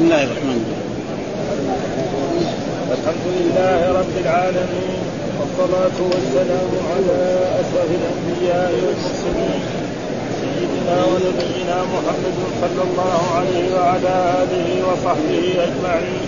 بسم 0.00 0.08
الله 0.08 0.24
الرحمن 0.24 0.60
الرحيم. 0.64 0.92
الحمد 2.96 3.26
لله 3.36 3.78
رب 4.00 4.14
العالمين 4.24 5.00
والصلاة 5.38 5.98
والسلام 6.12 6.70
على 6.92 7.18
أشرف 7.60 7.90
الأنبياء 8.00 8.72
والمرسلين 8.84 9.60
سيدنا 10.40 10.96
ونبينا 11.10 11.76
محمد 11.94 12.36
صلى 12.62 12.82
الله 12.88 13.20
عليه 13.36 13.66
وعلى 13.76 14.14
آله 14.42 14.68
وصحبه 14.88 15.44
أجمعين. 15.68 16.26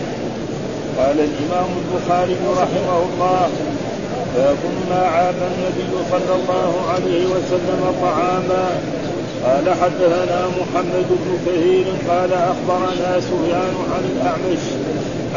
قال 0.99 1.17
الإمام 1.29 1.71
البخاري 1.83 2.37
رحمه 2.63 2.99
الله 3.09 3.49
ما 4.91 5.03
عاب 5.17 5.39
النبي 5.53 5.93
صلى 6.13 6.35
الله 6.39 6.73
عليه 6.93 7.23
وسلم 7.35 7.81
طعاما 8.03 8.65
قال 9.45 9.75
حدثنا 9.83 10.47
محمد 10.61 11.07
بن 11.11 11.39
كثير 11.47 11.85
قال 12.09 12.33
أخبرنا 12.33 13.21
سفيان 13.21 13.75
عن 13.95 14.05
الأعمش 14.17 14.65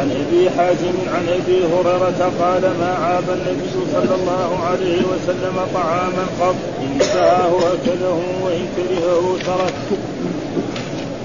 عن 0.00 0.10
أبي 0.10 0.50
حازم 0.50 0.96
عن 1.14 1.28
أبي 1.28 1.58
هريرة 1.64 2.32
قال 2.40 2.62
ما 2.62 2.94
عاب 3.02 3.24
النبي 3.30 3.68
صلى 3.92 4.14
الله 4.14 4.58
عليه 4.70 4.98
وسلم 4.98 5.56
طعاما 5.74 6.26
قط 6.40 6.54
إن 6.82 7.00
سهاه 7.00 7.56
أكله 7.74 8.22
وإن 8.42 8.66
كرهه 8.76 9.36
ترك. 9.46 9.98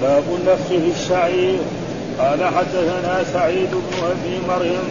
باب 0.02 0.24
النفخ 0.38 0.68
في 0.68 0.90
الشعير. 1.00 1.58
قال 2.18 2.44
حدثنا 2.44 3.24
سعيد 3.32 3.70
بن 3.70 4.06
أبي 4.10 4.40
مريم. 4.48 4.88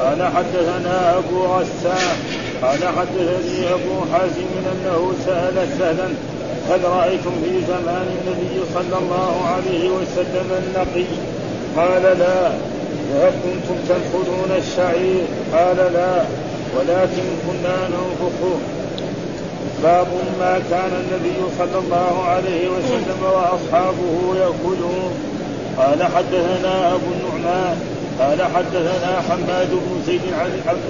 قال 0.00 0.22
حدثنا 0.22 1.18
أبو 1.18 1.44
غسان. 1.44 2.16
قال 2.62 2.78
حدثني 2.98 3.72
أبو 3.74 4.12
حازم 4.12 4.48
أنه 4.72 5.12
سأل 5.26 5.68
سهلا 5.78 6.08
هل 6.70 6.84
رأيتم 6.84 7.30
في 7.44 7.60
زمان 7.68 8.06
النبي 8.18 8.60
صلى 8.74 8.98
الله 8.98 9.44
عليه 9.46 9.90
وسلم 9.90 10.48
النقي. 10.62 11.04
قال 11.76 12.02
لا. 12.02 12.52
وهل 13.12 13.32
كنتم 13.44 13.76
تنفذون 13.88 14.50
الشعير 14.58 15.24
قال 15.54 15.76
لا. 15.76 16.24
ولكن 16.76 17.26
كنا 17.46 17.88
ننفخه. 17.88 18.56
باب 19.82 20.06
ما 20.40 20.60
كان 20.70 20.92
النبي 21.02 21.40
صلى 21.58 21.78
الله 21.84 22.24
عليه 22.24 22.68
وسلم 22.68 23.20
وأصحابه 23.22 24.14
يأكلون. 24.40 25.12
قال 25.78 26.02
حدثنا 26.02 26.94
أبو 26.94 27.06
النعمان 27.16 27.76
قال 28.20 28.42
حدثنا 28.42 29.22
حماد 29.28 29.70
بن 29.70 30.02
زيد 30.06 30.20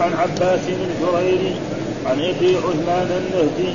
عن 0.01 0.13
عباس 0.19 0.61
الجريري 0.69 1.55
عن 2.07 2.19
أبي 2.21 2.57
عثمان 2.57 3.11
النهدي. 3.23 3.73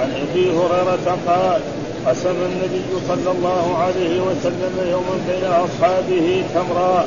عن 0.00 0.10
أبي 0.22 0.50
هريرة 0.50 1.18
قال 1.26 1.60
قسم 2.06 2.36
النبي 2.52 2.84
صلى 3.08 3.30
الله 3.38 3.76
عليه 3.78 4.20
وسلم 4.20 4.90
يوما 4.90 5.16
بين 5.28 5.44
أصحابه 5.44 6.42
تمرا 6.54 7.06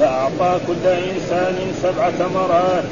فأعطى 0.00 0.60
كل 0.66 0.88
إنسان 0.88 1.56
سبع 1.82 2.10
تمرات 2.18 2.84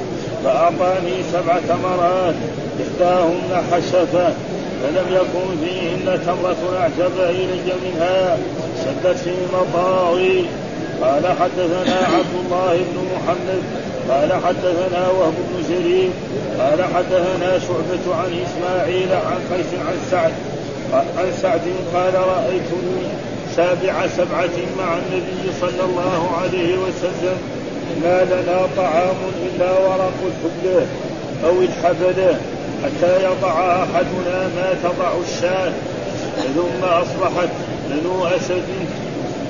فأعطاني 0.45 1.23
سبع 1.33 1.59
تمرات 1.69 2.35
إحداهن 2.83 3.63
حشفة 3.73 4.33
فلم 4.83 5.07
يكن 5.11 5.67
فيهن 5.67 6.21
تمرة 6.27 6.79
أعجب 6.81 7.21
إلي 7.21 7.73
منها 7.85 8.39
شدت 8.85 9.17
في 9.17 9.33
مطاوي 9.55 10.45
قال 11.03 11.27
حدثنا 11.27 11.97
عبد 12.07 12.35
الله 12.45 12.77
بن 12.77 13.05
محمد 13.15 13.63
قال 14.09 14.33
حدثنا 14.33 15.09
وهب 15.09 15.35
بن 15.49 15.63
جرير 15.69 16.11
قال 16.59 16.85
حدثنا 16.95 17.59
شعبة 17.59 18.17
عن 18.17 18.31
إسماعيل 18.47 19.13
عن 19.13 19.41
قيس 19.53 19.67
عن 19.89 19.97
سعد 20.11 20.33
عن 20.93 21.33
سعد 21.43 21.61
قال 21.95 22.15
رأيتني 22.15 23.07
سابع 23.57 24.07
سبعة 24.07 24.57
مع 24.79 24.97
النبي 24.99 25.53
صلى 25.61 25.85
الله 25.85 26.31
عليه 26.43 26.79
وسلم 26.79 27.39
ما 28.03 28.25
لنا 28.25 28.67
طعام 28.77 29.17
إلا 29.47 29.71
ورق 29.73 30.19
الحبلة 30.27 30.87
أو 31.45 31.63
الحبلة 31.63 32.39
حتى 32.85 33.25
يضع 33.25 33.83
أحدنا 33.83 34.49
ما 34.57 34.75
تضع 34.83 35.13
الشاة 35.29 35.73
ثم 36.55 36.85
أصبحت 36.85 37.49
بنو 37.91 38.27
أسد 38.27 38.63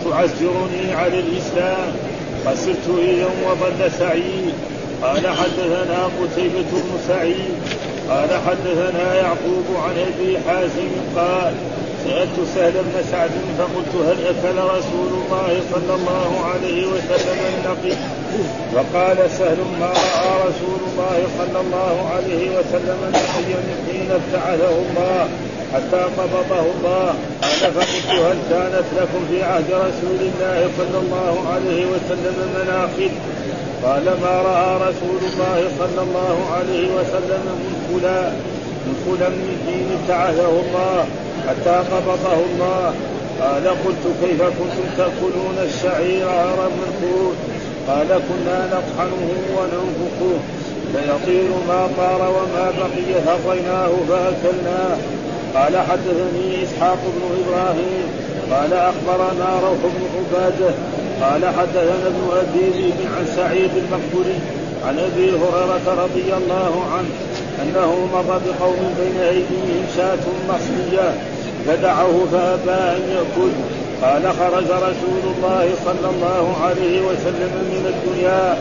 تعزرني 0.05 0.93
على 0.95 1.21
الإسلام. 1.21 1.93
خسرت 2.47 2.87
يوم 2.99 3.39
وظل 3.47 3.91
سعيد. 3.99 4.55
قال 5.03 5.27
حدثنا 5.29 6.11
قتيبة 6.21 6.71
بن 6.73 6.99
سعيد. 7.09 7.55
قال 8.11 8.29
حدثنا 8.47 9.15
يعقوب 9.15 9.67
عن 9.85 9.95
أبي 9.99 10.39
حازم 10.49 10.91
قال 11.17 11.55
سألت 12.05 12.49
سهل 12.55 12.73
بن 12.73 13.05
سعد 13.11 13.31
فقلت 13.59 13.93
هل 14.09 14.19
أكل 14.27 14.59
رسول 14.59 15.11
الله 15.21 15.61
صلى 15.73 15.95
الله 15.95 16.31
عليه 16.45 16.87
وسلم 16.87 17.39
النقي 17.55 17.97
وقال 18.75 19.31
سهل 19.31 19.59
ما 19.81 19.87
رأى 19.87 20.33
رسول 20.49 20.81
الله 20.89 21.19
صلى 21.39 21.61
الله 21.61 22.11
عليه 22.15 22.49
وسلم 22.59 22.99
نقيا 23.13 23.61
حين 23.87 24.11
ابتعثه 24.11 24.69
الله. 24.69 25.29
حتى 25.75 26.03
قبضه 26.19 26.61
الله. 26.75 27.15
قال 27.43 27.73
فقلت 27.75 28.09
هل 28.27 28.39
كانت 28.51 28.85
لكم 28.99 29.21
في 29.31 29.43
عهد 29.43 29.71
رسول 29.71 30.21
الله 30.21 30.71
صلى 30.79 30.99
الله 31.03 31.35
عليه 31.55 31.87
وسلم 31.87 32.37
مناقب؟ 32.55 33.11
قال 33.85 34.05
ما 34.05 34.43
رأى 34.51 34.77
رسول 34.77 35.21
الله 35.31 35.59
صلى 35.79 36.03
الله 36.03 36.37
عليه 36.57 36.87
وسلم 36.97 37.45
من 37.63 37.75
فلان 37.89 38.33
من 38.87 38.95
فلان 39.07 39.33
من 39.33 39.57
دين 39.67 39.89
ابتعثه 39.99 40.49
الله 40.49 41.07
حتى 41.49 41.77
قبضه 41.93 42.35
الله. 42.51 42.95
قال 43.43 43.69
قلت 43.69 44.05
كيف 44.23 44.43
كنتم 44.43 44.87
تأكلون 44.97 45.57
الشعير 45.69 46.29
عرى 46.29 46.69
منقود 46.79 47.37
قال 47.89 48.09
كنا 48.09 48.59
نطحنه 48.75 49.31
وننفخه 49.57 50.39
فيطير 50.93 51.51
ما 51.69 51.89
طار 51.97 52.21
وما 52.37 52.73
بقي 52.79 53.11
فطيناه 53.27 53.91
فأكلناه. 54.09 54.97
قال 55.55 55.79
حدثني 55.79 56.65
إسحاق 56.65 56.99
بن 57.15 57.23
إبراهيم 57.43 58.07
قال 58.53 58.73
أخبرنا 58.73 59.61
روح 59.63 59.79
بن 59.85 60.03
عبادة 60.17 60.75
قال 61.23 61.55
حدثنا 61.55 62.07
ابن 62.07 62.29
ابي 62.33 62.93
عن 63.17 63.27
سعيد 63.37 63.71
المقبري 63.77 64.39
عن 64.87 64.99
أبي 64.99 65.31
هريرة 65.31 66.05
رضي 66.05 66.35
الله 66.37 66.85
عنه 66.93 67.09
أنه 67.63 68.09
مر 68.13 68.41
بقوم 68.47 68.95
بين 69.01 69.21
أيديهم 69.23 69.87
شاة 69.97 70.25
مصريه 70.49 71.15
فدعوه 71.67 72.27
فأبى 72.33 72.97
أن 72.97 73.03
يأكل. 73.11 73.53
قال 74.03 74.23
خرج 74.23 74.65
رسول 74.65 75.23
الله 75.37 75.71
صلى 75.85 76.11
الله 76.11 76.57
عليه 76.65 77.01
وسلم 77.01 77.53
من 77.73 77.93
الدنيا 77.95 78.59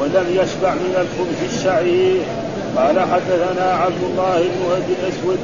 ولم 0.00 0.26
يشبع 0.30 0.74
من 0.74 0.94
الخبز 0.96 1.54
الشعير. 1.54 2.20
قال 2.76 3.00
حدثنا 3.00 3.72
عبد 3.72 4.02
الله 4.10 4.38
بن 4.38 4.72
أبي 4.72 4.92
الأسود 5.02 5.38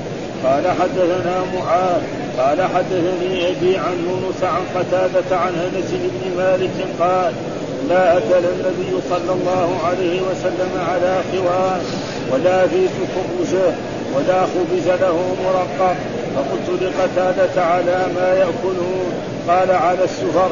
قال 0.47 0.65
حدثنا 0.81 1.37
معاذ 1.55 2.03
قال 2.39 2.63
حدثني 2.75 3.49
أبي 3.49 3.77
عن 3.77 3.97
يونس 4.09 4.43
عن 4.43 4.63
قتادة 4.75 5.37
عن 5.37 5.53
أنس 5.55 5.91
بن 5.91 6.37
مالك 6.37 6.87
قال 7.01 7.33
لا 7.89 8.19
أكل 8.19 8.45
النبي 8.55 9.03
صلى 9.11 9.33
الله 9.33 9.79
عليه 9.85 10.21
وسلم 10.21 10.71
على 10.89 11.21
خوان 11.33 11.81
ولا 12.33 12.67
في 12.67 12.89
خبزه 13.15 13.73
ولا 14.17 14.41
خبز 14.43 14.89
له 14.89 15.37
مرقق. 15.45 15.97
فقلت 16.37 16.83
لقتادة 16.83 17.65
على 17.65 18.07
ما 18.17 18.35
يأكلون. 18.35 19.13
قال 19.49 19.71
على 19.71 20.05
السفر. 20.05 20.51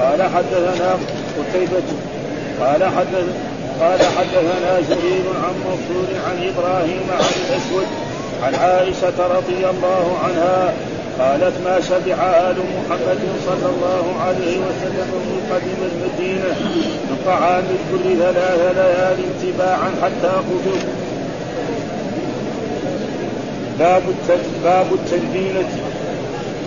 قال 0.00 0.22
حدثنا 0.22 0.98
قتيبة. 1.38 1.88
قال 2.60 2.84
حدث 2.84 3.26
قال 3.80 4.00
حدثنا 4.18 4.80
جرير 4.90 5.24
عن 5.44 5.54
منصور 5.66 6.08
عن 6.26 6.36
إبراهيم 6.48 7.02
عن 7.10 7.24
الأسود. 7.50 8.09
عن 8.42 8.54
عائشة 8.54 9.26
رضي 9.36 9.66
الله 9.70 10.18
عنها 10.24 10.72
قالت 11.18 11.54
ما 11.64 11.80
شبع 11.80 12.14
آل 12.50 12.56
محمد 12.56 13.20
صلى 13.46 13.70
الله 13.74 14.04
عليه 14.20 14.58
وسلم 14.58 15.10
من 15.28 15.40
قدم 15.52 15.80
المدينة 15.92 16.54
من 17.10 17.16
طعام 17.26 17.64
الكل 17.76 18.18
ثلاث 18.18 18.76
ليال 18.76 19.18
تباعا 19.42 19.90
حتى 20.02 20.28
قتل 20.28 20.80
باب 23.78 24.02
باب 24.64 24.86
التلبينة 24.92 25.68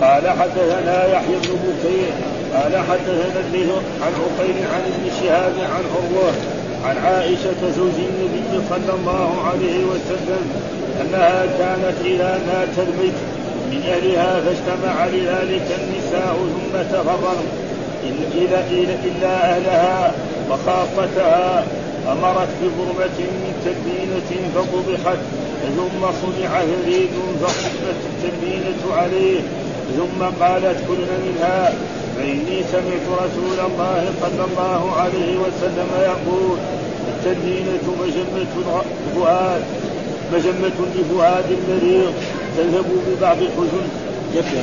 قال 0.00 0.28
حدثنا 0.28 1.06
يحيى 1.06 1.36
بن 1.36 1.58
بكير 1.64 2.12
قال 2.54 2.76
حدثنا 2.76 3.40
الليث 3.46 3.70
عن 4.02 4.12
عقيل 4.22 4.56
عن 4.74 4.80
ابن 4.80 5.10
شهاب 5.20 5.52
عن 5.58 5.84
عروة 5.94 6.32
عن 6.84 6.96
عائشة 6.96 7.70
زوج 7.76 7.96
النبي 7.98 8.64
صلى 8.70 8.94
الله 8.94 9.44
عليه 9.50 9.84
وسلم 9.84 10.73
أنها 11.00 11.46
كانت 11.58 11.96
إذا 12.04 12.40
مات 12.46 12.88
الميت 12.88 13.14
من 13.70 13.82
أهلها 13.88 14.40
فاجتمع 14.40 15.06
لذلك 15.06 15.66
النساء 15.80 16.36
ثم 16.36 16.96
تفرن 16.96 17.44
إلا, 18.04 18.60
إلا, 18.70 18.94
إلا 19.04 19.54
أهلها 19.54 20.14
وخاصتها 20.50 21.64
أمرت 22.12 22.48
بضربة 22.62 23.18
من 23.18 23.52
تلبينة 23.64 24.48
فطبخت 24.54 25.18
ثم 25.76 26.00
صنع 26.22 26.60
ثريد 26.60 27.10
فصبت 27.42 28.00
التلبينة 28.10 28.94
عليه 28.96 29.40
ثم 29.96 30.44
قالت 30.44 30.78
كل 30.88 31.04
منها. 31.26 31.74
فإني 32.16 32.62
سمعت 32.72 33.06
رسول 33.24 33.58
الله 33.66 34.12
صلى 34.20 34.44
الله 34.44 34.92
عليه 34.96 35.38
وسلم 35.38 35.88
يقول 36.02 36.58
التدينة 37.08 37.94
مجمة 38.02 38.82
فؤاد 39.14 39.62
مجمة 40.32 40.78
لفؤاد 40.96 41.44
مريض 41.68 42.12
تذهب 42.56 42.84
ببعض 43.06 43.36
الحزن. 43.36 43.86
يكفي 44.34 44.56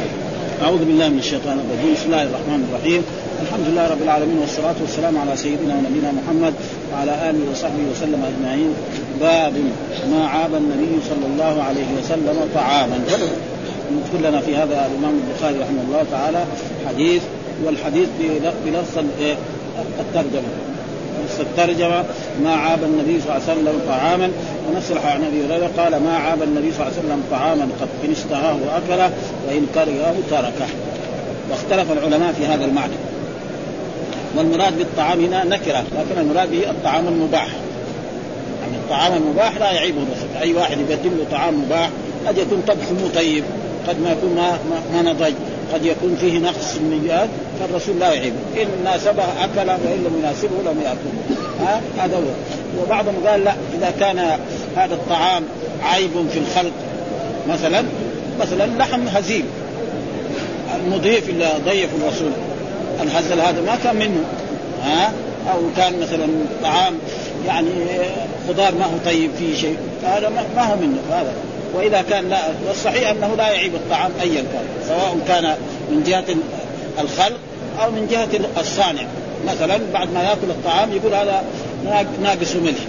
أعوذ 0.61 0.85
بالله 0.85 1.09
من 1.09 1.19
الشيطان 1.19 1.59
الرجيم. 1.59 1.93
بسم 1.93 2.05
الله 2.05 2.23
الرحمن 2.23 2.61
الرحيم. 2.69 3.01
الحمد 3.41 3.65
لله 3.67 3.87
رب 3.87 4.01
العالمين 4.01 4.37
والصلاة 4.39 4.75
والسلام 4.81 5.17
على 5.17 5.37
سيدنا 5.37 5.73
ونبينا 5.75 6.11
محمد 6.11 6.53
وعلى 6.93 7.29
آله 7.29 7.51
وصحبه 7.51 7.83
وسلم 7.91 8.21
أجمعين. 8.31 8.73
باب 9.21 9.53
ما 10.11 10.27
عاب 10.27 10.55
النبي 10.55 10.93
صلى 11.09 11.25
الله 11.33 11.63
عليه 11.63 11.89
وسلم 11.99 12.37
طعاما. 12.55 12.99
يذكر 13.91 14.29
لنا 14.29 14.39
في 14.41 14.55
هذا 14.55 14.89
الإمام 14.89 15.13
البخاري 15.21 15.57
رحمه 15.59 15.81
الله 15.87 16.05
تعالى 16.11 16.45
حديث 16.87 17.21
والحديث 17.65 18.09
بنص 18.65 18.93
الترجمة. 19.99 20.51
نص 21.25 21.39
الترجمة 21.39 22.03
ما 22.43 22.53
عاب 22.55 22.83
النبي 22.83 23.21
صلى 23.21 23.37
الله 23.37 23.49
عليه 23.49 23.61
وسلم 23.61 23.81
طعاما. 23.87 24.31
ونص 24.69 24.91
عن 25.05 25.23
أبي 25.23 25.45
هريرة 25.45 25.69
قال 25.77 26.03
ما 26.03 26.17
عاب 26.17 26.43
النبي 26.43 26.71
صلى 26.71 26.87
الله 26.87 26.97
عليه 26.97 27.07
وسلم 27.07 27.23
طعاما 27.31 27.67
قد 27.81 27.87
إن 28.05 28.11
اشتهاه 28.11 28.55
وأكله 28.65 29.11
وإن 29.47 29.67
كرهه 29.75 30.15
تركه. 30.29 30.69
واختلف 31.51 31.91
العلماء 31.91 32.33
في 32.33 32.45
هذا 32.45 32.65
المعنى. 32.65 32.93
والمراد 34.37 34.77
بالطعام 34.77 35.25
هنا 35.25 35.43
نكرة 35.43 35.83
لكن 35.97 36.21
المراد 36.21 36.51
به 36.51 36.69
الطعام 36.69 37.07
المباح. 37.07 37.47
يعني 38.61 38.75
الطعام 38.75 39.13
المباح 39.13 39.57
لا 39.57 39.71
يعيبه 39.71 39.97
الرسول. 39.97 40.29
أي 40.41 40.53
واحد 40.53 40.77
يقدم 40.89 41.09
له 41.17 41.25
طعام 41.31 41.63
مباح 41.63 41.89
قد 42.27 42.37
يكون 42.37 42.63
طبخه 42.67 43.15
طيب 43.15 43.43
قد 43.87 44.01
ما 44.01 44.11
يكون 44.11 44.35
ما, 44.35 44.51
ما, 44.51 45.03
ما 45.03 45.11
نضج. 45.11 45.33
قد 45.73 45.85
يكون 45.85 46.17
فيه 46.19 46.39
نقص 46.39 46.75
من 46.75 47.07
جهات 47.07 47.29
فالرسول 47.59 47.99
لا 47.99 48.13
يعيبه 48.13 48.35
إن 48.61 48.67
ناسبه 48.83 49.23
أكل 49.23 49.69
وإن 49.69 50.03
لم 50.05 50.19
يناسبه 50.19 50.71
لم 50.71 50.81
يأكل. 50.81 51.41
هذا 51.97 52.17
هو. 52.17 52.81
وبعضهم 52.83 53.15
قال 53.27 53.43
لا 53.43 53.53
إذا 53.77 53.93
كان 53.99 54.19
هذا 54.75 54.93
الطعام 54.93 55.43
عيب 55.83 56.11
في 56.31 56.39
الخلق 56.39 56.71
مثلا 57.49 57.83
مثلا 58.39 58.65
لحم 58.65 59.07
هزيل. 59.07 59.45
المضيف 60.75 61.29
اللي 61.29 61.49
ضيف 61.65 61.89
الرسول. 62.01 62.31
الهزل 63.01 63.39
هذا 63.39 63.61
ما 63.61 63.77
كان 63.83 63.95
منه. 63.95 64.23
ها؟ 64.83 65.13
أو 65.53 65.59
كان 65.77 65.99
مثلا 65.99 66.27
طعام 66.63 66.93
يعني 67.47 67.69
خضار 68.47 68.75
ما 68.75 68.85
هو 68.85 68.97
طيب 69.05 69.31
فيه 69.39 69.55
شيء. 69.55 69.77
هذا 70.03 70.29
ما 70.55 70.63
هو 70.63 70.75
منه 70.75 70.97
هذا. 71.11 71.33
وإذا 71.73 72.01
كان 72.09 72.29
لا 72.29 72.39
والصحيح 72.67 73.09
أنه 73.09 73.35
لا 73.35 73.49
يعيب 73.49 73.75
الطعام 73.75 74.11
ايا 74.21 74.41
كان 74.41 74.65
سواء 74.87 75.17
كان 75.27 75.55
من 75.91 76.03
جهة 76.03 76.25
الخلق 76.99 77.39
أو 77.83 77.91
من 77.91 78.07
جهة 78.11 78.61
الصانع 78.61 79.03
مثلا 79.47 79.79
بعد 79.93 80.13
ما 80.13 80.23
يأكل 80.23 80.49
الطعام 80.49 80.91
يقول 80.91 81.13
هذا 81.13 81.43
ناقص 82.21 82.55
ملح 82.55 82.79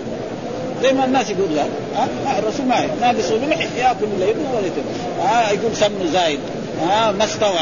زي 0.83 0.93
ما 0.93 1.05
الناس 1.05 1.31
يقول 1.31 1.55
لا 1.55 1.63
أه؟ 1.63 2.39
الرسول 2.39 2.67
ما 2.67 2.87
ناقص 3.01 3.31
ملح 3.31 3.67
يأكل 3.79 4.05
يبنى 4.05 4.49
ولا 4.57 4.67
أه؟ 5.29 5.51
يقول 5.51 5.77
سمن 5.77 6.11
زايد 6.13 6.41
أه؟ 6.83 7.11
ما 7.11 7.25
استوى 7.25 7.61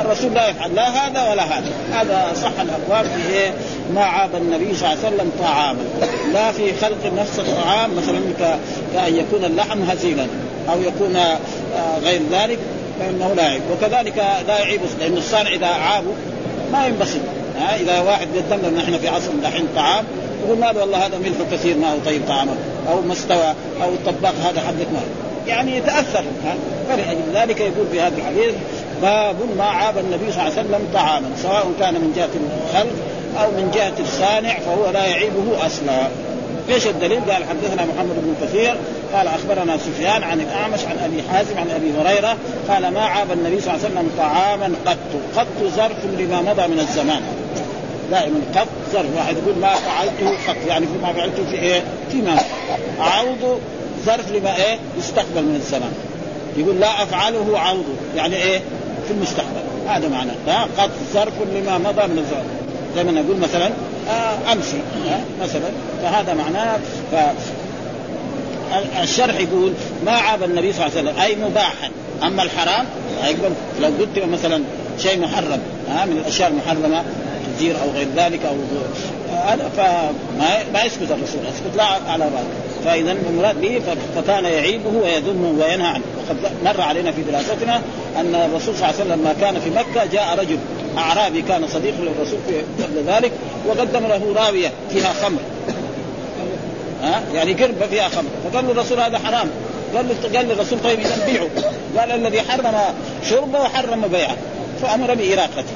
الرسول 0.00 0.34
لا 0.34 0.48
يفعل 0.48 0.74
لا 0.74 0.88
هذا 0.88 1.30
ولا 1.30 1.42
هذا. 1.42 1.70
هذا 1.92 2.32
صح 2.42 2.52
الأقوال 2.60 3.10
في 3.10 3.32
إيه؟ 3.32 3.50
ما 3.94 4.04
عاب 4.04 4.34
النبي 4.34 4.74
صلى 4.74 4.92
الله 4.92 5.04
عليه 5.04 5.14
وسلم 5.14 5.30
طعاما. 5.40 5.84
لا 6.32 6.52
في 6.52 6.74
خلق 6.74 7.12
نفس 7.18 7.38
الطعام 7.38 7.96
مثلا 7.96 8.20
كأن 8.94 9.16
يكون 9.16 9.44
اللحم 9.44 9.82
هزيلا 9.82 10.26
أو 10.72 10.82
يكون 10.82 11.16
آه، 11.16 11.38
غير 12.04 12.20
ذلك 12.32 12.58
فإنه 13.00 13.34
لا 13.36 13.42
يعيب. 13.42 13.62
وكذلك 13.72 14.16
لا 14.48 14.58
يعيب 14.58 14.80
لأن 15.00 15.16
الصانع 15.16 15.50
إذا 15.50 15.66
عابه 15.66 16.12
ما 16.72 16.86
ينبسط 16.86 17.20
ها 17.58 17.76
إذا 17.76 18.00
واحد 18.00 18.28
قدم 18.36 18.68
لنا 18.68 18.82
نحن 18.82 18.98
في 18.98 19.08
عصر 19.08 19.30
دحين 19.42 19.66
طعام 19.76 20.04
يقول 20.44 20.58
ماذا 20.58 20.80
والله 20.80 21.06
هذا 21.06 21.18
ملح 21.18 21.36
كثير 21.52 21.76
ما 21.76 21.92
هو 21.92 21.96
طيب 22.06 22.22
طعامك 22.28 22.56
أو 22.90 23.00
ما 23.00 23.12
استوى 23.12 23.54
أو 23.82 23.88
الطباخ 23.88 24.32
هذا 24.46 24.60
حقك 24.60 24.88
ما. 24.92 25.00
يعني 25.46 25.76
يتأثر 25.76 26.24
فلأجل 26.88 27.20
ذلك 27.34 27.60
يقول 27.60 27.86
في 27.92 28.00
هذا 28.00 28.16
الحديث 28.16 28.54
باب 29.04 29.36
ما 29.58 29.64
عاب 29.64 29.98
النبي 29.98 30.32
صلى 30.32 30.42
الله 30.42 30.58
عليه 30.58 30.68
وسلم 30.68 30.88
طعاما 30.94 31.30
سواء 31.42 31.72
كان 31.80 31.94
من 31.94 32.12
جهة 32.16 32.28
الخلق 32.34 32.92
أو 33.42 33.50
من 33.50 33.70
جهة 33.74 33.92
الصانع 34.00 34.58
فهو 34.58 34.90
لا 34.90 35.06
يعيبه 35.06 35.66
أصلا 35.66 36.08
إيش 36.68 36.86
الدليل؟ 36.86 37.20
قال 37.20 37.44
حدثنا 37.44 37.84
محمد 37.84 38.14
بن 38.16 38.34
كثير 38.42 38.76
قال 39.14 39.28
أخبرنا 39.28 39.76
سفيان 39.76 40.22
عن 40.22 40.40
الأعمش 40.40 40.80
عن 40.84 40.98
أبي 41.04 41.22
حازم 41.32 41.58
عن 41.58 41.70
أبي 41.70 41.92
هريرة 41.98 42.36
قال 42.68 42.94
ما 42.94 43.00
عاب 43.00 43.32
النبي 43.32 43.60
صلى 43.60 43.74
الله 43.74 43.84
عليه 43.84 43.94
وسلم 43.94 44.10
طعاما 44.18 44.72
قط 44.86 44.96
قط 45.36 45.70
ظرف 45.76 46.04
لما 46.18 46.40
مضى 46.40 46.66
من 46.66 46.78
الزمان 46.80 47.22
دائما 48.10 48.40
قط 48.56 48.68
ظرف 48.92 49.16
واحد 49.16 49.36
يقول 49.36 49.54
ما 49.60 49.74
فعلته 49.74 50.30
قط 50.48 50.56
يعني 50.68 50.86
ما 51.02 51.12
فعلته 51.12 51.44
في 51.50 51.56
إيه؟ 51.56 51.82
فيما 52.10 52.38
عوض 53.00 53.60
ظرف 54.06 54.32
لما 54.32 54.56
إيه؟ 54.56 54.78
يستقبل 54.98 55.42
من 55.42 55.54
الزمان 55.56 55.92
يقول 56.56 56.80
لا 56.80 57.02
أفعله 57.02 57.58
عوض 57.58 57.84
يعني 58.16 58.36
إيه؟ 58.36 58.60
في 59.04 59.10
المستقبل. 59.10 59.62
هذا 59.88 60.08
معناه 60.08 60.66
قد 60.78 60.90
ظرف 61.14 61.32
لما 61.54 61.78
مضى 61.78 62.06
من 62.06 62.18
الزمان 62.18 62.44
زي 62.96 63.04
ما 63.04 63.12
نقول 63.12 63.36
مثلا 63.36 63.70
آه 64.10 64.52
امسي 64.52 64.76
آه 64.76 65.44
مثلا. 65.44 65.70
فهذا 66.02 66.34
معناه. 66.34 66.78
ف 67.12 67.14
الشرح 69.02 69.40
يقول 69.40 69.72
ما 70.06 70.12
عاب 70.12 70.42
النبي 70.42 70.72
صلى 70.72 70.86
الله 70.86 70.98
عليه 70.98 71.10
وسلم 71.10 71.20
أي 71.22 71.50
مباحا. 71.50 71.90
أما 72.22 72.42
الحرام 72.42 72.86
يقول 73.24 73.52
لو 73.80 73.88
قلت 73.88 74.18
مثلا 74.32 74.62
شيء 74.98 75.20
محرم 75.20 75.60
ها؟ 75.90 76.04
من 76.04 76.16
الأشياء 76.16 76.50
المحرمة 76.50 77.04
تزير 77.56 77.76
أو 77.82 77.90
غير 77.90 78.06
ذلك 78.16 78.40
أو 78.46 78.54
هذا 79.36 79.70
فما 79.76 80.58
ما 80.72 80.82
يسكت 80.82 81.02
الرسول. 81.02 81.40
يسكت 81.54 81.76
لا 81.76 81.84
على 81.84 82.24
بعض 82.24 82.44
فإذا 82.84 83.12
المراد 83.12 83.60
به 83.60 83.80
فكان 84.16 84.44
يعيبه 84.44 84.90
ويذمه 85.02 85.48
وينهى 85.48 85.86
عنه. 85.86 86.04
وقد 86.18 86.36
مر 86.64 86.80
علينا 86.80 87.12
في 87.12 87.22
دراستنا 87.22 87.80
أن 88.16 88.34
الرسول 88.34 88.74
صلى 88.74 88.84
الله 88.84 88.86
عليه 88.86 89.04
وسلم 89.04 89.12
لما 89.12 89.34
كان 89.40 89.60
في 89.60 89.70
مكة 89.70 90.04
جاء 90.12 90.38
رجل 90.38 90.58
أعرابي 90.98 91.42
كان 91.42 91.68
صديق 91.68 91.94
للرسول 92.00 92.38
قبل 92.82 93.04
ذلك 93.06 93.32
وقدم 93.66 94.06
له 94.06 94.34
راوية 94.36 94.72
فيها 94.90 95.12
خمر. 95.12 95.38
ها؟ 97.02 97.22
يعني 97.34 97.52
قربة 97.52 97.86
فيها 97.86 98.08
خمر. 98.08 98.30
فقال 98.44 98.66
له 98.66 98.72
الرسول 98.72 99.00
هذا 99.00 99.18
حرام. 99.18 99.50
قال 99.96 100.06
له 100.08 100.38
قال 100.38 100.48
للرسول 100.48 100.78
طيب 100.84 101.00
إذا 101.00 101.26
بيعه. 101.26 101.48
قال 101.98 102.12
الذي 102.12 102.42
حرم 102.42 102.74
شربه 103.30 103.60
وحرم 103.60 104.08
بيعه. 104.12 104.36
فأمر 104.82 105.14
بإراقته. 105.14 105.74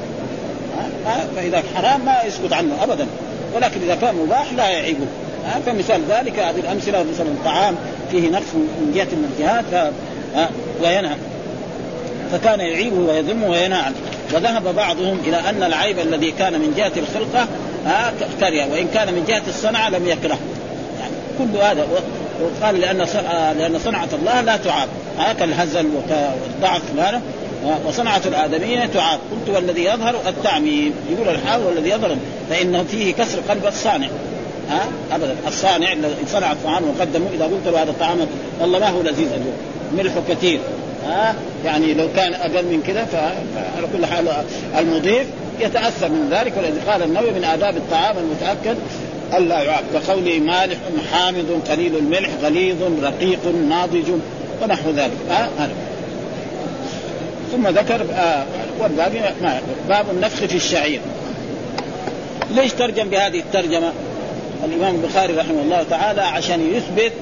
فإذا 1.37 1.63
حرام 1.75 2.05
ما 2.05 2.23
يسكت 2.27 2.53
عنه 2.53 2.83
ابدا. 2.83 3.07
ولكن 3.57 3.81
إذا 3.83 3.95
كان 3.95 4.15
مباح 4.15 4.53
لا 4.53 4.69
يعيبه. 4.69 5.07
فمثال 5.67 6.01
ذلك 6.11 6.39
هذه 6.39 6.61
الامثله 6.61 7.05
مثلا 7.13 7.27
الطعام 7.27 7.75
فيه 8.11 8.31
نقص 8.31 8.55
من 8.55 8.93
جهة 8.95 9.05
من 9.05 9.33
الجهات 9.33 9.93
وينهى. 10.83 11.17
فكان 12.33 12.61
يعيبه 12.61 12.97
ويذمه 12.97 13.49
وينهى. 13.49 13.79
عنه 13.79 13.95
وذهب 14.35 14.75
بعضهم 14.75 15.19
إلى 15.27 15.37
أن 15.37 15.63
العيب 15.63 15.99
الذي 15.99 16.31
كان 16.31 16.53
من 16.53 16.75
جهة 16.77 16.93
الخلقة 16.97 17.49
كره 18.41 18.73
وإن 18.73 18.89
كان 18.95 19.15
من 19.15 19.25
جهة 19.29 19.43
الصنعة 19.49 19.91
لم 19.91 20.09
يكره. 20.09 20.39
يعني 21.01 21.13
كل 21.39 21.57
هذا 21.63 21.87
وقال 22.43 22.81
لأن 22.81 23.07
لأن 23.59 23.79
صنعة 23.79 24.09
الله 24.13 24.41
لا 24.41 24.57
تعاب. 24.57 24.89
هكا 25.19 25.45
الهزل 25.45 25.87
والضعف 25.87 26.83
وصنعة 27.87 28.23
الآدمية 28.27 28.87
تعاب. 28.87 29.19
قلت 29.31 29.57
والذي 29.57 29.85
يظهر 29.85 30.15
التعميم. 30.29 30.95
يقول 31.11 31.29
الحال 31.29 31.63
والذي 31.63 31.91
يظهر 31.91 32.17
فإنه 32.51 32.85
فيه 32.91 33.15
كسر 33.15 33.39
قلب 33.49 33.67
الصانع. 33.67 34.09
ها؟ 34.71 34.89
أبدا. 35.13 35.37
الصانع 35.47 35.93
الذي 35.93 36.15
صنع 36.33 36.53
الطعام 36.53 36.83
وقدمه. 36.89 37.27
إذا 37.35 37.45
قلت 37.45 37.67
له 37.67 37.83
هذا 37.83 37.91
الطعام 37.91 38.19
والله 38.61 38.79
ما 38.79 38.89
هو 38.89 39.03
لذيذ 39.03 39.29
اليوم. 39.33 39.57
ملحه 39.99 40.21
كثير. 40.29 40.61
ها؟ 41.07 41.35
يعني 41.65 41.95
لو 41.95 42.09
كان 42.17 42.35
أقل 42.35 42.65
من 42.65 42.83
كذا 42.87 43.05
فعلى 43.05 43.87
كل 43.93 44.07
حال 44.07 44.29
المضيف 44.79 45.27
يتأثر 45.61 46.09
من 46.09 46.29
ذلك. 46.31 46.53
ولذلك 46.57 46.89
قال 46.89 47.03
النووي 47.03 47.31
من 47.31 47.45
آداب 47.45 47.77
الطعام 47.77 48.17
المتأكد 48.19 48.77
الا 49.37 49.63
يعاب. 49.63 49.85
كقوله 49.95 50.39
مالح 50.39 50.77
حامض 51.13 51.63
قليل 51.71 51.97
الملح 51.97 52.31
غليظ 52.43 52.77
رقيق 53.03 53.41
ناضج 53.69 54.11
ونحو 54.63 54.91
ذلك. 54.91 55.17
ها؟ 55.31 55.49
هذا. 55.59 55.73
ثم 57.53 57.69
ذكر 57.69 58.07
آه 58.15 58.45
باب 59.89 60.07
النفخ 60.11 60.45
في 60.45 60.57
الشعير. 60.57 61.01
ليش 62.51 62.73
ترجم 62.73 63.09
بهذه 63.09 63.39
الترجمة؟ 63.39 63.93
الإمام 64.65 64.95
البخاري 64.95 65.35
رحمه 65.35 65.63
الله 65.63 65.83
تعالى 65.91 66.21
عشان 66.21 66.75
يثبت 66.75 67.13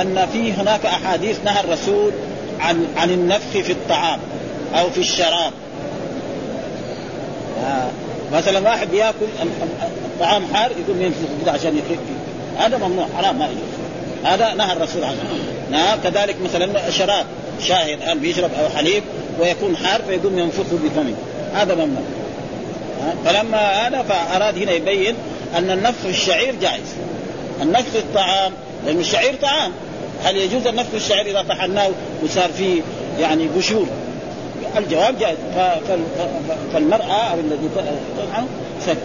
أن 0.00 0.26
في 0.32 0.52
هناك 0.52 0.86
أحاديث 0.86 1.36
نهى 1.44 1.60
الرسول 1.60 2.12
عن 2.60 2.86
عن 2.96 3.10
النفخ 3.10 3.50
في 3.50 3.72
الطعام 3.72 4.18
أو 4.74 4.90
في 4.90 5.00
الشراب. 5.00 5.52
آه 7.64 7.88
مثلا 8.32 8.68
واحد 8.68 8.92
يأكل 8.92 9.26
الطعام 10.04 10.42
حار 10.54 10.70
يقوم 10.70 11.02
ينفخ 11.02 11.28
كذا 11.42 11.52
عشان 11.52 11.78
يخف 11.78 11.98
هذا 12.58 12.76
ممنوع 12.76 13.06
حرام 13.16 13.38
ما 13.38 13.44
يجوز. 13.44 13.58
هذا 14.24 14.54
نهى 14.54 14.72
الرسول 14.72 15.04
عنه. 15.04 15.18
نعم 15.70 15.98
كذلك 16.04 16.36
مثلا 16.44 16.90
شراب 16.90 17.26
شاهد 17.68 18.02
الآن 18.02 18.18
بيشرب 18.18 18.50
أو 18.60 18.68
حليب 18.68 19.02
ويكون 19.40 19.76
حار 19.76 20.02
فيقوم 20.08 20.38
ينفخه 20.38 20.78
بفمه. 20.84 21.14
هذا 21.54 21.74
ممنوع. 21.74 22.02
فلما 23.24 23.58
هذا 23.58 24.02
فأراد 24.02 24.58
هنا 24.58 24.72
يبين 24.72 25.14
أن 25.56 25.70
النفخ 25.70 26.04
الشعير 26.06 26.54
جائز. 26.62 26.94
النفخ 27.62 27.90
في 27.92 27.98
الطعام 27.98 28.52
لأن 28.86 29.00
الشعير 29.00 29.34
طعام. 29.42 29.72
هل 30.24 30.36
يجوز 30.36 30.66
النفخ 30.66 30.90
في 30.90 30.96
الشعير 30.96 31.26
إذا 31.26 31.42
طحناه 31.48 31.90
وصار 32.24 32.50
فيه 32.58 32.82
يعني 33.20 33.48
قشور 33.56 33.86
الجواب 34.76 35.18
جائز. 35.18 35.36
فالمرأة 36.72 37.12
أو 37.32 37.40
الذي 37.40 37.68
تطعم 38.16 38.46
سك. 38.86 38.96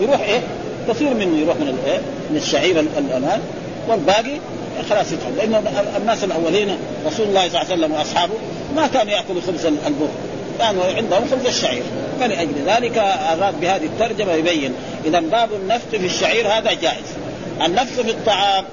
يروح 0.00 0.20
إيه؟ 0.20 0.40
كثير 0.88 1.14
منه 1.14 1.38
يروح 1.38 1.56
من 1.56 1.68
الايه؟ 1.68 2.00
من 2.30 2.36
الشعير 2.36 2.80
الأمان 2.80 3.40
والباقي 3.88 4.38
خلاص 4.90 5.06
يدخل 5.12 5.36
لأن 5.36 5.64
الناس 5.96 6.24
الأولين 6.24 6.76
رسول 7.06 7.26
الله 7.26 7.48
صلى 7.48 7.60
الله 7.62 7.72
عليه 7.72 7.74
وسلم 7.74 7.92
وأصحابه 7.92 8.34
ما 8.76 8.86
كانوا 8.86 9.12
يأكلوا 9.12 9.40
خبز 9.46 9.66
البر. 9.66 10.08
كانوا 10.58 10.84
عندهم 10.84 11.24
خبز 11.30 11.46
الشعير. 11.46 11.82
فلأجل 12.20 12.54
ذلك 12.66 12.98
أراد 12.98 13.60
بهذه 13.60 13.84
الترجمة 13.84 14.32
يبين 14.32 14.72
إذا 15.04 15.20
باب 15.20 15.48
النفط 15.52 15.90
في 15.90 16.06
الشعير 16.06 16.48
هذا 16.48 16.72
جائز. 16.72 17.04
النفط 17.66 18.00
في 18.00 18.10
الطعام 18.10 18.64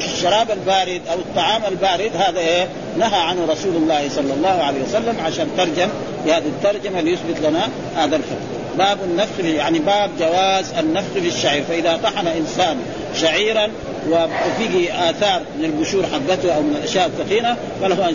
في 0.00 0.06
الشراب 0.06 0.50
البارد 0.50 1.00
أو 1.10 1.18
الطعام 1.18 1.62
البارد 1.68 2.10
هذا 2.16 2.40
إيه؟ 2.40 2.68
نهى 2.98 3.20
عنه 3.20 3.46
رسول 3.50 3.76
الله 3.76 4.08
صلى 4.08 4.32
الله 4.34 4.62
عليه 4.62 4.82
وسلم 4.82 5.16
عشان 5.24 5.48
ترجم 5.56 5.88
بهذه 6.26 6.46
الترجمة 6.46 7.00
ليثبت 7.00 7.40
لنا 7.42 7.68
هذا 7.96 8.16
الفقه. 8.16 8.38
باب 8.78 8.98
النفخ 9.04 9.40
يعني 9.44 9.78
باب 9.78 10.10
جواز 10.20 10.72
النفخ 10.78 11.12
في 11.12 11.28
الشعير. 11.28 11.64
فإذا 11.64 12.00
طحن 12.02 12.26
إنسان 12.26 12.76
شعيرا 13.20 13.68
وفيه 14.10 15.10
آثار 15.10 15.42
من 15.58 15.64
البشور 15.64 16.02
حقته 16.02 16.54
أو 16.54 16.62
من 16.62 16.76
الأشياء 16.76 17.06
الثقيلة 17.06 17.56
فله 17.80 18.08
أن 18.08 18.14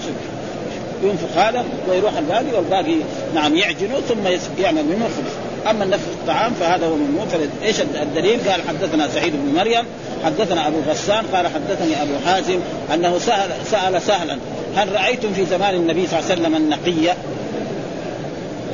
ينفخ 1.04 1.38
هذا 1.38 1.66
ويروح 1.90 2.18
الباقي 2.18 2.56
والباقي 2.56 2.96
نعم 3.36 3.56
يعجنه 3.56 4.00
ثم 4.10 4.28
يعمل 4.64 4.84
منه 4.84 5.06
خبز 5.06 5.43
أما 5.70 5.84
النفخ 5.84 6.08
الطعام 6.22 6.54
فهذا 6.54 6.88
هو 6.88 6.96
ممنوع 6.96 7.26
إيش 7.64 7.82
الدليل؟ 7.82 8.40
قال 8.50 8.62
حدثنا 8.68 9.08
سعيد 9.08 9.34
بن 9.36 9.56
مريم 9.56 9.86
حدثنا 10.26 10.68
أبو 10.68 10.78
غسان 10.90 11.26
قال 11.34 11.48
حدثني 11.48 12.02
أبو 12.02 12.14
حازم 12.26 12.60
أنه 12.94 13.20
سال 13.20 13.50
سأل 13.72 14.02
سهلا 14.02 14.38
هل 14.76 14.96
رأيتم 14.96 15.34
في 15.34 15.46
زمان 15.46 15.76
النبي 15.76 16.08
صلى 16.08 16.20
الله 16.20 16.32
عليه 16.32 16.42
وسلم 16.42 16.56
النقية؟ 16.56 17.18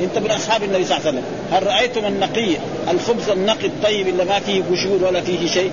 أنت 0.02 0.18
من 0.18 0.30
أصحاب 0.30 0.62
النبي 0.62 0.84
صلى 0.84 0.96
الله 0.96 1.08
عليه 1.08 1.18
وسلم، 1.18 1.24
هل 1.52 1.66
رأيتم 1.66 2.06
النقي 2.06 2.56
الخبز 2.90 3.28
النقي 3.28 3.66
الطيب 3.66 4.08
اللي 4.08 4.24
ما 4.24 4.40
فيه 4.40 4.62
قشور 4.62 5.04
ولا 5.04 5.20
فيه 5.20 5.46
شيء؟ 5.46 5.70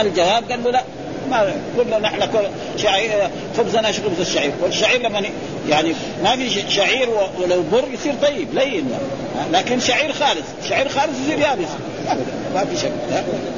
الجواب 0.00 0.50
قال 0.50 0.64
له 0.64 0.70
لا 0.70 0.82
ما 1.30 1.52
قلنا 1.78 1.98
نحن 1.98 2.28
شعير 2.76 3.10
خبزنا 3.58 3.92
خبز 3.92 4.20
الشعير؟ 4.20 4.52
والشعير 4.62 5.02
لما 5.02 5.22
يعني 5.68 5.92
ما 6.24 6.36
في 6.36 6.50
شعير 6.70 7.08
ولو 7.38 7.62
بر 7.72 7.84
يصير 7.92 8.14
طيب 8.22 8.54
لين. 8.54 8.90
لكن 9.52 9.80
شعير 9.80 10.12
خالص 10.12 10.68
شعير 10.68 10.88
خالص 10.88 11.12
يصير 11.24 11.38
يابس. 11.38 11.68
ما 12.54 12.64
في 12.64 12.80
شيء 12.80 12.92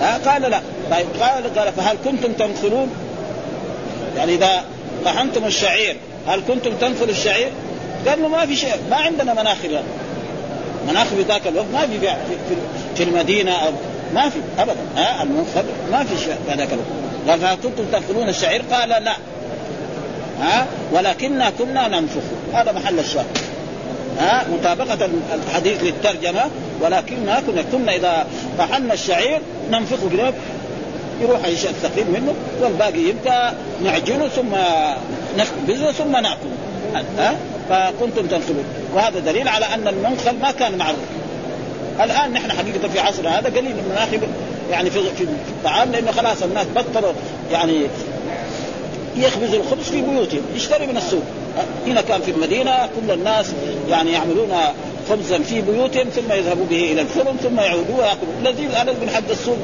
ها؟ 0.00 0.18
قال 0.18 0.42
لا. 0.42 0.60
طيب 0.90 1.06
قال 1.20 1.58
قال 1.58 1.72
فهل 1.72 1.96
كنتم 2.04 2.32
تنخلون 2.32 2.90
يعني 4.16 4.34
إذا 4.34 4.64
طحنتم 5.04 5.44
الشعير 5.44 5.96
هل 6.28 6.40
كنتم 6.48 6.70
تنخلوا 6.74 7.10
الشعير؟ 7.10 7.48
قال 8.08 8.22
له 8.22 8.28
ما 8.28 8.46
في 8.46 8.56
شيء 8.56 8.74
ما 8.90 8.96
عندنا 8.96 9.34
مناخل 9.34 9.80
مناخل 10.88 11.16
في 11.16 11.22
ذاك 11.22 11.46
الوقت 11.46 11.66
ما 11.72 11.86
في 11.86 12.00
في, 12.00 12.56
في 12.96 13.02
المدينة 13.02 13.52
أو 13.52 13.70
ما 14.14 14.28
في 14.28 14.38
ابدا. 14.58 14.80
ها؟ 14.96 15.22
المنخل 15.22 15.64
ما 15.92 16.04
في 16.04 16.18
شيء 16.24 16.34
في 16.48 16.56
ذاك 16.56 16.72
الوقت. 16.72 17.09
قال 17.28 17.58
كنتم 17.62 17.84
تنخلون 17.92 18.28
الشعير؟ 18.28 18.62
قال 18.72 18.88
لا. 18.88 19.16
ها؟ 20.40 20.66
ولكننا 20.92 21.50
كنا 21.58 21.88
ننفخ. 21.88 22.22
هذا 22.54 22.72
محل 22.72 22.98
الشاهد. 22.98 23.38
ها؟ 24.18 24.46
مطابقة 24.52 25.08
الحديث 25.34 25.82
للترجمة. 25.82 26.44
ولكننا 26.80 27.40
كنا 27.40 27.62
كنا 27.72 27.96
إذا 27.96 28.26
طحنا 28.58 28.94
الشعير 28.94 29.40
ننفخه 29.70 30.10
كده 30.12 30.32
يروح 31.20 31.44
الشيء 31.44 31.70
الثقيل 31.70 32.10
منه 32.10 32.34
والباقي 32.60 33.00
يبقى 33.00 33.52
نعجنه 33.84 34.28
ثم 34.28 34.56
نخبزه 35.38 35.92
ثم 35.92 36.12
نأكله. 36.12 36.52
ها؟ 37.18 37.34
فكنتم 37.68 38.26
تنخلون 38.26 38.64
وهذا 38.94 39.18
دليل 39.18 39.48
على 39.48 39.66
أن 39.66 39.88
المنخل 39.88 40.38
ما 40.38 40.50
كان 40.50 40.78
معروف. 40.78 41.00
الآن 42.00 42.32
نحن 42.32 42.52
حقيقة 42.52 42.88
في 42.88 43.00
عصرنا 43.00 43.38
هذا 43.38 43.48
قليل 43.48 43.64
من 43.64 43.84
المناخ 43.86 44.08
يعني 44.70 44.90
في 44.90 45.02
في 45.02 45.24
الطعام 45.58 45.92
لأنه 45.92 46.12
خلاص 46.12 46.42
الناس 46.42 46.66
بطلوا 46.76 47.12
يعني 47.52 47.86
يخبزوا 49.16 49.60
الخبز 49.60 49.84
في 49.84 50.00
بيوتهم 50.00 50.42
يشتري 50.56 50.86
من 50.86 50.96
السوق. 50.96 51.22
هنا 51.86 52.00
كان 52.00 52.20
في 52.20 52.30
المدينة 52.30 52.72
كل 52.86 53.12
الناس 53.12 53.46
يعني 53.88 54.12
يعملون 54.12 54.52
خبزا 55.10 55.38
في 55.38 55.60
بيوتهم 55.60 56.08
ثم 56.08 56.32
يذهبوا 56.32 56.64
به 56.70 56.92
إلى 56.92 57.00
الفرن 57.00 57.36
ثم 57.42 57.60
يعودوا 57.60 57.96
وياكلوا 57.98 58.32
الذي 58.40 58.66
الآن 58.66 58.86
من 58.86 59.10
حد 59.14 59.30
السوق 59.30 59.56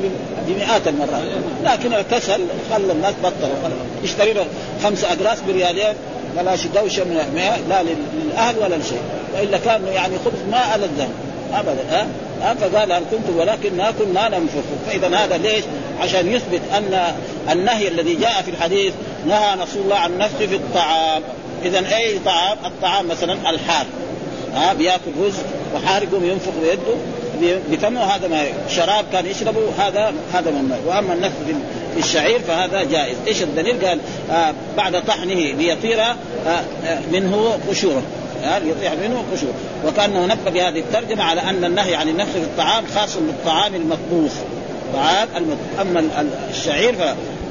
بمئات 0.49 0.89
المرات. 0.89 1.23
لكن 1.65 1.95
الكسل 1.95 2.41
خلى 2.71 2.93
الناس 2.93 3.15
بطلوا. 3.23 3.71
يشتري 4.05 4.33
له 4.33 4.47
خمس 4.85 5.05
اقراص 5.05 5.39
بريالين 5.49 5.95
بلاش 6.37 6.67
دوشة 6.67 7.05
من 7.05 7.15
لا 7.69 7.83
للأهل 7.83 8.59
ولا 8.59 8.77
لشيء. 8.77 9.01
وإلا 9.35 9.59
كان 9.59 9.87
يعني 9.95 10.15
خبز 10.25 10.39
ما 10.51 10.75
ألذ 10.75 11.09
ابدا. 11.61 11.85
ها؟ 11.91 12.07
أه؟ 12.43 12.55
فقال 12.55 12.93
هل 12.93 13.03
كنت 13.11 13.37
ولكن 13.37 13.77
ما 13.77 13.91
كنا 13.91 14.41
فاذا 14.87 15.17
هذا 15.17 15.37
ليش؟ 15.37 15.65
عشان 16.01 16.33
يثبت 16.33 16.61
أن 16.77 17.15
النهي 17.53 17.89
الذي 17.89 18.15
جاء 18.15 18.43
في 18.43 18.51
الحديث 18.51 18.93
نهى 19.27 19.55
رسول 19.63 19.83
الله 19.83 19.97
عن 19.97 20.13
النفخ 20.13 20.37
في 20.39 20.55
الطعام. 20.55 21.23
اذا 21.65 21.97
أي 21.97 22.19
طعام؟ 22.19 22.59
الطعام 22.65 23.09
مثلا 23.09 23.51
الحار. 23.51 23.87
ها؟ 24.55 24.75
بيأكل 24.75 25.11
رز 25.21 25.35
وحار 25.75 26.03
يقوم 26.03 26.25
ينفخ 26.25 26.53
بيده 26.63 26.97
بفمه 27.71 28.01
هذا 28.01 28.29
ما 28.29 28.45
شراب 28.69 29.05
كان 29.13 29.27
يشربه 29.27 29.61
هذا 29.79 30.15
هذا 30.35 30.51
ممنوع 30.51 30.79
وأما 30.87 31.15
النفخ 31.15 31.35
في 31.95 32.01
الشعير 32.01 32.41
فهذا 32.41 32.85
جائز. 32.85 33.17
إيش 33.27 33.43
الدليل؟ 33.43 33.87
قال 33.87 34.01
آه 34.31 34.55
بعد 34.77 35.05
طحنه 35.07 35.35
ليطير 35.35 36.01
آه 36.01 36.17
آه 36.47 37.01
منه 37.13 37.59
قشورة. 37.71 38.03
يطيح 38.45 38.93
منه 38.93 39.25
قشور 39.33 39.53
وكأنه 39.87 40.27
نبه 40.27 40.51
بهذه 40.51 40.79
الترجمة 40.79 41.25
على 41.25 41.41
أن 41.41 41.65
النهي 41.65 41.95
عن 41.95 42.09
النفخ 42.09 42.33
في 42.33 42.39
الطعام 42.39 42.85
خاص 42.95 43.17
بالطعام 43.17 43.75
المطبوخ. 43.75 44.33
طعام 44.95 45.29
المطبوخ 45.37 45.81
أما 45.81 46.27
الشعير 46.51 46.95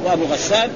وأبو 0.06 0.24
غسان 0.26 0.70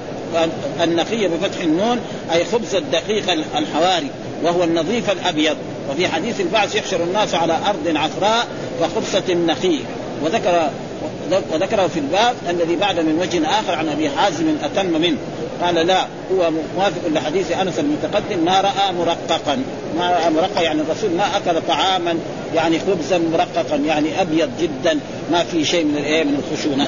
النقي 0.82 1.28
بفتح 1.28 1.60
النون 1.60 2.00
أي 2.32 2.44
خبز 2.44 2.74
الدقيق 2.74 3.30
الحواري 3.56 4.10
وهو 4.42 4.64
النظيف 4.64 5.10
الأبيض. 5.10 5.56
وفي 5.90 6.08
حديث 6.08 6.40
البعث 6.40 6.74
يحشر 6.74 7.02
الناس 7.02 7.34
على 7.34 7.58
أرض 7.66 7.96
عفراء 7.96 8.46
كخبزه 8.80 9.32
النقي 9.32 9.78
وذكر 10.24 10.70
وذكره 11.52 11.86
في 11.86 11.98
الباب 11.98 12.34
الذي 12.50 12.76
بعد 12.76 13.00
من 13.00 13.18
وجه 13.20 13.60
آخر 13.60 13.74
عن 13.74 13.88
أبي 13.88 14.10
حازم 14.10 14.56
أتم 14.64 14.86
منه. 14.86 15.18
قال 15.62 15.74
لا 15.74 16.06
هو 16.32 16.50
موافق 16.76 17.08
لحديث 17.12 17.52
أنس 17.52 17.78
المتقدم 17.78 18.44
ما 18.44 18.60
رأى 18.60 18.92
مرققا. 18.98 19.62
ما 19.98 20.10
رأى 20.10 20.30
مرقق 20.30 20.62
يعني 20.62 20.80
الرسول 20.80 21.10
ما 21.10 21.36
أكل 21.36 21.60
طعاما 21.68 22.14
يعني 22.54 22.78
خبزا 22.78 23.18
مرققا 23.18 23.76
يعني 23.76 24.20
أبيض 24.20 24.50
جدا 24.60 24.98
ما 25.32 25.44
في 25.44 25.64
شيء 25.64 25.84
من 25.84 25.96
الإيه 25.96 26.24
من 26.24 26.42
الخشونة. 26.44 26.86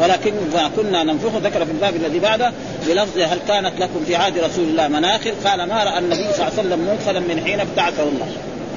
ولكن 0.00 0.32
كنا 0.76 1.02
ننفخ 1.04 1.36
ذكر 1.36 1.64
في 1.64 1.72
الباب 1.72 1.96
الذي 1.96 2.18
بعده 2.18 2.52
بلفظ 2.86 3.18
هل 3.18 3.38
كانت 3.48 3.72
لكم 3.78 4.04
في 4.06 4.16
عهد 4.16 4.38
رسول 4.38 4.64
الله 4.64 4.88
مناخر 4.88 5.32
قال 5.44 5.68
ما 5.68 5.84
رأى 5.84 5.98
النبي 5.98 6.32
صلى 6.32 6.48
الله 6.48 6.58
عليه 6.58 6.68
وسلم 6.68 6.78
منخلا 6.78 7.20
من 7.20 7.42
حين 7.44 7.60
ابتعثه 7.60 8.02
الله. 8.02 8.26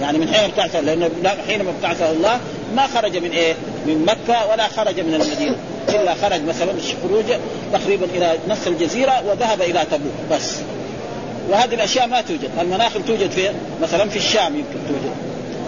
يعني 0.01 0.17
من 0.17 0.33
حين 0.33 0.43
ابتعثه 0.43 0.79
لأنه 0.79 1.09
حينما 1.47 1.69
ابتعثه 1.69 2.11
الله 2.11 2.39
ما 2.75 2.87
خرج 2.87 3.17
من 3.17 3.31
إيه؟ 3.31 3.53
من 3.85 4.05
مكة 4.05 4.47
ولا 4.51 4.67
خرج 4.67 4.99
من 4.99 5.13
المدينة. 5.13 5.55
إلا 5.89 6.15
خرج 6.15 6.41
مثلا 6.41 6.73
خروج 7.03 7.25
تقريبا 7.73 8.05
إلى 8.05 8.33
نص 8.49 8.67
الجزيرة 8.67 9.23
وذهب 9.27 9.61
إلى 9.61 9.85
تبوك 9.91 10.13
بس. 10.31 10.55
وهذه 11.49 11.73
الأشياء 11.73 12.07
ما 12.07 12.21
توجد، 12.21 12.49
المناخل 12.61 13.05
توجد 13.05 13.31
في 13.31 13.49
مثلا 13.81 14.09
في 14.09 14.17
الشام 14.17 14.55
يمكن 14.55 14.79
توجد. 14.87 15.13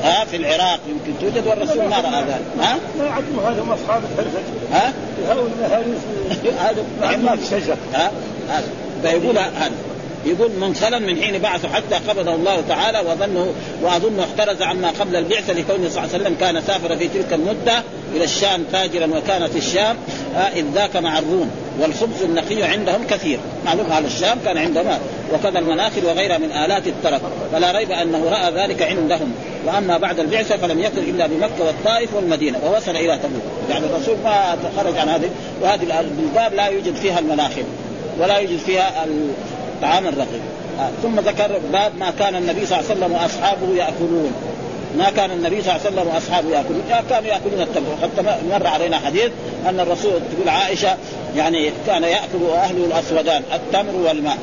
ها؟ 0.03 0.25
في 0.25 0.37
العراق 0.37 0.79
يمكن 0.89 1.19
توجد 1.21 1.47
والرسول 1.47 1.89
ما 1.89 1.97
رأى 1.97 2.23
ذلك. 2.23 2.41
ها؟ 2.61 2.77
ما 2.99 3.05
يعدوا 3.05 3.41
هذا 3.43 3.77
اصحاب 3.83 4.01
الحرفة. 4.03 4.39
ها؟ 4.73 4.93
هذا 7.01 7.17
ما 7.17 7.35
في 7.35 7.45
شجر 7.45 7.77
ها؟ 7.93 8.11
هذا. 8.49 8.67
فيقول 9.01 9.37
هذا. 9.37 9.71
يقول 10.25 10.51
منخلا 10.51 10.99
من 10.99 11.21
حين 11.21 11.41
بعثه 11.41 11.69
حتى 11.69 11.95
قبضه 11.95 12.35
الله 12.35 12.63
تعالى 12.69 12.99
وظنه 12.99 13.53
وأظنه 13.81 14.23
احترز 14.23 14.61
عما 14.61 14.89
قبل 14.99 15.15
البعثه 15.15 15.53
لكونه 15.53 15.89
صلى 15.89 16.03
الله 16.03 16.13
عليه 16.13 16.23
وسلم 16.23 16.35
كان 16.39 16.61
سافر 16.67 16.97
في 16.97 17.07
تلك 17.07 17.33
المدة 17.33 17.83
إلى 18.15 18.23
الشام 18.23 18.63
تاجرا 18.71 19.05
وكانت 19.05 19.55
الشام 19.55 19.95
إذ 20.55 20.65
ذاك 20.75 20.97
مع 20.97 21.19
الروم. 21.19 21.51
والخبز 21.79 22.21
النقي 22.23 22.63
عندهم 22.63 23.03
كثير. 23.09 23.39
معلوم 23.65 23.91
على 23.91 24.07
الشام 24.07 24.37
كان 24.45 24.57
عندهم 24.57 24.99
وكذا 25.33 25.59
المناخل 25.59 26.05
وغيرها 26.05 26.37
من 26.37 26.51
آلات 26.51 26.87
الترف 26.87 27.21
فلا 27.51 27.71
ريب 27.71 27.91
أنه 27.91 28.29
رأى 28.29 28.51
ذلك 28.51 28.81
عندهم. 28.81 29.31
وأما 29.65 29.97
بعد 29.97 30.19
البعثة 30.19 30.57
فلم 30.57 30.79
يكن 30.79 30.97
إلا 30.97 31.27
بمكة 31.27 31.65
والطائف 31.65 32.13
والمدينة. 32.13 32.59
ووصل 32.65 32.91
إلى 32.91 33.17
تبوك. 33.17 33.41
يعني 33.69 33.85
الرسول 33.85 34.17
ما 34.23 34.57
خرج 34.77 34.97
عن 34.97 35.09
هذه 35.09 35.29
وهذه 35.61 35.99
البلدان 35.99 36.53
لا 36.53 36.65
يوجد 36.65 36.95
فيها 36.95 37.19
المناخل. 37.19 37.63
ولا 38.19 38.37
يوجد 38.37 38.57
فيها 38.57 39.05
الطعام 39.77 40.07
الرقيق. 40.07 40.41
آه. 40.79 40.89
ثم 41.03 41.19
ذكر 41.19 41.59
باب 41.73 41.91
ما 41.99 42.13
كان 42.19 42.35
النبي 42.35 42.65
صلى 42.65 42.79
الله 42.79 42.89
عليه 42.89 42.99
وسلم 42.99 43.13
وأصحابه 43.13 43.75
يأكلون. 43.75 44.31
ما 44.97 45.09
كان 45.09 45.31
النبي 45.31 45.61
صلى 45.61 45.75
الله 45.75 45.85
عليه 45.85 45.95
وسلم 45.95 46.07
وأصحابه 46.13 46.49
يأكلون. 46.49 46.83
كانوا 47.09 47.29
يأكلون 47.29 47.61
التمر. 47.61 47.89
وقد 47.89 48.37
مر 48.49 48.67
علينا 48.67 48.97
حديث 48.99 49.31
أن 49.69 49.79
الرسول 49.79 50.21
تقول 50.31 50.49
عائشة 50.49 50.97
يعني 51.35 51.71
كان 51.87 52.03
يأكل 52.03 52.43
أهله 52.55 52.85
الأسودان 52.85 53.43
التمر 53.55 53.95
والماء. 54.07 54.37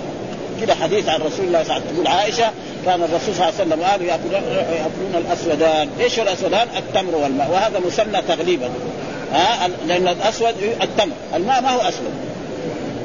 كده 0.61 0.75
حديث 0.75 1.09
عن 1.09 1.21
رسول 1.21 1.47
الله 1.47 1.65
صلى 1.65 1.73
الله 1.73 1.75
عليه 1.75 1.85
وسلم. 1.85 1.95
تقول 1.95 2.07
عائشة 2.07 2.51
كان 2.87 3.03
الرسول 3.03 3.35
صلى 3.35 3.49
الله 3.49 3.53
عليه 3.61 3.65
وسلم 3.65 3.81
وأهله 3.81 4.05
ياكلون 4.05 4.43
يأكلون 4.55 5.25
الأسودان، 5.27 5.89
إيش 6.01 6.21
الأسودان؟ 6.21 6.69
التمر 6.77 7.17
والماء. 7.17 7.51
وهذا 7.51 7.79
مسمى 7.87 8.23
تغليبا. 8.29 8.71
ها 9.33 9.69
لأن 9.89 10.09
الأسود 10.09 10.55
التمر، 10.83 11.13
الماء 11.35 11.63
ما 11.63 11.71
هو 11.71 11.81
أسود. 11.81 12.13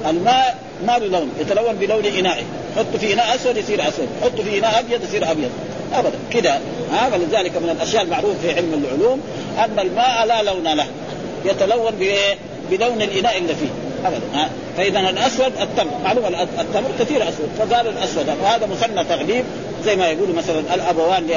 الماء 0.09 0.57
ما 0.87 0.97
له 0.97 1.07
لون 1.07 1.31
يتلون 1.39 1.75
بلون 1.75 2.05
انائه 2.05 2.43
حط 2.77 2.97
في 2.99 3.13
إناء 3.13 3.35
أسود 3.35 3.57
يصير 3.57 3.81
أسود. 3.81 4.07
حط 4.23 4.41
في 4.41 4.59
إناء 4.59 4.79
أبيض 4.79 5.03
يصير 5.03 5.31
أبيض. 5.31 5.49
أبدا. 5.93 6.19
كده. 6.31 6.53
ها؟ 6.91 7.09
فلذلك 7.09 7.57
من 7.57 7.69
الأشياء 7.69 8.03
المعروفة 8.03 8.35
في 8.41 8.55
علم 8.55 8.83
العلوم 8.83 9.21
أن 9.57 9.79
الماء 9.79 10.25
لا 10.25 10.43
لون 10.43 10.73
له. 10.73 10.87
يتلون 11.45 11.93
بلون 12.71 13.01
الإناء 13.01 13.37
اللي 13.37 13.55
فيه. 13.55 13.69
أبدا. 14.05 14.49
فإذا 14.77 14.99
الأسود 14.99 15.51
التمر. 15.61 15.91
معلومة 16.03 16.27
التمر 16.43 16.91
كثير 16.99 17.23
أسود. 17.23 17.49
فقال 17.59 17.87
الأسود. 17.87 18.25
وهذا 18.43 18.65
مثنى 18.65 19.03
تغليب. 19.03 19.45
زي 19.85 19.95
ما 19.95 20.07
يقولوا 20.07 20.35
مثلا 20.35 20.59
الأبوان 20.75 21.27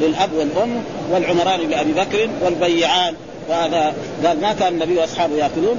للأب 0.00 0.32
والأم 0.32 0.82
والعمران 1.10 1.70
لأبي 1.70 1.92
بكر 1.92 2.28
والبيعان. 2.42 3.14
وهذا 3.48 3.94
قال 4.26 4.40
ما 4.40 4.52
كان 4.52 4.72
النبي 4.72 4.96
وأصحابه 4.96 5.36
يأكلون 5.36 5.76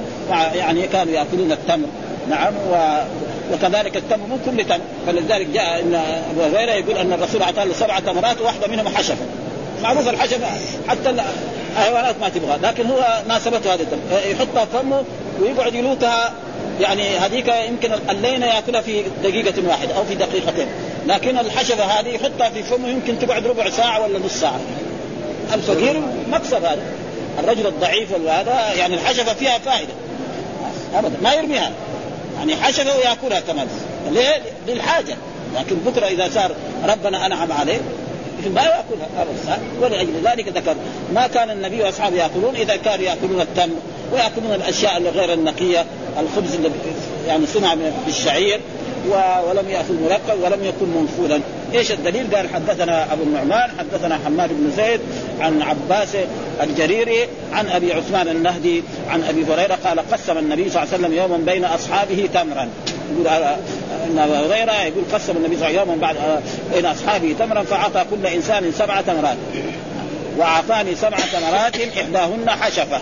يعني 0.54 0.86
كانوا 0.86 1.12
يأكلون 1.12 1.52
التمر. 1.52 1.88
نعم 2.30 2.54
و 2.54 2.98
وكذلك 3.52 3.96
التمر 3.96 4.26
مو 4.26 4.36
كل 4.46 4.64
تمر. 4.64 4.80
فلذلك 5.06 5.46
جاء 5.46 5.80
إن 5.80 5.94
أبو 6.30 6.56
هريرة 6.56 6.72
يقول 6.72 6.96
أن 6.96 7.12
الرسول 7.12 7.42
أعطاه 7.42 7.64
له 7.64 7.74
سبع 7.74 7.98
تمرات 7.98 8.40
واحدة 8.40 8.66
منهم 8.66 8.88
حشفة. 8.88 9.24
معروف 9.82 10.08
الحشفة 10.08 10.46
حتى 10.88 11.14
الحيوانات 11.76 12.14
ما 12.20 12.28
تبغى 12.28 12.58
لكن 12.62 12.86
هو 12.86 13.22
ناسبته 13.28 13.74
هذا 13.74 13.82
التمر. 13.82 14.00
يحطها 14.30 14.64
في 14.64 14.78
فمه 14.78 15.04
ويقعد 15.40 15.74
يلوتها. 15.74 16.32
يعني 16.80 17.16
هذيك 17.16 17.52
يمكن 17.68 17.90
اللينة 18.10 18.46
يأكلها 18.46 18.80
في 18.80 19.02
دقيقة 19.24 19.68
واحدة 19.68 19.96
أو 19.96 20.04
في 20.04 20.14
دقيقتين. 20.14 20.66
لكن 21.06 21.38
الحشفة 21.38 21.84
هذه 21.84 22.08
يحطها 22.08 22.50
في 22.50 22.62
فمه 22.62 22.88
يمكن 22.88 23.18
تقعد 23.18 23.46
ربع 23.46 23.70
ساعة 23.70 24.02
ولا 24.02 24.18
نص 24.18 24.32
ساعة. 24.32 24.60
الفقير 25.54 26.02
مكسب 26.30 26.64
هذا. 26.64 26.82
الرجل 27.38 27.66
الضعيف 27.66 28.12
وهذا 28.12 28.72
يعني 28.74 28.94
الحشفة 28.94 29.34
فيها 29.34 29.58
فائدة. 29.58 29.92
ابدا. 30.94 31.16
ما 31.22 31.34
يرميها. 31.34 31.70
يعني 32.38 32.56
حشفة 32.56 32.96
ويأكلها 32.96 33.40
كمان 33.40 33.66
ليه؟ 34.10 34.42
للحاجة. 34.68 35.16
لكن 35.56 35.76
بكرة 35.76 36.06
إذا 36.06 36.30
صار 36.34 36.50
ربنا 36.88 37.26
أنعم 37.26 37.52
عليه 37.52 37.80
ما 38.54 38.62
يأكلها. 38.62 39.08
ابدا. 39.18 39.62
ولأجل 39.80 40.12
ذلك 40.24 40.48
ذكر 40.48 40.74
ما 41.14 41.26
كان 41.26 41.50
النبي 41.50 41.82
وأصحابه 41.82 42.16
يأكلون 42.16 42.56
إذا 42.56 42.76
كانوا 42.76 43.04
يأكلون 43.04 43.40
التمر 43.40 43.76
ويأكلون 44.12 44.54
الأشياء 44.54 44.96
الغير 44.96 45.32
النقية 45.32 45.84
الخبز 46.20 46.54
اللي 46.54 46.70
يعني 47.26 47.46
صنع 47.46 47.74
بالشعير 48.06 48.60
ولم 49.48 49.68
ياكل 49.68 49.94
مرقب 50.04 50.40
ولم 50.42 50.64
يكن 50.64 50.86
منفولا 50.86 51.40
إيش 51.74 51.92
الدليل؟ 51.92 52.36
قال 52.36 52.48
حدثنا 52.54 53.12
أبو 53.12 53.22
النعمان 53.22 53.70
حدثنا 53.78 54.18
حماد 54.24 54.48
بن 54.52 54.70
زيد 54.76 55.00
عن 55.40 55.62
عباس 55.62 56.16
الجريري 56.62 57.28
عن 57.52 57.68
أبي 57.68 57.92
عثمان 57.92 58.28
النهدي 58.28 58.82
عن 59.10 59.22
أبي 59.22 59.44
هريرة 59.44 59.78
قال 59.84 60.10
قسم 60.12 60.38
النبي 60.38 60.70
صلى 60.70 60.82
الله 60.82 60.94
عليه 60.94 61.04
وسلم 61.04 61.18
يوما 61.18 61.36
بين 61.36 61.64
أصحابه 61.64 62.28
تمرا. 62.34 62.68
يقول 63.12 63.26
إن 63.26 64.18
أبا 64.18 64.40
هريرة 64.40 64.82
يقول 64.82 65.04
قسم 65.12 65.36
النبي 65.36 65.56
صلى 65.56 65.68
الله 65.68 65.80
عليه 65.80 65.82
وسلم 65.82 65.90
يوما 65.90 66.00
بعد 66.00 66.16
بين 66.74 66.86
أصحابه 66.86 67.34
تمرا 67.38 67.62
فأعطى 67.62 68.04
كل 68.10 68.26
إنسان 68.26 68.72
سبع 68.78 69.00
تمرات. 69.00 69.36
وأعطاني 70.38 70.94
سبع 70.94 71.16
تمرات 71.32 71.76
إحداهن 71.98 72.50
حشفة. 72.50 73.00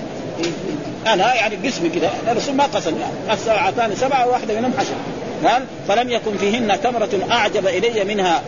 أنا 1.07 1.35
يعني 1.35 1.69
قسمي 1.69 1.89
كذا 1.89 2.11
الرسول 2.31 2.55
ما 2.55 2.65
قسم 2.65 2.95
يعني 2.99 3.41
أعطاني 3.49 3.97
سبعه 3.97 4.29
واحدة 4.29 4.61
منهم 4.61 4.73
حشفة. 4.79 5.18
قال 5.45 5.65
فلم 5.89 6.11
يكن 6.11 6.37
فيهن 6.37 6.81
تمرة 6.81 7.09
أعجب 7.31 7.67
إلي 7.67 8.05
منها 8.05 8.43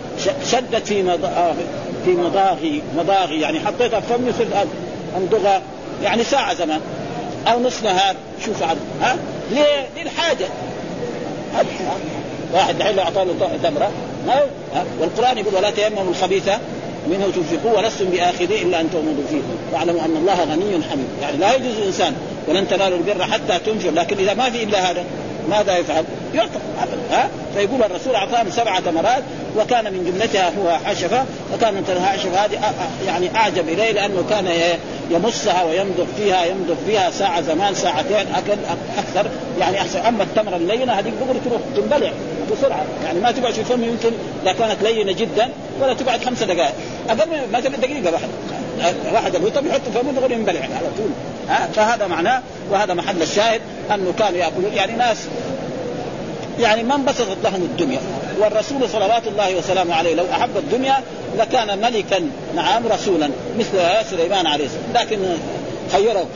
شدت 0.51 0.87
في 0.87 1.03
مضاغي 1.03 1.65
في 2.05 2.11
مضاغي 2.11 2.83
مضاغي 2.97 3.41
يعني 3.41 3.61
حطيتها 3.61 4.01
في 4.01 4.07
فمي 4.07 4.33
صرت 4.33 4.69
أمضغها 5.17 5.63
يعني 6.03 6.25
ساعة 6.25 6.55
زمان 6.55 6.81
أو 7.47 7.61
نصف 7.61 7.85
نهار 7.85 8.17
شوف 8.45 8.63
ها؟ 8.63 9.17
ليه؟ 9.51 9.89
للحاجة 10.03 10.47
واحد 12.53 12.79
دحين 12.79 12.97
لو 12.97 13.03
أعطاه 13.03 13.27
تمرة 13.63 13.91
والقرآن 15.01 15.39
يقول 15.39 15.55
ولا 15.55 15.71
تيمموا 15.71 16.11
الخبيثة 16.11 16.59
منه 17.11 17.31
تنفقوا 17.35 17.79
ولستم 17.79 18.05
بآخذيه 18.05 18.63
إلا 18.63 18.81
أن 18.81 18.91
تغمضوا 18.91 19.25
فيه. 19.31 19.41
واعلموا 19.73 20.05
أن 20.05 20.17
الله 20.17 20.45
غني 20.45 20.85
حميد. 20.91 21.07
يعني 21.23 21.37
لا 21.37 21.55
يجوز 21.55 21.77
الانسان 21.79 22.15
ولن 22.49 22.69
تنالوا 22.69 22.99
البر 22.99 23.25
حتى 23.25 23.59
تنفقوا 23.67 23.93
لكن 23.93 24.19
إذا 24.19 24.35
ما 24.35 24.51
في 24.51 24.63
إلا 24.63 24.91
هذا 24.91 25.05
ماذا 25.51 25.77
يفعل؟ 25.77 26.05
يعتق 26.35 26.61
ها؟ 27.11 27.29
فيقول 27.55 27.83
الرسول 27.83 28.15
أعطاهم 28.15 28.51
سبع 28.51 28.81
تمرات 28.81 29.23
وكان 29.59 29.85
من 29.85 30.05
جملتها 30.05 30.53
هو 30.59 30.79
حشفه 30.85 31.25
وكانت 31.55 31.91
الحشفه 31.91 32.45
هذه 32.45 32.75
يعني 33.07 33.37
أعجب 33.37 33.69
إليه 33.69 33.93
لأنه 33.93 34.25
كان 34.31 34.49
يمصها 35.11 35.65
ويمضغ 35.65 36.07
فيها 36.17 36.45
يمضغ 36.45 36.75
فيها 36.87 37.11
ساعة 37.11 37.41
زمان 37.41 37.75
ساعتين 37.75 38.35
أكل 38.35 38.59
أكثر 38.99 39.31
يعني 39.61 39.81
أحسن. 39.81 39.99
أما 39.99 40.23
التمرة 40.23 40.57
اللينة 40.57 40.93
هذه 40.93 41.13
دغري 41.27 41.41
تروح 41.45 41.61
تنبلع 41.77 42.13
بسرعة. 42.53 42.85
يعني 43.05 43.21
ما 43.21 43.31
تقعد 43.31 43.53
في 43.53 43.65
فم 43.65 43.85
يمكن 43.85 44.11
إذا 44.43 44.53
كانت 44.53 44.83
لينة 44.83 45.13
جدا 45.13 45.49
ولا 45.81 45.95
تقعد 45.95 46.25
خمسة 46.25 46.47
دقائق. 46.47 46.75
أقل 47.09 47.29
من 47.29 47.53
مثلا 47.53 47.77
دقيقة 47.77 48.13
واحدة. 48.13 48.29
واحد 49.13 49.35
الرطب 49.35 49.67
يحط 49.67 49.81
فمه 49.95 50.13
دغري 50.13 50.35
ينبلع 50.35 50.61
على 50.61 50.87
طول. 50.97 51.11
ها؟ 51.49 51.69
فهذا 51.75 52.07
معناه 52.07 52.43
وهذا 52.71 52.95
محل 52.95 53.23
الشاهد 53.23 53.61
أنه 53.95 54.13
كانوا 54.19 54.39
يأكلون. 54.39 54.73
يعني 54.75 54.93
ناس 54.93 55.17
يعني 56.61 56.83
ما 56.83 56.95
انبسطت 56.95 57.37
لهم 57.45 57.63
الدنيا. 57.63 58.01
والرسول 58.41 58.89
صلوات 58.89 59.27
الله 59.27 59.57
وسلامه 59.57 59.95
عليه 59.95 60.15
لو 60.15 60.25
أحب 60.33 60.57
الدنيا 60.57 60.97
لكان 61.39 61.79
ملكا. 61.79 62.31
نعم 62.57 62.87
رسولا 62.87 63.31
مثل 63.59 63.79
سليمان 64.11 64.47
عليه 64.47 64.65
السلام. 64.65 64.93
لكن 64.95 65.19
خيره. 65.93 66.27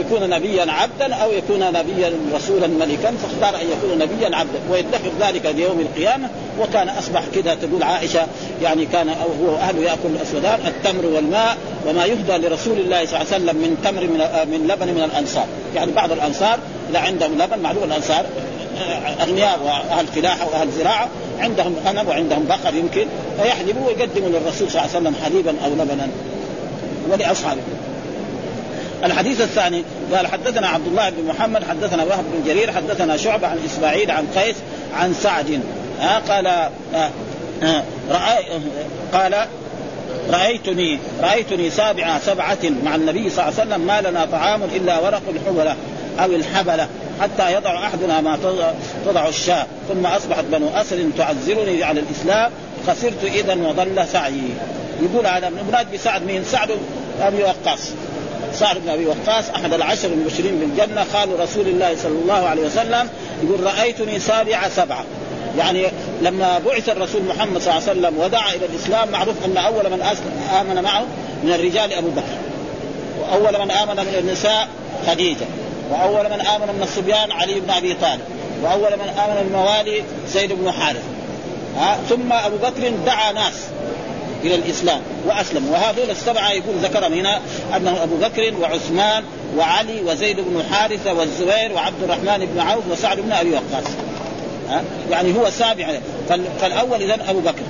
يكون 0.00 0.30
نبيا 0.30 0.72
عبدا 0.72 1.14
أو 1.14 1.32
يكون 1.32 1.60
نبيا 1.60 2.12
رسولا 2.34 2.66
ملكا 2.66 3.12
فاختار 3.22 3.60
أن 3.60 3.66
يكون 3.66 3.98
نبيا 3.98 4.36
عبدا. 4.36 4.58
ويتخذ 4.70 5.10
ذلك 5.20 5.46
ليوم 5.46 5.80
القيامة. 5.80 6.28
وكان 6.60 6.88
أصبح 6.88 7.22
كذا 7.34 7.54
تقول 7.54 7.82
عائشة 7.82 8.26
يعني 8.62 8.86
كان 8.86 9.08
هو 9.08 9.56
أهله 9.56 9.80
يأكل 9.80 10.08
الأسودان 10.16 10.60
التمر 10.66 11.06
والماء 11.06 11.56
وما 11.86 12.04
يهدى 12.04 12.46
لرسول 12.46 12.78
الله 12.78 13.06
صلى 13.06 13.20
الله 13.20 13.32
عليه 13.32 13.44
وسلم 13.44 13.56
من 13.56 13.76
تمر 13.84 14.00
من 14.00 14.18
من 14.50 14.68
لبن 14.68 14.86
من 14.86 15.10
الأنصار. 15.12 15.46
يعني 15.74 15.92
بعض 15.92 16.12
الأنصار 16.12 16.58
اذا 16.90 16.98
عندهم 16.98 17.42
لبن 17.42 17.58
معلوم 17.58 17.84
الأنصار 17.84 18.26
أغنياء 19.20 19.60
وأهل 19.64 20.06
فلاحه 20.06 20.48
واهل 20.52 20.68
زراعة 20.70 21.08
عندهم 21.38 21.76
غنم 21.86 22.08
وعندهم 22.08 22.46
بقر 22.48 22.74
يمكن 22.74 23.06
فيحلبوا 23.42 23.86
ويقدموا 23.86 24.28
للرسول 24.28 24.70
صلى 24.70 24.82
الله 24.82 24.96
عليه 24.96 25.00
وسلم 25.00 25.14
حليبا 25.24 25.54
أو 25.64 25.70
لبنا. 25.70 26.08
ولأصحابه. 27.10 27.60
الحديث 29.06 29.40
الثاني 29.40 29.84
قال 30.12 30.26
حدثنا 30.26 30.68
عبد 30.68 30.86
الله 30.86 31.10
بن 31.10 31.28
محمد 31.28 31.64
حدثنا 31.64 32.04
وهب 32.04 32.24
بن 32.32 32.44
جرير 32.46 32.72
حدثنا 32.72 33.16
شعبة 33.16 33.46
عن 33.46 33.58
إسماعيل 33.66 34.10
عن 34.10 34.26
قيس 34.36 34.56
عن 34.94 35.14
سعد. 35.14 35.60
آه 36.00 36.18
قال 36.18 36.46
آه 36.46 36.70
آه 37.62 37.82
رأي 38.10 38.44
قال 39.12 39.46
رأيتني 40.30 40.98
رأيتني 41.22 41.70
سابع 41.70 42.18
سبعة 42.18 42.58
مع 42.84 42.94
النبي 42.94 43.30
صلى 43.30 43.48
الله 43.48 43.60
عليه 43.60 43.70
وسلم 43.70 43.80
ما 43.86 44.00
لنا 44.00 44.24
طعام 44.24 44.62
إلا 44.62 44.98
ورق 44.98 45.22
الحولة 45.28 45.76
أو 46.18 46.26
الحبلة 46.26 46.88
حتى 47.20 47.52
يضع 47.52 47.86
أحدنا 47.86 48.20
ما 48.20 48.38
تضع 49.06 49.28
الشاة 49.28 49.66
ثم 49.88 50.06
أصبحت 50.06 50.44
بنو 50.44 50.68
أسد 50.74 51.10
تعذرني 51.18 51.84
على 51.84 52.00
الإسلام 52.00 52.50
خسرت 52.86 53.24
إذا 53.24 53.54
وضل 53.54 54.06
سعيي. 54.12 54.50
يقول 55.02 55.26
هذا 55.26 55.52
مراد 55.72 55.92
بسعد 55.92 56.22
مين؟ 56.26 56.44
سعد 56.44 56.70
أبي 57.20 57.42
وقاص. 57.42 57.90
سعد 58.56 58.78
بن 58.78 58.88
أبي 58.88 59.06
وقاص 59.06 59.50
أحد 59.50 59.72
العشر 59.72 60.08
المبشرين 60.08 60.58
بالجنه 60.58 61.06
قالوا 61.14 61.38
رسول 61.38 61.68
الله 61.68 61.96
صلى 61.96 62.18
الله 62.22 62.48
عليه 62.48 62.62
وسلم 62.62 63.08
يقول 63.42 63.64
رأيتني 63.64 64.18
سابع 64.18 64.68
سبعة. 64.68 65.04
يعني 65.58 65.86
لما 66.22 66.58
بعث 66.58 66.88
الرسول 66.88 67.22
محمد 67.22 67.60
صلى 67.60 67.72
الله 67.72 67.88
عليه 67.88 68.00
وسلم 68.00 68.18
ودعا 68.18 68.50
إلى 68.50 68.66
الإسلام 68.66 69.10
معروف 69.10 69.34
أن 69.44 69.56
أول 69.56 69.90
من 69.90 70.02
آمن 70.60 70.82
معه 70.82 71.04
من 71.44 71.52
الرجال 71.52 71.92
أبو 71.92 72.08
بكر. 72.08 72.36
وأول 73.20 73.64
من 73.64 73.70
آمن 73.70 73.96
من 73.96 74.14
النساء 74.18 74.68
خديجة. 75.06 75.46
وأول 75.90 76.24
من 76.24 76.40
آمن 76.40 76.74
من 76.74 76.82
الصبيان 76.82 77.32
علي 77.32 77.60
بن 77.60 77.70
أبي 77.70 77.94
طالب. 77.94 78.20
وأول 78.62 78.92
من 78.96 79.08
آمن 79.08 79.46
الموالي 79.46 80.02
زيد 80.28 80.52
بن 80.52 80.72
حارث. 80.72 81.02
ثم 82.08 82.32
أبو 82.32 82.56
بكر 82.56 82.92
دعا 83.06 83.32
ناس. 83.32 83.54
إلى 84.44 84.54
الإسلام 84.54 85.00
وأسلموا. 85.26 85.72
وهذول 85.72 86.10
السبعة 86.10 86.52
يقول 86.52 86.74
ذكرهم 86.82 87.12
هنا 87.12 87.40
انه 87.76 88.02
أبو 88.02 88.16
بكر 88.16 88.54
وعثمان 88.60 89.22
وعلي 89.56 90.02
وزيد 90.02 90.36
بن 90.40 90.62
حارثة 90.70 91.12
والزبير 91.12 91.72
وعبد 91.74 92.02
الرحمن 92.02 92.46
بن 92.54 92.60
عوف 92.60 92.84
وسعد 92.90 93.20
بن 93.20 93.32
أبي 93.32 93.50
وقاص. 93.50 93.84
ها؟ 94.68 94.82
يعني 95.10 95.38
هو 95.38 95.46
السابع 95.46 95.98
فالأول 96.60 97.02
اذا 97.02 97.30
أبو 97.30 97.40
بكر. 97.40 97.62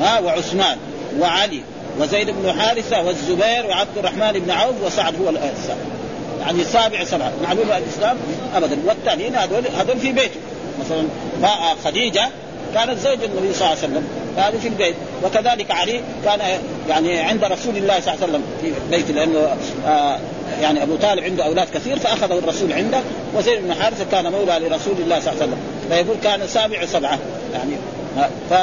ها؟ 0.00 0.20
وعثمان 0.20 0.76
وعلي 1.20 1.60
وزيد 2.00 2.30
بن 2.30 2.60
حارثة 2.60 3.02
والزبير 3.02 3.66
وعبد 3.68 3.98
الرحمن 3.98 4.32
بن 4.32 4.50
عوف 4.50 4.74
وسعد 4.84 5.14
هو 5.22 5.28
السابع. 5.28 5.80
يعني 6.40 6.64
سابع 6.64 7.04
سبعة. 7.04 7.32
معلومه 7.42 7.78
الإسلام؟ 7.78 8.16
ابدا. 8.54 8.78
والتانيين 8.86 9.34
هذول 9.34 9.62
هذول 9.78 9.98
في 9.98 10.12
بيته. 10.12 10.40
مثلا 10.80 11.02
خديجة 11.84 12.28
كانت 12.74 12.98
زوج 12.98 13.18
النبي 13.24 13.54
صلى 13.54 13.66
الله 13.66 13.66
عليه 13.66 13.78
وسلم. 13.78 14.08
هذه 14.36 14.58
في 14.58 14.68
البيت. 14.68 14.94
وكذلك 15.24 15.70
علي 15.70 16.00
كان 16.24 16.40
يعني 16.88 17.20
عند 17.20 17.44
رسول 17.44 17.76
الله 17.76 18.00
صلى 18.00 18.14
الله 18.14 18.24
عليه 18.24 18.32
وسلم 18.32 18.42
في 18.62 18.72
بيته 18.90 19.14
لأنه 19.14 19.56
آه 19.86 20.18
يعني 20.62 20.82
أبو 20.82 20.96
طالب 20.96 21.24
عنده 21.24 21.44
أولاد 21.44 21.68
كثير 21.74 21.98
فأخذه 21.98 22.38
الرسول 22.38 22.72
عنده. 22.72 23.00
وزيد 23.34 23.62
بن 23.62 23.74
حارثة 23.74 24.04
كان 24.12 24.32
مولى 24.32 24.58
لرسول 24.58 24.94
الله 24.98 25.20
صلى 25.20 25.32
الله 25.32 25.42
عليه 25.42 25.52
وسلم. 25.52 25.58
فيقول 25.90 26.16
كان 26.24 26.48
سابع 26.48 26.86
سبعة 26.86 27.18
يعني. 27.52 27.72
ف 28.50 28.54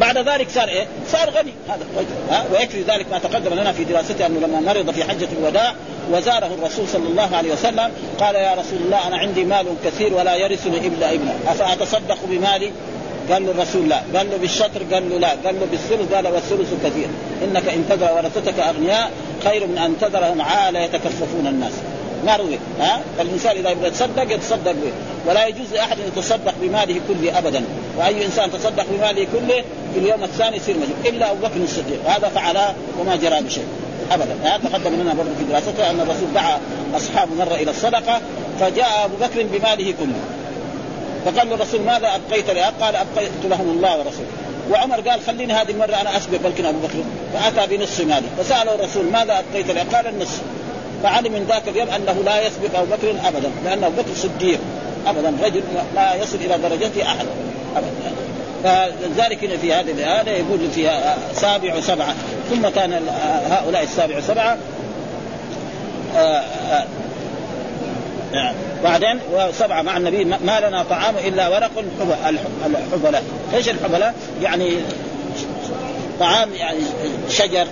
بعد 0.00 0.18
ذلك 0.18 0.50
صار 0.50 0.68
إيه؟ 0.68 0.86
صار 1.12 1.30
غني. 1.30 1.52
هذا 1.68 1.84
الرجل 1.94 2.30
ها؟ 2.30 2.44
ويكفي 2.52 2.82
ذلك 2.82 3.06
ما 3.10 3.18
تقدم 3.18 3.54
لنا 3.54 3.72
في 3.72 3.84
دراسته 3.84 4.26
أنه 4.26 4.40
لما 4.40 4.60
مرض 4.60 4.90
في 4.90 5.04
حجة 5.04 5.28
الوداع 5.38 5.74
وزاره 6.12 6.54
الرسول 6.54 6.88
صلى 6.88 7.08
الله 7.08 7.36
عليه 7.36 7.52
وسلم 7.52 7.90
قال 8.20 8.34
يا 8.34 8.54
رسول 8.54 8.78
الله 8.84 9.06
أنا 9.08 9.16
عندي 9.16 9.44
مال 9.44 9.66
كثير 9.84 10.14
ولا 10.14 10.36
يرثني 10.36 10.78
الا 10.78 11.12
ابنه 11.12 11.34
أفأتصدق 11.46 12.18
بمالي؟ 12.24 12.72
قال 13.30 13.46
له 13.46 13.50
الرسول 13.50 13.88
لا. 13.88 14.02
قال 14.16 14.30
له 14.30 14.36
بالشطر؟ 14.36 14.82
قال 14.92 15.10
له 15.10 15.18
لا. 15.18 15.28
قال 15.28 15.54
له 15.60 15.66
بالثلث؟ 15.70 16.14
قال 16.14 16.26
والثلث 16.26 16.74
كثير. 16.84 17.08
إنك 17.44 17.68
إن 17.68 17.84
تذر 17.88 18.12
ورثتك 18.12 18.58
أغنياء 18.58 19.10
خير 19.44 19.66
من 19.66 19.78
أن 19.78 19.96
تذرهم 20.00 20.42
عاله 20.42 20.80
يتكففون 20.80 21.46
الناس. 21.46 21.72
ما 22.26 22.36
روي 22.36 22.58
ها؟ 22.80 23.00
فالانسان 23.18 23.56
إذا 23.56 23.70
يبغى 23.70 23.88
يتصدق 23.88 24.34
يتصدق 24.34 24.72
به 24.72 24.92
ولا 25.26 25.46
يجوز 25.46 25.72
لأحد 25.72 26.00
أن 26.00 26.06
يتصدق 26.16 26.54
بماله 26.62 27.00
كله 27.08 27.38
ابدا. 27.38 27.64
وأي 27.96 28.26
إنسان 28.26 28.52
تصدق 28.52 28.86
بماله 28.90 29.26
كله 29.32 29.64
في 29.94 30.00
اليوم 30.00 30.24
الثاني 30.24 30.56
يصير 30.56 30.74
مجنون. 30.76 30.96
إلا 31.06 31.30
أبو 31.30 31.46
بكر 31.46 31.56
الصديق. 31.56 32.00
هذا 32.06 32.28
فعل 32.28 32.58
وما 33.00 33.16
جرى 33.16 33.40
بشيء. 33.40 33.66
ابدا. 34.10 34.36
هذا 34.42 34.68
تقدم 34.68 34.94
لنا 34.94 35.14
برضه 35.14 35.30
في 35.38 35.44
دراسته 35.44 35.90
أن 35.90 36.00
الرسول 36.00 36.32
دعا 36.34 36.58
اصحابه 36.96 37.34
مرة 37.34 37.54
إلى 37.54 37.70
الصدقة 37.70 38.20
فجاء 38.60 39.04
أبو 39.04 39.16
بكر 39.16 39.42
بماله 39.42 39.94
كله. 40.00 40.20
فقال 41.24 41.48
له 41.48 41.54
الرسول 41.54 41.80
ماذا 41.80 42.08
أبقيت 42.14 42.50
لها؟ 42.50 42.72
قال 42.80 42.96
أبقيت 42.96 43.30
لهم 43.44 43.70
الله 43.70 43.98
ورسوله. 43.98 44.28
وعمر 44.70 45.00
قال 45.00 45.20
خليني 45.26 45.52
هذه 45.52 45.70
المرة 45.70 46.00
أنا 46.00 46.16
أسبق 46.16 46.38
بلكن 46.44 46.64
أبو 46.64 46.78
بكر. 46.78 47.04
فأتى 47.34 47.76
بنصف 47.76 48.00
ماله. 48.00 48.26
فسأله 48.38 48.74
الرسول 48.74 49.04
ماذا 49.04 49.38
أبقيت 49.38 49.70
لها؟ 49.70 49.84
قال 49.92 50.06
النصف 50.06 50.40
فعلم 51.04 51.32
من 51.32 51.46
ذاك 51.48 51.68
اليوم 51.68 51.88
أنه 51.88 52.22
لا 52.24 52.46
يسبق 52.46 52.78
أبو 52.78 52.86
بكر 52.96 53.28
ابدا 53.28 53.50
لأن 53.64 53.84
أبو 53.84 54.02
بكر 54.02 54.14
صديق. 54.16 54.58
ابدا 55.06 55.34
رجل 55.42 55.62
لا 55.94 56.14
يصل 56.14 56.36
إلى 56.36 56.58
درجته 56.58 57.02
احد 57.02 57.26
ابدا 57.76 58.14
فلذلك 58.64 59.58
في 59.60 59.72
هذه 59.72 59.90
الايه 59.90 60.38
يقول 60.38 60.70
فيها 60.74 61.16
سابع 61.34 61.74
وسبعه 61.74 62.14
ثم 62.50 62.68
كان 62.68 63.00
هؤلاء 63.50 63.82
السابع 63.82 64.18
وسبعه 64.18 64.56
آه، 66.16 66.18
آه، 66.18 66.86
آه، 68.34 68.54
بعدين 68.84 69.20
وسبعة 69.32 69.82
مع 69.82 69.96
النبي 69.96 70.24
ما 70.24 70.60
لنا 70.68 70.84
طعام 70.90 71.14
إلا 71.16 71.48
ورق 71.48 71.70
الحبلة. 72.66 73.22
إيش 73.54 73.68
الحبلة؟ 73.68 74.12
يعني 74.42 74.76
طعام 76.20 76.54
يعني 76.54 76.78
شجر. 77.30 77.66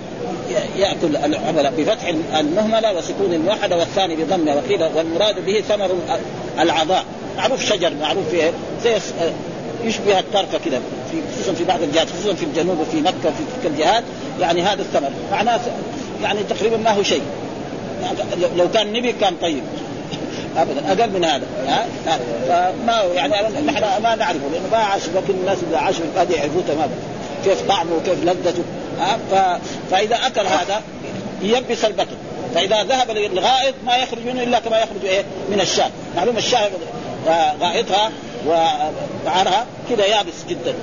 ياكل 0.77 1.15
الحبلة 1.15 1.69
بفتح 1.77 2.13
المهملة 2.39 2.93
وسكون 2.93 3.33
الواحده 3.33 3.77
والثاني 3.77 4.15
بضمة 4.15 4.55
وقيل 4.55 4.83
والمراد 4.95 5.45
به 5.45 5.63
ثمر 5.69 5.91
العضاء 6.59 7.05
معروف 7.37 7.65
شجر 7.65 7.93
معروف 8.01 8.29
فيه 8.29 8.51
زي 8.83 8.95
يشبه 9.83 10.19
الطرفة 10.19 10.57
كذا 10.65 10.81
في 11.11 11.17
خصوصا 11.35 11.53
في 11.53 11.63
بعض 11.63 11.81
الجهات 11.81 12.07
خصوصا 12.09 12.33
في 12.33 12.45
الجنوب 12.45 12.79
وفي 12.79 13.01
مكة 13.01 13.29
وفي 13.29 13.43
تلك 13.61 13.71
الجهات 13.71 14.03
يعني 14.41 14.61
هذا 14.61 14.81
الثمر. 14.81 15.09
معناه 15.31 15.59
يعني 16.23 16.39
تقريبا 16.43 16.77
ما 16.77 16.91
هو 16.91 17.03
شيء. 17.03 17.21
لو 18.57 18.71
كان 18.71 18.93
نبي 18.93 19.11
كان 19.11 19.33
طيب. 19.41 19.63
ابدا 20.57 20.91
أقل 20.91 21.11
من 21.11 21.25
هذا. 21.25 21.45
ها؟ 21.67 21.87
فما 22.47 23.03
يعني 23.13 23.33
نحن 23.65 24.03
ما 24.03 24.15
نعرفه 24.15 24.49
لأنه 24.53 24.67
ما 24.71 24.77
عاش 24.77 25.01
لكن 25.15 25.33
الناس 25.41 25.57
اللي 25.63 25.77
عاشوا 25.77 26.05
قد 26.17 26.31
يعرفوه 26.31 26.63
تماما. 26.67 26.95
كيف 27.45 27.61
طعمه 27.67 27.95
وكيف 27.95 28.23
لذته. 28.23 28.63
فإذا 29.91 30.15
أكل 30.15 30.47
هذا 30.47 30.81
ييبس 31.41 31.85
البطن 31.85 32.15
فإذا 32.55 32.83
ذهب 32.83 33.11
للغائط 33.11 33.73
ما 33.85 33.97
يخرج 33.97 34.25
منه 34.25 34.43
إلا 34.43 34.59
كما 34.59 34.77
يخرج 34.77 35.05
إيه؟ 35.05 35.23
من 35.49 35.61
الشاة. 35.61 35.89
معلوم 36.15 36.37
الشاة 36.37 36.69
غائطها 37.61 38.11
وبعرها 38.47 39.65
كذا 39.89 40.05
يابس 40.05 40.33
جدا. 40.49 40.73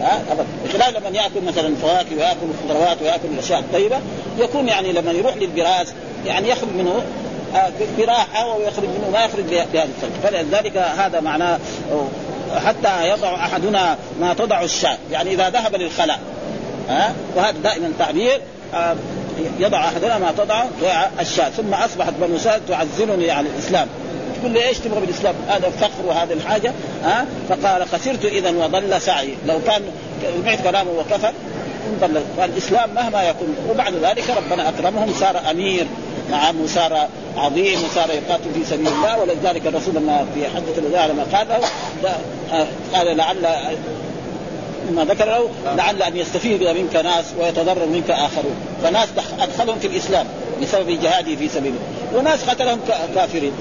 ها؟ 0.00 0.22
ابدا. 0.30 0.98
لما 0.98 1.18
يأكل 1.18 1.40
مثلا 1.46 1.76
فواكه 1.76 2.16
ويأكل 2.16 2.46
خضروات 2.64 3.02
ويأكل 3.02 3.28
الأشياء 3.34 3.58
الطيبة 3.58 4.00
يكون 4.38 4.68
يعني 4.68 4.92
لما 4.92 5.12
يروح 5.12 5.36
للبراز 5.36 5.92
يعني 6.26 6.48
يخرج 6.48 6.68
منه 6.68 7.02
آه، 7.54 7.70
براحة 7.98 8.56
ويخرج 8.56 8.84
منه 8.84 9.10
ما 9.12 9.24
يخرج 9.24 9.44
بهذا 9.44 9.84
الثلج 9.84 10.12
فلذلك 10.22 10.76
هذا 10.76 11.20
معناه 11.20 11.58
حتى 12.66 13.08
يضع 13.08 13.34
أحدنا 13.34 13.98
ما 14.20 14.34
تضع 14.34 14.62
الشاة. 14.62 14.98
يعني 15.12 15.32
إذا 15.32 15.50
ذهب 15.50 15.76
للخلاء 15.76 16.20
ها؟ 16.88 17.14
وهذا 17.36 17.56
دائما 17.64 17.92
تعبير 17.98 18.40
آه، 18.74 18.96
يضع 19.58 19.84
أحدنا 19.84 20.18
ما 20.18 20.32
تضع 20.38 20.64
الشاة 21.20 21.48
ثم 21.48 21.74
أصبحت 21.74 22.12
بنو 22.20 22.38
سعد 22.38 22.60
تعزلني 22.68 23.30
على 23.30 23.48
الإسلام. 23.48 23.88
تقول 24.40 24.52
لي 24.52 24.68
إيش 24.68 24.78
تبغى 24.78 25.00
بالإسلام؟ 25.00 25.34
هذا 25.48 25.66
الفخر 25.66 26.06
وهذه 26.06 26.32
الحاجة 26.32 26.72
ها؟ 27.04 27.26
فقال 27.48 27.88
خسرت 27.88 28.24
اذا 28.24 28.50
وضل 28.50 29.00
سعي. 29.00 29.34
لو 29.46 29.58
كان 29.66 29.82
سمعت 30.42 30.62
كلامه 30.62 30.90
وكفر 30.90 31.32
ضل. 32.00 32.22
فالاسلام 32.36 32.94
مهما 32.94 33.22
يكون. 33.22 33.56
وبعد 33.70 33.94
ذلك 33.94 34.24
ربنا 34.36 34.68
أكرمهم 34.68 35.12
صار 35.20 35.50
أمير 35.50 35.86
نعم 36.30 36.60
وصار 36.60 37.08
عظيم 37.36 37.84
وصار 37.84 38.10
يقاتل 38.10 38.54
في 38.54 38.64
سبيل 38.64 38.88
الله 38.88 39.20
ولذلك 39.20 39.66
الرسول 39.66 39.94
لما 39.94 40.26
في 40.34 40.48
حجة 40.48 40.78
الوداع 40.78 41.06
لما 41.06 41.24
قال 41.32 41.46
له 42.02 42.66
قال 42.94 43.16
لعل 43.16 43.46
مما 44.90 45.04
ذكر 45.04 45.24
له 45.24 45.50
لعل 45.76 46.02
أن 46.02 46.16
يستفيد 46.16 46.62
منك 46.62 46.96
ناس 46.96 47.24
ويتضرر 47.40 47.86
منك 47.86 48.10
آخرون. 48.10 48.54
فناس 48.82 49.08
أدخلهم 49.40 49.78
في 49.78 49.86
الإسلام 49.86 50.26
بسبب 50.62 50.90
جهاده 50.90 51.36
في 51.36 51.48
سبيله. 51.48 51.76
وناس 52.14 52.50
قتلهم 52.50 52.80
كافرين. 53.14 53.52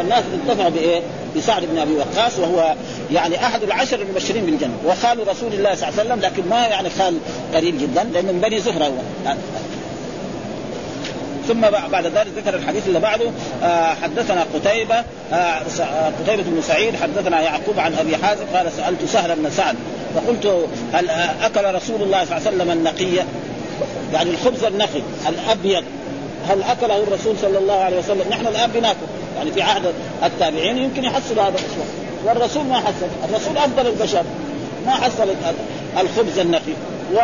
الناس 0.00 0.24
انتفعوا 0.34 0.70
بإيه؟ 0.70 1.00
بسعد 1.36 1.64
بن 1.64 1.78
أبي 1.78 1.94
وقاص 1.96 2.38
وهو 2.38 2.74
يعني 3.12 3.46
أحد 3.46 3.62
العشر 3.62 4.02
المبشرين 4.02 4.46
بالجنة. 4.46 4.74
وخال 4.86 5.28
رسول 5.28 5.52
الله 5.52 5.74
صلى 5.74 5.88
الله 5.88 6.00
عليه 6.00 6.10
وسلم 6.10 6.20
لكن 6.20 6.48
ما 6.48 6.66
يعني 6.66 6.90
خال 6.90 7.18
قليل 7.54 7.78
جدا 7.78 8.04
لأنه 8.04 8.32
من 8.32 8.40
بني 8.40 8.60
زهرة 8.60 8.84
هو. 8.84 9.34
ثم 11.48 11.60
بعد 11.92 12.06
ذلك 12.06 12.28
ذكر 12.36 12.54
الحديث 12.54 12.86
اللي 12.86 13.00
بعده 13.00 13.30
آه 13.62 13.94
حدثنا 13.94 14.46
قتيبة 14.54 14.96
آه, 15.32 15.34
آه، 15.34 16.12
قتيبة 16.22 16.42
بن 16.42 16.62
سعيد 16.62 16.94
حدثنا 16.96 17.40
يعقوب 17.40 17.78
عن 17.78 17.94
أبي 17.94 18.16
حازم 18.16 18.44
قال 18.54 18.72
سألت 18.72 19.04
سهل 19.04 19.36
بن 19.36 19.50
سعد 19.50 19.76
فقلت 20.14 20.68
هل 20.92 21.10
أكل 21.42 21.74
رسول 21.74 22.02
الله 22.02 22.24
صلى 22.24 22.36
الله 22.36 22.46
عليه 22.46 22.56
وسلم 22.56 22.70
النقية 22.70 23.24
يعني 24.12 24.30
الخبز 24.30 24.64
النقي 24.64 25.02
الأبيض. 25.28 25.84
هل 26.48 26.62
أكله 26.62 27.02
الرسول 27.02 27.36
صلى 27.42 27.58
الله 27.58 27.80
عليه 27.80 27.98
وسلم؟ 27.98 28.24
نحن 28.30 28.46
الآن 28.46 28.70
بناكل. 28.70 29.06
يعني 29.36 29.52
في 29.52 29.62
عهد 29.62 29.92
التابعين 30.24 30.78
يمكن 30.78 31.04
يحصل 31.04 31.38
هذا 31.38 31.48
الأشياء 31.48 31.86
والرسول 32.24 32.64
ما 32.64 32.76
حصل. 32.76 33.06
الرسول 33.28 33.56
أفضل 33.56 33.86
البشر. 33.86 34.22
ما 34.86 34.92
حصل 34.92 35.28
الخبز 36.00 36.38
النقي. 36.38 36.72
و 37.14 37.18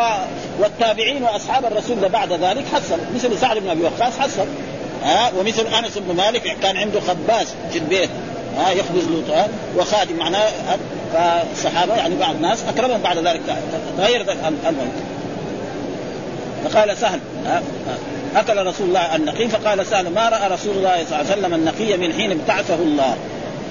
والتابعين 0.60 1.22
وأصحاب 1.22 1.64
الرسول 1.64 2.08
بعد 2.08 2.32
ذلك 2.32 2.64
حصل. 2.74 2.98
مثل 3.14 3.38
سعد 3.38 3.58
بن 3.58 3.68
أبي 3.68 3.82
وقاص 3.82 4.18
حصل. 4.18 4.46
ها؟ 5.04 5.32
ومثل 5.38 5.66
أنس 5.66 5.98
بن 5.98 6.16
مالك 6.16 6.56
كان 6.62 6.76
عنده 6.76 7.00
خباز 7.00 7.46
في 7.72 7.78
البيت. 7.78 8.10
ها؟ 8.58 8.70
يخبز 8.70 9.04
له 9.04 9.48
وخادم 9.76 10.16
معناه 10.16 10.50
فالصحابه 11.12 11.94
يعني 11.94 12.14
بعض 12.14 12.34
الناس 12.34 12.58
أكرمهم 12.68 13.00
بعد 13.00 13.18
ذلك. 13.18 13.40
تغير 13.98 14.20
الأمر. 14.20 14.86
فقال 16.64 16.96
سهل 16.96 17.20
أكل 18.36 18.66
رسول 18.66 18.88
الله 18.88 19.16
النقي 19.16 19.48
فقال 19.48 19.86
سهل 19.86 20.10
ما 20.10 20.28
رأى 20.28 20.48
رسول 20.48 20.76
الله 20.76 21.04
صلى 21.04 21.20
الله 21.20 21.30
عليه 21.30 21.40
وسلم 21.40 21.54
النقي 21.54 21.96
من 21.96 22.12
حين 22.12 22.30
ابتعثه 22.30 22.74
الله؟ 22.74 23.16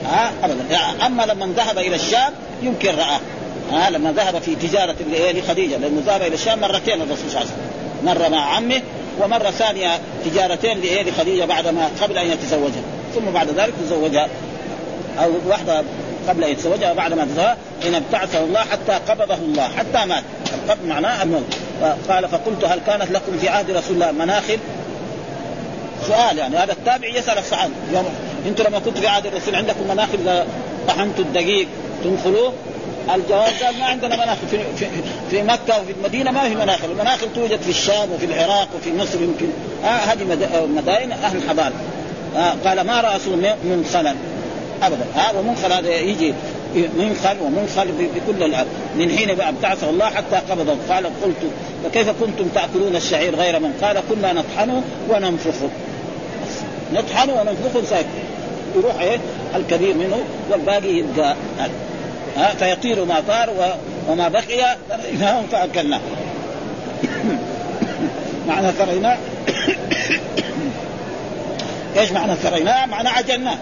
ها؟ 0.06 0.32
ابدا. 0.44 0.78
أما 1.06 1.24
لما 1.24 1.54
ذهب 1.58 1.78
إلى 1.78 1.96
الشام 1.96 2.34
يمكن 2.62 2.96
رآه. 2.96 3.20
ها 3.72 3.90
لما 3.90 4.12
ذهب 4.12 4.42
في 4.42 4.56
تجارة 4.56 4.96
لخديجة 5.12 5.78
لأنه 5.78 6.02
ذهب 6.06 6.22
إلى 6.22 6.36
الشام 6.36 6.60
مرتين 6.60 7.02
الرسول 7.02 7.30
صلى 7.30 7.42
الله 7.42 7.52
عليه 7.52 7.52
وسلم. 7.52 7.64
مرة 8.06 8.28
مع 8.28 8.56
عمه 8.56 8.82
ومرة 9.22 9.52
ثانية 9.52 10.00
تجارتين 10.26 10.82
لخديجة 10.82 11.46
بعد 11.46 11.68
ما 11.68 11.90
قبل 12.02 12.18
أن 12.18 12.32
يتزوجها. 12.32 12.84
ثم 13.16 13.32
بعد 13.32 13.48
ذلك 13.50 13.74
تزوجها. 13.86 14.28
أو 15.24 15.32
واحدة 15.48 15.84
قبل 16.30 16.44
أن 16.44 16.52
يتزوجها 16.52 16.94
بعد 16.94 17.14
ما 17.14 17.26
تزوجها 17.26 17.58
ان 17.88 17.96
ابتعثه 17.96 18.44
الله 18.44 18.60
حتى 18.60 18.94
قبضه 19.10 19.36
الله 19.36 19.68
حتى 19.68 20.06
مات. 20.06 20.24
القبض 20.54 20.86
معناه 20.86 21.24
الموت. 21.24 21.58
قال 22.10 22.30
فقلت 22.30 22.66
هل 22.66 22.80
كانت 22.88 23.12
لكم 23.12 23.38
في 23.38 23.50
عهد 23.50 23.72
رسول 23.72 23.96
الله 23.96 24.12
مناخل؟ 24.12 24.58
سؤال 26.08 26.38
يعني 26.38 26.58
هذا 26.58 26.72
التابع 26.72 27.08
يسأل 27.08 27.38
الصحابه 27.38 27.72
أنتم 28.48 28.64
لما 28.64 28.80
كنتوا 28.80 29.02
في 29.02 29.08
عهد 29.08 29.26
الرسول 29.26 29.56
عندكم 29.56 29.88
مناخل 29.90 30.46
طحنتوا 30.88 31.24
الدقيق 31.24 31.68
تنخلوه؟ 32.04 32.54
الجواز 33.16 33.64
قال 33.64 33.80
ما 33.80 33.86
عندنا 33.86 34.16
مناخل 34.16 34.48
في, 34.52 34.58
في, 34.76 34.88
في 35.30 35.44
مكة 35.44 35.82
وفي 35.82 35.92
المدينة 35.92 36.32
ما 36.32 36.50
في 36.50 36.56
مناخل، 36.56 36.92
المناخل 36.92 37.34
توجد 37.36 37.62
في 37.62 37.70
الشام 37.70 38.12
وفي 38.12 38.26
العراق 38.26 38.68
وفي 38.76 38.94
مصر 38.94 39.22
يمكن. 39.22 39.48
آه 39.84 39.88
هذه 39.88 40.24
مدائن 40.76 41.12
أهل 41.12 41.38
الحضاره. 41.38 41.74
آه 42.38 42.54
قال 42.66 42.82
ما 42.82 43.02
راسوا 43.02 43.36
منخلا؟ 43.64 44.16
أبدا. 44.84 45.06
ها 45.16 45.30
آه 45.30 45.40
ومنخل 45.40 45.72
هذا 45.74 45.90
يجي 45.90 46.34
منخل 46.76 47.38
ومنخل 47.42 47.88
بكل 47.92 48.44
الأرض. 48.44 48.68
من 48.96 49.18
حين 49.18 49.42
ابتعثه 49.42 49.90
الله 49.90 50.06
حتى 50.06 50.36
قبضه. 50.36 50.78
قال 50.90 51.06
قلت 51.06 51.52
فكيف 51.84 52.10
كنتم 52.10 52.48
تأكلون 52.56 52.96
الشعير 52.96 53.36
غير 53.36 53.60
من؟ 53.60 53.74
قال 53.82 54.00
كنا 54.10 54.34
نطحنه 54.34 54.84
وننفخه 55.10 55.70
نطحنه 56.94 57.34
وننفخه 57.34 57.90
ساكت 57.90 58.08
يروح 58.76 59.02
إيه؟ 59.02 59.18
الكبير 59.56 59.94
منه 59.94 60.18
والباقي 60.52 60.98
يبقى 60.98 61.36
ها 62.38 62.56
فيطير 62.56 63.06
ما 63.06 63.24
طار 63.28 63.78
وما 64.10 64.28
بقي. 64.28 64.78
ثريناه 64.90 65.42
فاكلناه 65.52 66.00
معنى 68.48 68.72
ثريناه. 68.72 69.18
إيش 71.98 72.12
معنى 72.12 72.36
ثريناه؟ 72.36 72.86
معنى 72.86 73.10
عجلناه. 73.10 73.58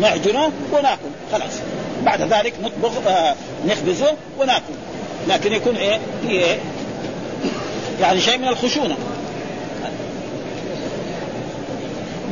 نعجنه 0.00 0.52
وناكل. 0.72 1.10
خلاص. 1.32 1.52
بعد 2.04 2.22
ذلك 2.22 2.54
نطبخ 2.62 2.92
آه 3.06 3.34
نخبزه 3.66 4.12
وناكل. 4.38 4.74
لكن 5.28 5.52
يكون 5.52 5.76
إيه؟ 5.76 5.98
في 6.22 6.30
إيه؟ 6.30 6.58
يعني 8.00 8.20
شيء 8.20 8.38
من 8.38 8.48
الخشونة. 8.48 8.96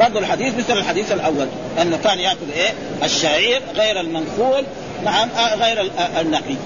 برضو 0.01 0.19
الحديث 0.19 0.55
مثل 0.59 0.79
الحديث 0.79 1.13
الأول 1.13 1.49
أنه 1.83 1.99
كان 2.05 2.19
يأكل 2.19 2.53
إيه؟ 2.55 2.75
الشعير 3.03 3.63
غير 3.75 4.01
المنخول 4.01 4.65
نعم 5.05 5.29
آه 5.29 5.55
غير 5.55 5.91
آه 5.99 6.21
النقي 6.21 6.57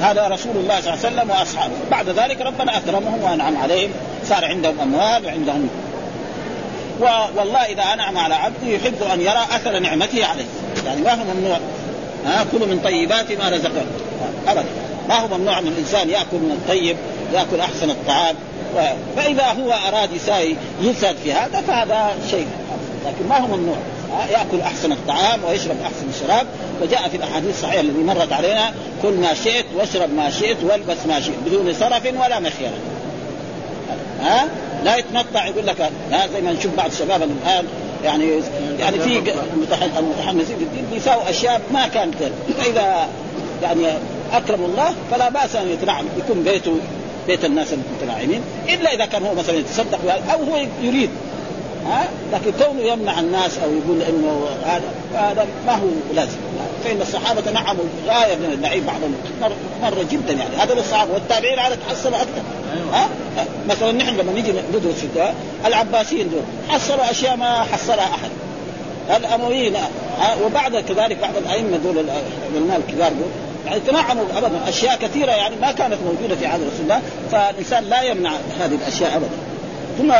هذا 0.00 0.28
رسول 0.28 0.56
الله 0.56 0.80
صلى 0.80 0.94
الله 0.94 1.06
عليه 1.06 1.16
وسلم 1.16 1.30
وأصحابه. 1.30 1.74
بعد 1.90 2.08
ذلك 2.08 2.40
ربنا 2.40 2.76
أكرمهم 2.76 3.22
وأنعم 3.22 3.56
عليهم. 3.56 3.90
صار 4.24 4.44
عندهم 4.44 4.80
أموال 4.80 5.26
وعندهم. 5.26 5.68
والله 7.36 7.64
إذا 7.64 7.82
أنعم 7.82 8.18
على 8.18 8.34
عبده 8.34 8.66
يحب 8.66 9.02
أن 9.14 9.20
يرى 9.20 9.46
أثر 9.50 9.78
نعمته 9.78 10.26
عليه. 10.26 10.44
يعني 10.86 11.00
ما 11.00 11.14
هو 11.14 11.24
ممنوع. 11.34 11.58
ها 12.26 12.44
كلوا 12.52 12.66
من 12.66 12.80
طيبات 12.84 13.32
ما 13.32 13.48
رزقكم. 13.48 13.86
أبدا. 14.48 14.64
ما 15.08 15.18
هو 15.18 15.38
ممنوع 15.38 15.60
من 15.60 15.68
الإنسان 15.68 16.10
يأكل 16.10 16.36
من 16.36 16.50
الطيب 16.50 16.96
يأكل 17.34 17.60
أحسن 17.60 17.90
الطعام. 17.90 18.34
فإذا 19.16 19.46
هو 19.46 19.72
أراد 19.88 20.12
يساوي 20.12 20.56
يسعد 20.80 21.16
في 21.24 21.32
هذا 21.32 21.60
فهذا 21.60 22.10
شيء. 22.30 22.46
لكن 23.06 23.28
ما 23.28 23.38
هو 23.38 23.46
ممنوع. 23.46 23.76
ياكل 24.30 24.60
احسن 24.60 24.92
الطعام 24.92 25.44
ويشرب 25.44 25.76
احسن 25.82 26.08
الشراب. 26.14 26.46
وجاء 26.82 27.08
في 27.08 27.16
الاحاديث 27.16 27.50
الصحيحة 27.50 27.80
التي 27.80 27.98
مرت 27.98 28.32
علينا 28.32 28.74
كل 29.02 29.12
ما 29.12 29.34
شئت 29.34 29.64
واشرب 29.76 30.14
ما 30.14 30.30
شئت 30.30 30.56
والبس 30.62 31.06
ما 31.08 31.20
شئت 31.20 31.38
بدون 31.46 31.74
سرف 31.74 32.06
ولا 32.06 32.40
مخيله 32.40 32.78
ها؟ 34.20 34.48
لا 34.84 34.96
يتنطع 34.96 35.46
يقول 35.46 35.66
لك 35.66 35.80
ها 36.12 36.26
زي 36.32 36.40
ما 36.40 36.52
نشوف 36.52 36.74
بعض 36.76 36.90
الشباب 36.90 37.22
الآن 37.22 37.64
يعني 38.04 38.42
يعني 38.78 38.98
في 38.98 39.32
المتحمسين 39.98 40.56
في 40.56 40.64
الدين 40.64 40.86
بيساووا 40.92 41.30
أشياء 41.30 41.60
ما 41.72 41.88
كانت 41.88 42.14
فإذا 42.58 43.08
يعني 43.62 43.86
أكرم 44.32 44.64
الله 44.64 44.94
فلا 45.10 45.30
بأس 45.30 45.56
أن 45.56 45.68
يتنعم 45.68 46.04
يكون 46.18 46.42
بيته 46.42 46.76
بيت 47.26 47.44
الناس 47.44 47.68
المتنعمين. 47.72 48.42
إلا 48.68 48.94
إذا 48.94 49.06
كان 49.06 49.22
هو 49.22 49.34
مثلا 49.34 49.56
يتصدق 49.56 49.98
أو 50.32 50.38
هو 50.38 50.66
يريد. 50.82 51.10
ها؟ 51.86 52.08
لكن 52.32 52.52
كونه 52.64 52.80
يمنع 52.80 53.20
الناس 53.20 53.58
أو 53.58 53.70
يقول 53.70 54.02
إنه 54.02 54.46
هذا 54.64 54.82
هذا 55.14 55.46
ما 55.66 55.74
هو 55.74 55.86
لازم. 56.14 56.36
فإن 56.84 57.00
الصحابة 57.02 57.40
تنعموا 57.40 57.84
غاية 58.06 58.36
من 58.36 58.52
النعيم 58.52 58.86
بعضهم. 58.86 59.14
مره, 59.40 59.56
مرة 59.82 60.06
جدا 60.10 60.32
يعني. 60.32 60.56
هذول 60.56 60.78
الصحابة 60.78 61.12
والتابعين 61.14 61.58
على 61.58 61.76
تحصلوا 61.76 62.16
أكثر. 62.16 62.42
ها؟ 62.92 63.08
مثلا 63.68 63.92
نحن 63.92 64.16
لما 64.16 64.32
نيجي 64.32 64.52
ندرس 64.52 64.94
في 64.94 65.32
العباسيين 65.66 66.30
دول 66.30 66.42
حصلوا 66.68 67.10
أشياء 67.10 67.36
ما 67.36 67.62
حصلها 67.62 68.04
أحد. 68.04 68.30
الأمويين 69.16 69.76
وبعد 70.44 70.76
كذلك 70.76 71.18
بعض 71.22 71.36
الأئمة 71.36 71.76
دول 71.76 72.04
العلماء 72.52 72.80
الكبار 72.88 73.12
دول 73.12 73.28
يعني 73.66 73.80
تنعموا 73.80 74.24
ابدا. 74.36 74.68
أشياء 74.68 74.96
كثيرة 74.96 75.32
يعني 75.32 75.56
ما 75.56 75.72
كانت 75.72 75.98
موجودة 76.06 76.36
في 76.36 76.46
عهد 76.46 76.60
رسول 76.60 76.80
الله. 76.82 77.00
فالإنسان 77.32 77.84
لا 77.84 78.02
يمنع 78.02 78.30
هذه 78.60 78.74
الأشياء 78.74 79.16
ابدا. 79.16 79.30
ثم 79.98 80.12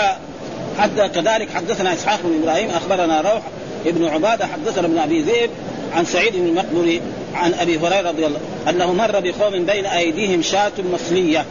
حتى 0.80 1.08
كذلك 1.08 1.48
حدثنا 1.54 1.94
إسحاق 1.94 2.20
بن 2.24 2.42
إبراهيم 2.42 2.70
أخبرنا 2.70 3.20
روح 3.20 3.42
ابن 3.86 4.04
عبادة 4.04 4.46
حدثنا 4.46 4.86
ابن 4.86 4.98
أبي 4.98 5.22
ذئب 5.22 5.50
عن 5.94 6.04
سعيد 6.04 6.36
بن 6.36 6.46
المقبري 6.46 7.02
عن 7.34 7.54
أبي 7.54 7.78
هريرة 7.78 8.08
رضي 8.08 8.26
الله 8.26 8.38
أنه 8.68 8.92
مر 8.92 9.20
بقوم 9.20 9.64
بين 9.64 9.86
أيديهم 9.86 10.42
شاة 10.42 10.72
مصلية. 10.92 11.44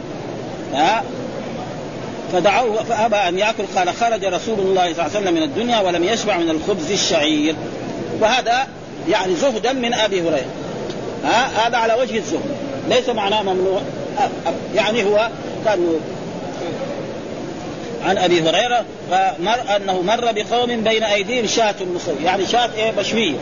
ها؟ 0.74 1.04
فدعوه 2.32 2.82
فأبى 2.82 3.16
أن 3.16 3.38
يأكل 3.38 3.64
قال 3.76 3.88
خرج 3.88 4.24
رسول 4.24 4.58
الله 4.58 4.82
صلى 4.82 4.90
الله 4.90 5.02
عليه 5.02 5.20
وسلم 5.20 5.34
من 5.34 5.42
الدنيا 5.42 5.80
ولم 5.80 6.04
يشبع 6.04 6.36
من 6.36 6.50
الخبز 6.50 6.90
الشعير. 6.90 7.54
وهذا 8.20 8.66
يعني 9.08 9.34
زهدا 9.34 9.72
من 9.72 9.94
أبي 9.94 10.20
هريرة. 10.20 10.44
ها؟ 11.24 11.66
هذا 11.66 11.76
على 11.76 11.94
وجه 11.94 12.16
الزهد. 12.16 12.40
ليس 12.88 13.08
معناه 13.08 13.42
ممنوع. 13.42 13.80
يعني 14.74 15.04
هو 15.04 15.28
كان 15.64 16.00
عن 18.04 18.18
أبي 18.18 18.40
هريرة 18.40 18.84
فمر 19.10 19.76
أنه 19.76 20.02
مر 20.02 20.32
بقوم 20.32 20.80
بين 20.80 21.02
أيديهم 21.02 21.46
شاة 21.46 21.74
مصرية 21.94 22.24
يعني 22.24 22.46
شاة 22.46 22.70
إيه؟ 22.76 22.92
مشويه 22.98 23.36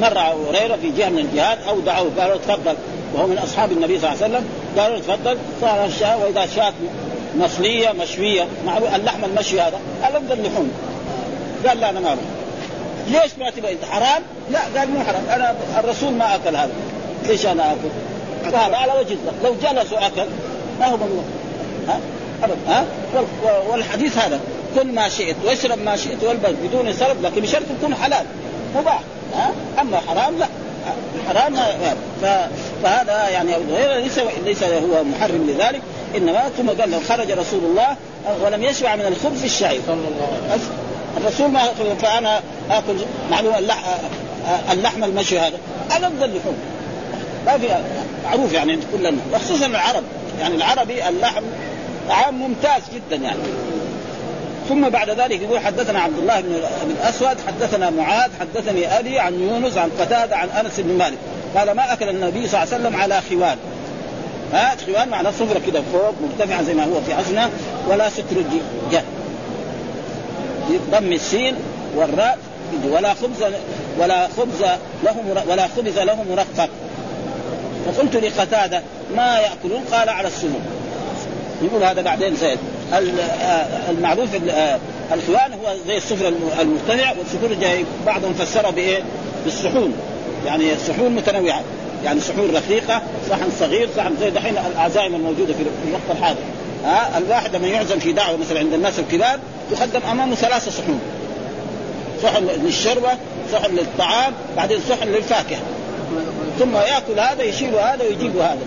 مر 0.00 0.32
أبو 0.32 0.50
هريرة 0.50 0.76
في 0.76 0.90
جهة 0.90 1.08
من 1.08 1.18
الجهات 1.18 1.58
أو 1.68 1.80
دعوه 1.80 2.10
قالوا 2.18 2.36
تفضل. 2.36 2.76
وهو 3.14 3.26
من 3.26 3.38
أصحاب 3.38 3.72
النبي 3.72 3.98
صلى 3.98 4.12
الله 4.12 4.22
عليه 4.24 4.34
وسلم. 4.34 4.48
قالوا 4.78 4.98
تفضل. 4.98 5.38
صار 5.60 5.84
الشاة 5.84 6.18
وإذا 6.18 6.46
شاة 6.56 6.72
مصليه 7.36 7.92
مشوية. 7.92 8.46
مع 8.66 8.78
اللحم 8.78 9.24
المشوي 9.24 9.60
هذا. 9.60 9.80
افضل 10.02 10.32
اللحوم. 10.32 10.72
قال 11.68 11.80
لا 11.80 11.90
أنا 11.90 12.00
ما 12.00 12.16
ليش 13.08 13.30
ما 13.38 13.50
تبغى؟ 13.50 13.76
حرام؟ 13.90 14.22
لا 14.50 14.60
قال 14.78 14.90
مو 14.90 15.04
حرام. 15.04 15.22
أنا 15.34 15.54
الرسول 15.78 16.12
ما 16.12 16.34
أكل 16.34 16.56
هذا. 16.56 16.72
ليش 17.26 17.46
أنا 17.46 17.72
أكل؟ 17.72 17.88
فهذا 18.52 18.76
على 18.76 18.92
وجه 18.92 19.12
الظهر 19.12 19.34
لو 19.44 19.54
جلس 19.54 19.92
واكل 19.92 20.30
ما 20.80 20.86
هو 20.86 20.96
ممنوع. 20.96 21.24
ها؟ 21.88 22.00
أبدا 22.42 22.56
ها؟ 22.68 22.84
والحديث 23.70 24.18
هذا 24.18 24.40
كل 24.74 24.92
ما 24.92 25.08
شئت 25.08 25.36
واشرب 25.44 25.78
ما 25.78 25.96
شئت 25.96 26.24
والبس 26.24 26.50
بدون 26.64 26.92
سبب 26.92 27.22
لكن 27.22 27.40
بشرط 27.40 27.62
يكون 27.78 27.94
حلال 27.94 28.26
مباح 28.76 29.00
ها؟ 29.34 29.52
أما 29.80 30.00
حرام 30.00 30.38
لا 30.38 30.46
الحرام 31.14 31.54
فهذا 32.82 33.28
يعني 33.28 33.52
ليس 34.02 34.20
ليس 34.44 34.62
هو 34.62 35.04
محرم 35.04 35.46
لذلك 35.48 35.82
إنما 36.16 36.50
ثم 36.56 36.68
قال 36.68 36.90
له 36.90 37.00
خرج 37.08 37.30
رسول 37.30 37.60
الله 37.64 37.96
ولم 38.44 38.62
يشبع 38.62 38.96
من 38.96 39.06
الخبز 39.06 39.44
الشعير 39.44 39.80
صلى 39.86 39.94
الله 39.94 40.38
عليه 40.50 40.62
وسلم 40.62 40.76
الرسول 41.16 41.50
ما 41.50 41.60
فأنا 42.02 42.40
آكل 42.70 42.96
معلوم 43.30 43.54
اللحم 44.72 45.04
المشوي 45.04 45.38
هذا 45.38 45.58
أنا 45.96 46.06
أفضل 46.06 46.36
لحوم. 46.36 46.56
ما 47.46 47.58
في 47.58 47.68
معروف 48.24 48.52
يعني 48.52 48.72
عند 48.72 48.84
كل 48.92 49.06
الناس 49.06 49.24
وخصوصا 49.34 49.66
العرب 49.66 50.02
يعني 50.40 50.54
العربي 50.54 51.08
اللحم 51.08 51.42
طعام 52.08 52.34
ممتاز 52.34 52.82
جدا 52.94 53.16
يعني. 53.16 53.38
ثم 54.68 54.88
بعد 54.88 55.10
ذلك 55.10 55.42
يقول 55.42 55.58
حدثنا 55.58 55.98
عبد 55.98 56.18
الله 56.18 56.40
بن 56.40 56.54
الأسود 56.90 57.36
حدثنا 57.46 57.90
معاذ 57.90 58.30
حدثني 58.40 58.98
أبي 58.98 59.18
عن 59.18 59.34
يونس 59.34 59.76
عن 59.76 59.90
قتادة 60.00 60.36
عن 60.36 60.48
أنس 60.48 60.80
بن 60.80 60.98
مالك. 60.98 61.18
قال 61.56 61.70
ما 61.70 61.92
أكل 61.92 62.08
النبي 62.08 62.48
صلى 62.48 62.62
الله 62.62 62.74
عليه 62.74 62.84
وسلم 62.84 62.96
على 62.96 63.20
خوان. 63.20 63.58
ها 64.52 64.76
خوان 64.86 65.08
معناه 65.08 65.30
صفرة 65.30 65.60
كده 65.66 65.82
فوق 65.92 66.14
مرتفعة 66.22 66.62
زي 66.62 66.74
ما 66.74 66.84
هو 66.84 67.00
في 67.06 67.12
عزنا 67.12 67.50
ولا 67.88 68.10
ستر 68.10 68.36
جه. 68.92 69.02
ضم 70.90 71.12
السين 71.12 71.54
والراء 71.96 72.38
ولا 72.90 73.14
خبز 73.14 73.44
ولا 73.98 74.28
خبز 74.36 74.62
له 75.04 75.44
ولا 75.48 75.68
خبز 75.76 75.98
له 75.98 76.24
مرقق. 76.30 76.68
فقلت 77.86 78.16
لقتادة 78.16 78.82
ما 79.16 79.38
يأكلون؟ 79.38 79.84
قال 79.92 80.08
على 80.08 80.28
السنون 80.28 80.62
يقول 81.62 81.84
هذا 81.84 82.02
بعدين 82.02 82.36
زيد. 82.36 82.58
المعروف 83.90 84.28
الخوان 85.12 85.52
هو 85.52 85.74
زي 85.86 85.96
السفر 85.96 86.32
المرتفع 86.60 87.12
والسفر 87.18 87.54
جاي 87.60 87.84
بعضهم 88.06 88.34
فسره 88.34 88.70
بإيه؟ 88.70 89.02
بالسحون. 89.44 89.92
يعني 90.46 90.64
سحون 90.86 91.10
متنوعة. 91.10 91.62
يعني 92.04 92.20
سحور 92.20 92.50
رقيقة 92.54 93.02
صحن 93.30 93.50
صغير 93.60 93.88
صحن 93.96 94.16
زي 94.20 94.30
دحين 94.30 94.54
العزائم 94.72 95.14
الموجودة 95.14 95.54
في 95.54 95.62
الوقت 95.88 96.02
الحاضر. 96.18 96.40
ها؟ 96.84 97.18
الواحد 97.18 97.56
لما 97.56 97.68
يعزم 97.68 97.98
في 97.98 98.12
دعوة 98.12 98.36
مثلا 98.36 98.58
عند 98.58 98.72
الناس 98.72 98.98
الكبار 98.98 99.38
يقدم 99.72 100.00
أمامه 100.10 100.34
ثلاثة 100.34 100.70
صحون 100.70 101.00
صحن 102.22 102.48
للشربه 102.64 103.10
صحن 103.52 103.74
للطعام 103.74 104.32
بعدين 104.56 104.78
صحن 104.88 105.08
للفاكهة. 105.08 105.58
ثم 106.58 106.76
يأكل 106.76 107.20
هذا 107.20 107.42
يشيل 107.42 107.74
هذا 107.74 108.04
ويجيب 108.04 108.36
هذا. 108.36 108.58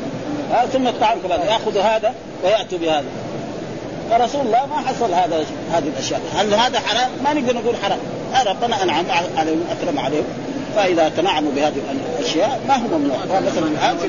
ها 0.51 0.65
ثم 0.65 0.87
الطعام 0.87 1.17
كمان 1.23 1.39
يأخذ 1.39 1.77
هذا 1.77 2.13
وياتوا 2.43 2.77
بهذا. 2.77 3.05
فرسول 4.09 4.41
الله 4.41 4.65
ما 4.65 4.87
حصل 4.87 5.13
هذا 5.13 5.45
هذه 5.73 5.87
الأشياء. 5.87 6.21
هل 6.35 6.53
هذا 6.53 6.79
حرام؟ 6.79 7.09
ما 7.23 7.33
نقدر 7.33 7.53
نقول 7.53 7.75
حرام. 7.83 7.99
ربنا 8.47 8.83
أنعم 8.83 9.05
عليهم 9.37 9.63
اكرم 9.71 9.99
عليهم. 9.99 10.23
فإذا 10.75 11.09
تنعموا 11.17 11.51
بهذه 11.55 11.81
الأشياء 12.19 12.59
ما 12.67 12.75
هو 12.75 12.97
ممنوع 12.97 13.17
مثلا 13.25 13.67
الآن 13.67 13.97
في 13.97 14.07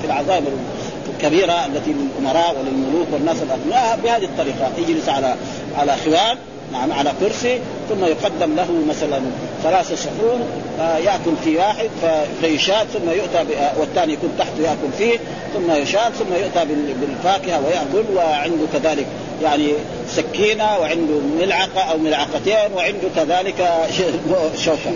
في 0.00 0.06
العذاب 0.06 0.42
الكبيرة 1.14 1.66
التي 1.66 1.92
للأمراء 1.92 2.56
وللملوك 2.60 3.06
والناس 3.12 3.36
الأغنياء 3.42 3.98
بهذه 4.04 4.24
الطريقة. 4.24 4.70
يجلس 4.78 5.08
على 5.08 5.34
على 5.78 5.96
خوان 6.04 6.36
نعم 6.72 6.92
على 6.92 7.12
كرسي 7.20 7.60
ثم 7.88 8.04
يقدم 8.04 8.56
له 8.56 8.68
مثلا 8.88 9.20
ثلاثة 9.62 9.96
صحون 9.96 10.40
ياكل 10.80 11.32
في 11.44 11.56
واحد 11.56 11.90
فيشاد 12.40 12.86
ثم 12.86 13.10
يؤتى 13.10 13.44
والثاني 13.78 14.12
يكون 14.12 14.30
تحته 14.38 14.62
ياكل 14.62 14.92
فيه 14.98 15.18
ثم 15.54 15.70
يشاد 15.72 16.12
ثم 16.12 16.34
يؤتى 16.34 16.74
بالفاكهة 17.00 17.60
ويأكل 17.66 18.04
وعنده 18.16 18.64
كذلك 18.72 19.06
يعني 19.42 19.72
سكينة 20.08 20.78
وعنده 20.78 21.14
ملعقة 21.40 21.80
أو 21.80 21.98
ملعقتين 21.98 22.72
وعنده 22.76 23.08
كذلك 23.16 23.70
شوكة. 24.64 24.92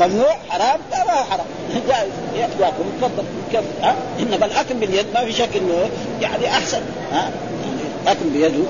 ممنوع؟ 0.00 0.36
حرام؟ 0.48 0.80
لا 0.90 1.04
ما 1.04 1.12
حرام. 1.12 1.46
جائز. 1.88 2.10
يأكل 2.60 2.72
تفضل. 3.00 3.24
كيف 3.52 3.60
ها؟ 3.82 3.96
إنما 4.20 4.46
الأكل 4.46 4.74
باليد 4.74 5.06
ما 5.14 5.24
في 5.24 5.32
شك 5.32 5.56
إنه 5.56 5.88
يعني 6.20 6.48
أحسن. 6.48 6.80
ها؟ 7.12 7.30
اكل 8.06 8.24
بيده. 8.34 8.64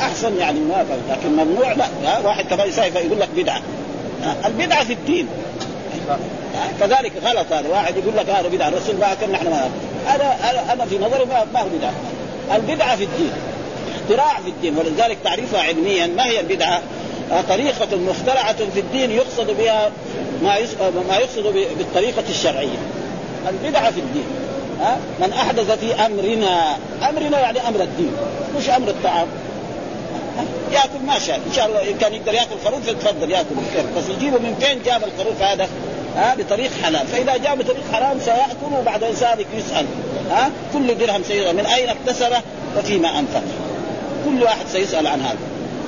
أحسن 0.00 0.36
يعني 0.36 0.60
ما 0.60 0.84
لكن 1.10 1.28
ممنوع 1.28 1.72
لا 1.72 2.18
واحد 2.24 2.44
كمان 2.44 2.68
يسافر 2.68 3.00
يقول 3.00 3.20
لك 3.20 3.28
بدعة 3.36 3.60
البدعة 4.44 4.84
في 4.84 4.92
الدين 4.92 5.28
كذلك 6.80 7.12
غلط 7.24 7.52
هذا 7.52 7.68
واحد 7.68 7.96
يقول 7.96 8.16
لك 8.16 8.30
هذا 8.30 8.48
بدعة 8.48 8.68
الرسول 8.68 8.96
ما 8.96 9.16
نحن 9.32 9.48
ما 9.48 9.70
أنا 10.14 10.72
أنا 10.72 10.84
في 10.84 10.98
نظري 10.98 11.24
ما, 11.24 11.44
ما 11.54 11.60
هو 11.60 11.68
بدعة 11.68 11.92
البدعة 12.56 12.96
في 12.96 13.04
الدين 13.04 13.32
اختراع 14.04 14.40
في 14.40 14.48
الدين 14.48 14.76
ولذلك 14.78 15.18
تعريفها 15.24 15.62
علميا 15.62 16.06
ما 16.06 16.26
هي 16.26 16.40
البدعة؟ 16.40 16.82
طريقة 17.48 17.96
مخترعة 17.96 18.56
في 18.74 18.80
الدين 18.80 19.10
يقصد 19.10 19.50
بها 19.50 19.90
ما 20.42 20.58
ما 21.08 21.16
يقصد 21.16 21.42
بالطريقة 21.78 22.24
الشرعية. 22.28 22.78
البدعة 23.48 23.90
في 23.90 24.00
الدين. 24.00 24.24
ها؟ 24.80 24.96
من 25.20 25.32
أحدث 25.32 25.70
في 25.70 25.94
أمرنا، 25.94 26.76
أمرنا 27.10 27.40
يعني 27.40 27.68
أمر 27.68 27.80
الدين، 27.80 28.12
مش 28.58 28.70
أمر 28.70 28.88
الطعام. 28.88 29.26
ياكل 30.72 31.06
ما 31.06 31.18
شاء 31.18 31.36
إن 31.36 31.52
شاء 31.52 31.66
الله 31.66 31.90
ان 31.90 31.98
كان 31.98 32.14
يقدر 32.14 32.34
ياكل 32.34 32.56
خروف 32.64 32.88
يتفضل 32.88 33.30
ياكل. 33.30 33.54
بس 33.96 34.04
يجيبه 34.08 34.38
من 34.38 34.54
فين؟ 34.60 34.82
جاب 34.82 35.02
الخروف 35.04 35.42
هذا؟ 35.42 35.68
ها 36.16 36.34
بطريق 36.34 36.70
حلال. 36.82 37.06
فإذا 37.06 37.36
جاء 37.36 37.56
بطريق 37.56 37.82
حرام 37.92 38.20
سيأكل 38.20 38.74
وبعد 38.80 39.04
ذلك 39.04 39.46
يسأل. 39.56 39.86
ها 40.30 40.50
كل 40.72 40.98
درهم 40.98 41.22
سيسال 41.22 41.56
من 41.56 41.66
أين 41.66 41.88
اكتسبه 41.88 42.40
وفيما 42.78 43.18
أنفق. 43.18 43.42
كل 44.24 44.42
واحد 44.42 44.66
سيسأل 44.72 45.06
عن 45.06 45.20
هذا. 45.20 45.38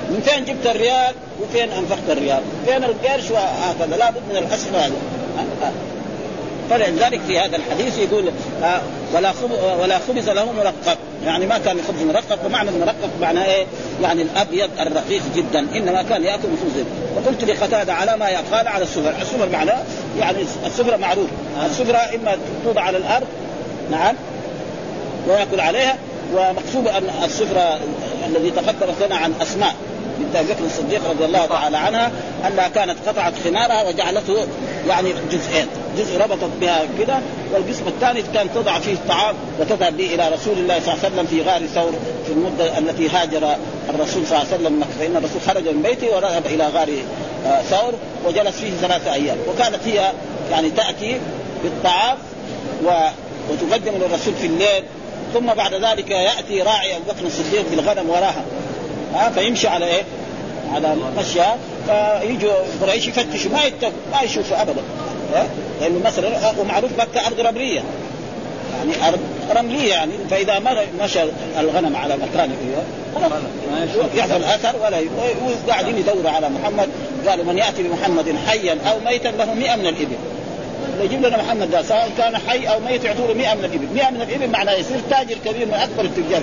من 0.09 0.21
فين 0.21 0.45
جبت 0.45 0.75
الريال؟ 0.75 1.13
وفين 1.41 1.71
أنفقت 1.71 2.09
الريال؟ 2.09 2.41
فين 2.65 2.83
القرش؟ 2.83 3.31
وهكذا. 3.31 3.97
لابد 3.97 4.21
من 4.29 4.37
الحسب 4.37 4.75
هذا. 4.75 4.95
فلذلك 6.69 7.21
في 7.27 7.39
هذا 7.39 7.55
الحديث 7.55 7.97
يقول 7.97 8.31
آه 8.63 8.81
ولا 9.15 9.33
ولا 9.81 9.99
خبز 10.07 10.29
له 10.29 10.51
مرقق 10.51 10.97
يعني 11.25 11.45
ما 11.45 11.57
كان 11.57 11.77
خبز 11.87 12.01
مرقق 12.01 12.45
ومعنى 12.45 12.69
المرقق 12.69 13.09
معناه 13.21 13.45
إيه؟ 13.45 13.65
يعني 14.01 14.21
الأبيض 14.21 14.69
الرقيق 14.79 15.21
جدا. 15.35 15.59
إنما 15.59 16.03
كان 16.03 16.23
يأكل 16.23 16.41
خبز. 16.41 16.83
وقلت 17.15 17.43
لقتادة 17.43 17.93
على 17.93 18.17
ما 18.17 18.25
قال 18.25 18.67
على 18.67 18.83
السفر، 18.83 19.13
السفر 19.21 19.49
معناه 19.49 19.83
يعني 20.19 20.37
السفرة 20.65 20.97
معروف، 20.97 21.27
السفرة 21.65 21.97
إما 21.97 22.37
توضع 22.63 22.81
على 22.81 22.97
الأرض 22.97 23.27
نعم 23.91 24.15
ويأكل 25.27 25.59
عليها 25.59 25.95
ومقصود 26.33 26.87
أن 26.87 27.09
السفرة 27.23 27.79
الذي 28.27 28.51
تقدمت 28.51 29.03
لنا 29.05 29.15
عن 29.15 29.33
أسماء. 29.41 29.75
بنت 30.19 30.35
أبي 30.35 30.53
بكر 30.53 30.65
الصديق 30.65 31.09
رضي 31.09 31.25
الله 31.25 31.45
تعالى 31.45 31.77
عنها 31.77 32.11
أنها 32.47 32.67
كانت 32.67 32.95
قطعت 33.07 33.33
خمارها 33.43 33.87
وجعلته 33.87 34.47
يعني 34.87 35.13
جزئين، 35.31 35.67
جزء 35.97 36.17
ربطت 36.17 36.49
بها 36.61 36.79
كده 36.99 37.19
والقسم 37.53 37.87
الثاني 37.87 38.21
كانت 38.33 38.49
تضع 38.55 38.79
فيه 38.79 38.93
الطعام 38.93 39.35
وتذهب 39.59 39.97
به 39.97 40.15
إلى 40.15 40.29
رسول 40.29 40.57
الله 40.57 40.79
صلى 40.79 40.93
الله 40.93 41.03
عليه 41.03 41.13
وسلم 41.13 41.25
في 41.25 41.41
غار 41.41 41.65
ثور 41.65 41.91
في 42.25 42.31
المدة 42.31 42.77
التي 42.77 43.09
هاجر 43.09 43.55
الرسول 43.89 44.27
صلى 44.27 44.37
الله 44.37 44.53
عليه 44.53 44.55
وسلم 44.55 44.83
فإن 44.99 45.15
الرسول 45.15 45.41
خرج 45.47 45.67
من 45.75 45.81
بيته 45.81 46.15
وذهب 46.15 46.45
إلى 46.45 46.67
غار 46.67 46.89
ثور 47.69 47.93
وجلس 48.25 48.55
فيه 48.55 48.71
ثلاثة 48.81 49.13
أيام. 49.13 49.37
وكانت 49.49 49.79
هي 49.85 50.11
يعني 50.51 50.69
تأتي 50.69 51.17
بالطعام 51.63 52.17
و... 52.85 52.89
وتقدم 53.51 53.91
للرسول 53.95 54.33
في 54.41 54.47
الليل. 54.47 54.83
ثم 55.33 55.45
بعد 55.45 55.73
ذلك 55.73 56.09
يأتي 56.09 56.61
راعي 56.61 56.95
أبو 56.95 57.03
بكر 57.11 57.25
الصديق 57.25 57.65
بالغنم 57.71 58.09
وراها. 58.09 58.45
ها 59.13 59.29
فيمشي 59.29 59.67
على 59.67 59.85
إيه؟ 59.85 60.03
على 60.73 60.95
مشيها 61.17 61.57
فيجوا 61.87 62.53
قريش 62.81 63.07
يفتشوا 63.07 63.51
ما 63.51 63.63
يتفق 63.63 63.91
ما 64.11 64.21
يشوفوا 64.21 64.61
ابدا. 64.61 64.81
لأنه 65.81 65.99
مثلا 66.05 66.51
ومعروف 66.59 66.91
مكه 66.99 67.27
ارض 67.27 67.39
رملية. 67.39 67.83
يعني 68.77 69.07
أرض 69.07 69.19
رملية 69.55 69.89
يعني. 69.89 70.11
فإذا 70.29 70.61
مشى 71.01 71.19
الغنم 71.59 71.95
على 71.95 72.15
مكان 72.17 72.51
يحصل 74.15 74.43
أثر 74.43 74.75
ولا 74.85 74.97
وقاعدين 75.67 75.97
يدوروا 75.97 76.31
على 76.31 76.49
محمد. 76.49 76.89
قالوا 77.27 77.45
من 77.45 77.57
يأتي 77.57 77.83
بمحمد 77.83 78.35
حيا 78.47 78.77
أو 78.89 78.99
ميتا 79.05 79.27
له 79.27 79.53
100 79.53 79.75
من 79.75 79.87
الإبل. 79.87 80.15
يجيب 81.01 81.25
لنا 81.25 81.37
محمد 81.37 81.71
ده 81.71 81.81
سواء 81.81 82.09
كان 82.17 82.37
حي 82.37 82.67
أو 82.67 82.79
ميت 82.79 83.03
يعطوا 83.03 83.27
له 83.27 83.33
100 83.33 83.53
من 83.53 83.65
الإبل. 83.65 83.87
100 83.93 84.09
من 84.09 84.21
الإبل 84.21 84.47
معناه 84.47 84.73
يصير 84.73 84.97
تاجر 85.09 85.35
كبير 85.45 85.65
من 85.65 85.73
أكبر 85.73 86.03
التجار. 86.03 86.41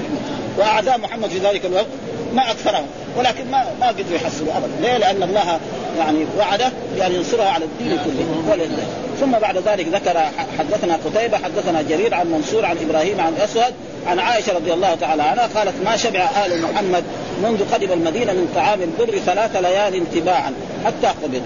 واعداء 0.59 0.99
محمد 0.99 1.29
في 1.29 1.39
ذلك 1.39 1.65
الوقت 1.65 1.87
ما 2.35 2.51
أكثرهم. 2.51 2.87
ولكن 3.17 3.51
ما 3.51 3.65
ما 3.81 3.89
قدروا 3.89 4.17
يحصلوا 4.17 4.53
ابدا. 4.57 4.73
ليه؟ 4.81 4.97
لأن 4.97 5.23
الله 5.23 5.61
يعني 5.99 6.27
وعده 6.39 6.73
يعني 6.99 7.15
ينصرها 7.15 7.51
على 7.51 7.65
الدين 7.65 7.99
كله 8.05 8.53
ولله. 8.53 8.87
ثم 9.21 9.31
بعد 9.31 9.57
ذلك 9.57 9.87
ذكر 9.89 10.21
حدثنا 10.59 10.99
قتيبة 11.05 11.37
حدثنا 11.39 11.83
جرير 11.83 12.15
عن 12.15 12.27
منصور 12.27 12.65
عن 12.65 12.77
إبراهيم 12.89 13.21
عن 13.21 13.35
أسود 13.35 13.75
عن 14.07 14.19
عائشة 14.19 14.55
رضي 14.55 14.73
الله 14.73 14.95
تعالى 14.95 15.23
عنها 15.23 15.49
قالت 15.55 15.75
ما 15.85 15.97
شبع 15.97 16.31
آل 16.47 16.63
محمد 16.63 17.05
منذ 17.43 17.75
قدم 17.75 17.93
المدينة 17.93 18.33
من 18.33 18.53
طعام 18.55 18.83
البر 18.83 19.19
ثلاث 19.19 19.57
ليال 19.57 20.11
تباعا 20.15 20.53
حتى 20.85 21.07
قبض 21.07 21.43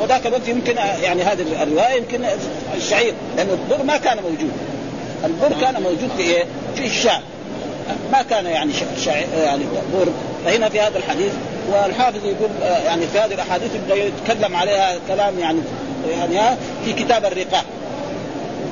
وذاك 0.00 0.26
الوقت 0.26 0.48
يمكن 0.48 0.76
يعني 1.02 1.22
هذه 1.22 1.44
الرواية 1.62 1.96
يمكن 1.96 2.20
الشعير 2.76 3.14
لأن 3.36 3.48
البر 3.50 3.84
ما 3.84 3.96
كان 3.96 4.16
موجود. 4.16 4.52
البر 5.24 5.60
كان 5.60 5.82
موجود 5.82 6.10
في 6.16 6.22
إيه؟ 6.22 6.44
في 6.74 6.86
الشام. 6.86 7.20
ما 8.12 8.22
كان 8.22 8.46
يعني 8.46 8.72
شعير 9.04 9.26
يعني 9.44 9.64
بر. 9.94 10.08
فهنا 10.44 10.68
في 10.68 10.80
هذا 10.80 10.98
الحديث 10.98 11.32
والحافظ 11.72 12.24
يقول 12.24 12.50
يعني 12.84 13.06
في 13.06 13.18
هذه 13.18 13.34
الأحاديث 13.34 13.70
يتكلم 13.90 14.56
عليها 14.56 14.96
كلام 15.08 15.38
يعني 15.38 15.58
يعني 16.10 16.56
في 16.84 16.92
كتاب 16.92 17.24
الرقاق 17.24 17.64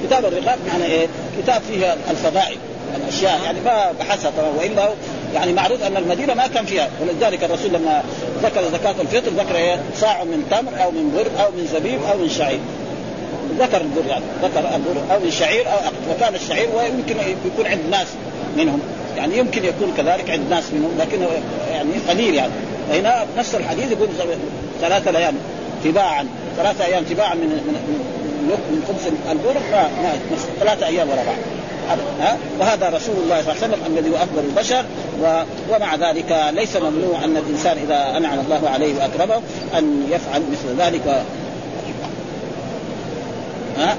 كتاب 0.04 0.24
الرقاق 0.24 0.58
معنى 0.68 0.84
إيه؟ 0.84 1.06
كتاب 1.42 1.62
فيه 1.62 1.96
الفضائل 2.10 2.56
الأشياء 2.96 3.40
يعني 3.44 3.60
ما 3.60 3.92
بحثها 4.00 4.30
طبعا 4.38 4.50
والا 4.58 4.88
يعني 5.34 5.52
معروف 5.52 5.82
أن 5.82 5.96
المدينة 5.96 6.34
ما 6.34 6.46
كان 6.46 6.66
فيها 6.66 6.88
ولذلك 7.00 7.44
الرسول 7.44 7.72
لما 7.72 8.02
ذكر 8.42 8.62
زكاة 8.72 8.94
الفطر 9.00 9.30
ذكر 9.30 9.56
إيه؟ 9.56 9.80
صاع 9.96 10.24
من 10.24 10.44
تمر 10.50 10.82
أو 10.84 10.90
من 10.90 11.10
بر 11.16 11.44
أو 11.44 11.50
من 11.50 11.66
زبيب 11.74 12.00
أو 12.12 12.18
من 12.18 12.28
شعير 12.28 12.60
ذكر 13.58 13.80
البر 13.80 14.08
يعني 14.08 14.24
ذكر 14.42 14.58
البر 14.58 15.14
أو 15.14 15.20
من 15.20 15.30
شعير 15.30 15.66
أو 15.66 15.78
وكان 16.14 16.34
الشعير 16.34 16.68
ويمكن 16.76 17.16
يكون 17.46 17.66
عند 17.66 17.80
ناس 17.90 18.06
منهم 18.56 18.80
يعني 19.18 19.38
يمكن 19.38 19.64
يكون 19.64 19.92
كذلك 19.96 20.30
عند 20.30 20.50
ناس 20.50 20.72
منهم 20.72 20.90
لكن 20.98 21.18
يعني 21.72 21.90
قليل 22.08 22.34
يعني. 22.34 22.52
فهنا 22.90 23.26
نفس 23.38 23.54
الحديث 23.54 23.92
يقول 23.92 24.08
ثلاثة 24.80 25.18
أيام 25.18 25.34
تباعا 25.84 26.26
ثلاثة 26.56 26.84
أيام 26.84 27.04
تباعا 27.04 27.34
من 27.34 27.48
من 27.48 27.98
من 28.48 28.84
خبز 28.88 29.06
البر 29.30 29.60
ما 29.72 29.82
ما 29.82 30.12
ثلاثة 30.60 30.86
أيام 30.86 31.08
ورا 31.08 31.16
بعض. 31.16 31.36
ها؟ 32.20 32.36
وهذا 32.60 32.88
رسول 32.88 33.14
الله 33.24 33.42
صلى 33.42 33.52
الله 33.52 33.62
عليه 33.62 33.74
وسلم 33.74 33.78
الذي 33.86 34.10
هو 34.10 34.16
افضل 34.16 34.42
البشر 34.48 34.84
و... 35.22 35.42
ومع 35.70 35.94
ذلك 35.94 36.50
ليس 36.52 36.76
ممنوع 36.76 37.24
أن 37.24 37.36
الإنسان 37.36 37.78
إذا 37.78 38.16
أنعم 38.16 38.38
الله 38.40 38.68
عليه 38.70 38.94
وأكرمه 38.94 39.42
أن 39.78 40.06
يفعل 40.10 40.42
مثل 40.52 40.82
ذلك. 40.82 41.22
ها؟ 43.78 43.96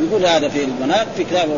يقول 0.00 0.26
هذا 0.26 0.48
في 0.48 0.64
المناق 0.64 1.06
في 1.16 1.24
كتاب 1.24 1.48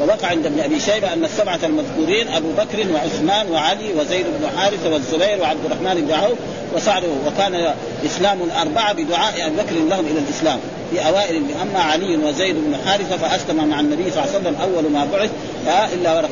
ووقع 0.00 0.28
عند 0.28 0.46
ابن 0.46 0.60
أبي 0.60 0.80
شيبة 0.80 1.12
أن 1.12 1.24
السبعة 1.24 1.58
المذكورين 1.64 2.28
أبو 2.28 2.52
بكر 2.52 2.92
وعثمان 2.94 3.50
وعلي 3.50 3.92
وزيد 3.92 4.26
بن 4.26 4.58
حارثة 4.58 4.92
والزبير 4.92 5.40
وعبد 5.40 5.64
الرحمن 5.64 6.04
بن 6.06 6.12
عوف 6.12 6.38
وسعد 6.76 7.02
وكان 7.26 7.74
إسلام 8.06 8.42
الأربعة 8.42 8.92
بدعاء 8.92 9.46
أبي 9.46 9.56
بكر 9.56 9.74
لهم 9.74 10.06
إلى 10.06 10.18
الإسلام. 10.18 10.58
في 10.90 11.06
أوائل 11.08 11.42
أما 11.62 11.78
علي 11.78 12.16
وزيد 12.16 12.56
بن 12.56 12.76
حارثة 12.86 13.16
فأسلم 13.16 13.68
مع 13.68 13.80
النبي 13.80 14.10
صلى 14.10 14.24
الله 14.24 14.34
عليه 14.34 14.40
وسلم 14.40 14.56
أول 14.62 14.92
ما 14.92 15.08
بعث 15.12 15.30
إلا 15.94 16.16
ورق 16.16 16.30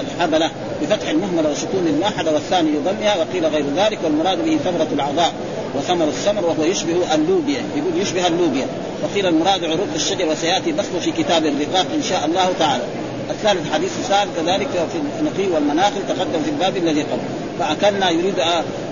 الحبلة 0.00 0.50
بفتح 0.82 1.08
المهملة 1.08 1.50
وسكون 1.50 1.86
الماحده 1.86 2.32
والثاني 2.32 2.70
يضمها 2.70 3.16
وقيل 3.16 3.46
غير 3.46 3.64
ذلك 3.76 3.98
والمراد 4.04 4.44
به 4.44 4.58
ثمره 4.64 4.88
العضاء. 4.92 5.32
وثمر 5.76 6.08
السمر 6.08 6.44
وهو 6.44 6.64
يشبه 6.64 7.14
اللوبيا. 7.14 7.62
يقول 7.76 8.02
يشبه 8.02 8.26
اللوبيا. 8.26 8.66
وقيل 9.02 9.26
المراد 9.26 9.64
عروق 9.64 9.88
الشجر 9.94 10.26
وسيأتي 10.26 10.72
بسطه 10.72 11.00
في 11.00 11.10
كتاب 11.10 11.46
الرقاق 11.46 11.86
إن 11.94 12.02
شاء 12.02 12.24
الله 12.24 12.52
تعالى. 12.58 12.82
الثالث 13.30 13.72
حديث 13.72 13.90
سال 14.08 14.28
كذلك 14.36 14.68
في 14.68 14.98
النقي 15.20 15.54
والمناخ 15.54 15.92
تقدم 16.08 16.42
في 16.44 16.50
الباب 16.50 16.76
الذي 16.76 17.02
قبل. 17.02 17.20
فأكلنا 17.58 18.10
يريد 18.10 18.40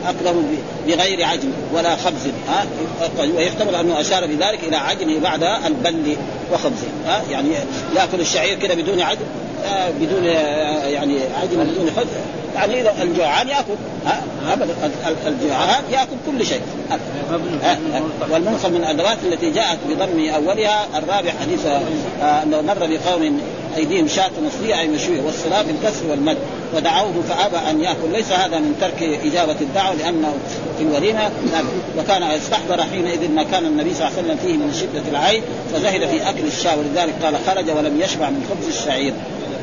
أكله 0.07 0.43
بغير 0.87 1.25
عجن 1.25 1.53
ولا 1.75 1.97
خبز. 1.97 2.27
ها؟ 2.49 2.67
ويحتمل 3.37 3.75
أنه 3.75 4.01
أشار 4.01 4.27
بذلك 4.27 4.65
إلى 4.69 4.77
عجنه 4.77 5.21
بعد 5.21 5.43
البل 5.43 6.17
وخبزه. 6.53 6.89
ها؟ 7.07 7.23
يعني 7.31 7.49
يأكل 7.97 8.21
الشعير 8.21 8.59
كده 8.59 8.75
بدون 8.75 9.01
عجن 9.01 9.27
آه 9.65 9.91
بدون 9.91 10.27
آه 10.27 10.87
يعني 10.87 11.19
عجن 11.43 11.65
بدون 11.65 11.91
خبز. 11.97 12.07
يعني 12.59 13.03
الجوعان 13.03 13.49
يأكل. 13.49 13.75
أبدا. 14.53 14.75
الجوعان 15.27 15.85
يأكل 15.93 16.17
كل 16.27 16.47
شيء. 16.47 16.61
والمنخل 18.31 18.71
من 18.71 18.77
الادوات 18.77 19.19
التي 19.33 19.51
جاءت 19.51 19.79
بضم 19.89 20.29
أولها. 20.35 20.87
الرابع 20.99 21.31
حديث 21.41 21.67
آه، 22.23 22.43
أنه 22.43 22.61
مر 22.61 22.79
بقوم 22.79 23.41
أيديهم 23.77 24.09
شاة 24.09 24.31
مصلية 24.47 24.81
أي 24.81 24.89
مشوية. 24.89 25.21
والصلاة 25.23 25.63
بالكسر 25.63 26.07
والمد. 26.11 26.37
ودعوه 26.77 27.23
فأبى 27.29 27.71
أن 27.71 27.81
يأكل. 27.81 28.13
ليس 28.13 28.33
هذا 28.33 28.59
من 28.59 28.75
ترك 28.81 29.03
إجابة 29.03 29.57
الدعوة 29.61 29.95
لأنه 29.95 30.35
في 30.79 30.85
الوليمة. 30.85 31.31
وكان 31.99 32.23
استحضر 32.23 32.83
حينئذ 32.83 33.31
ما 33.31 33.43
كان 33.43 33.65
النبي 33.67 33.95
صلى 33.95 34.09
الله 34.09 34.19
عليه 34.19 34.29
وسلم 34.29 34.39
فيه 34.47 34.57
من 34.57 34.75
شدة 34.75 35.03
العين 35.11 35.43
فزهد 35.73 36.07
في 36.07 36.31
أكل 36.31 36.47
الشاة. 36.47 36.77
ولذلك 36.79 37.15
قال 37.23 37.35
خرج 37.47 37.71
ولم 37.71 38.01
يشبع 38.01 38.31
من 38.31 38.47
خبز 38.51 38.77
الشعير. 38.77 39.13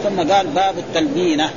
ثم 0.03 0.33
قال 0.33 0.47
باب 0.47 0.75
التلبينه 0.77 1.49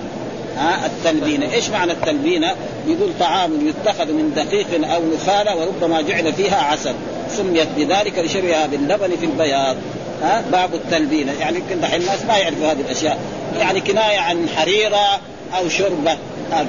ها 0.58 0.86
التلبينه، 0.86 1.52
إيش 1.52 1.70
معنى 1.70 1.92
التلبينه؟ 1.92 2.54
يقول 2.86 3.10
طعام 3.20 3.68
يتخذ 3.68 4.12
من 4.12 4.32
دقيق 4.36 4.90
أو 4.94 5.02
نخالة 5.14 5.56
وربما 5.56 6.00
جعل 6.00 6.32
فيها 6.32 6.56
عسل، 6.56 6.94
سميت 7.36 7.68
بذلك 7.76 8.18
لشرها 8.18 8.66
باللبن 8.66 9.16
في 9.16 9.26
البياض، 9.26 9.76
ها 10.22 10.44
باب 10.52 10.74
التلبينه، 10.74 11.32
يعني 11.40 11.58
يمكن 11.58 11.80
دحين 11.80 12.00
الناس 12.00 12.24
ما 12.28 12.36
يعرفوا 12.36 12.72
هذه 12.72 12.80
الأشياء، 12.80 13.18
يعني 13.58 13.80
كناية 13.80 14.18
عن 14.18 14.48
حريرة 14.56 15.20
أو 15.58 15.68
شربه 15.68 16.16
هذا 16.52 16.68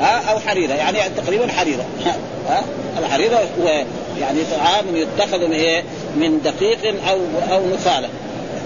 ها 0.00 0.30
أو 0.30 0.38
حريرة. 0.38 0.74
يعني 0.74 0.98
تقريبا 1.16 1.52
حريرة. 1.52 1.84
ها 2.48 2.62
الحريرة 2.98 3.40
هو 3.60 3.68
يعني 4.20 4.38
طعام 4.56 4.96
يتخذ 4.96 5.38
من 5.38 5.52
إيه؟ 5.52 5.82
من 6.16 6.40
دقيق 6.44 6.94
أو 7.10 7.18
أو 7.52 7.62
نخالة. 7.74 8.08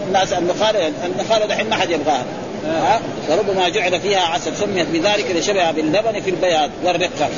الناس 0.07 0.33
النخاله 0.33 0.93
النخالة 1.07 1.47
دحين 1.47 1.71
ما 1.71 1.77
حد 1.77 1.91
يبغاها. 1.91 2.25
ها؟ 2.67 3.01
وربما 3.31 3.69
جعل 3.69 4.01
فيها 4.01 4.21
عسل 4.21 4.57
سميت 4.57 4.87
بذلك 4.93 5.27
لشبه 5.37 5.71
باللبن 5.71 6.21
في 6.21 6.31
البياض 6.31 6.71
والرقة. 6.85 7.29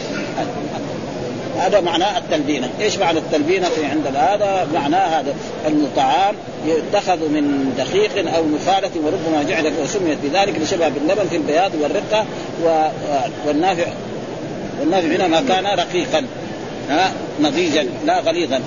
هذا 1.59 1.81
معناه 1.81 2.18
التلبينة. 2.18 2.70
إيش 2.81 2.99
معنى 2.99 3.18
التلبينة 3.18 3.68
في 3.68 3.85
عند 3.85 4.07
هذا 4.07 4.68
معناه 4.74 5.20
هذا 5.20 5.35
أن 5.66 5.85
الطعام 5.85 6.35
يتخذ 6.66 7.29
من 7.29 7.74
دقيق 7.79 8.35
أو 8.37 8.45
نخالة 8.47 8.91
وربما 9.05 9.43
جعل 9.49 9.72
وسميت 9.83 10.18
بذلك 10.24 10.59
لشبه 10.59 10.89
باللبن 10.89 11.29
في 11.31 11.37
البياض 11.37 11.70
والرقة. 11.81 12.27
والنافع 13.47 13.87
والنافع 14.81 15.07
هنا 15.07 15.27
ما 15.27 15.41
كان 15.49 15.66
رقيقا 15.66 16.27
ها؟ 16.91 17.12
نضيجا 17.41 17.87
لا 18.07 18.20
غليظا. 18.20 18.61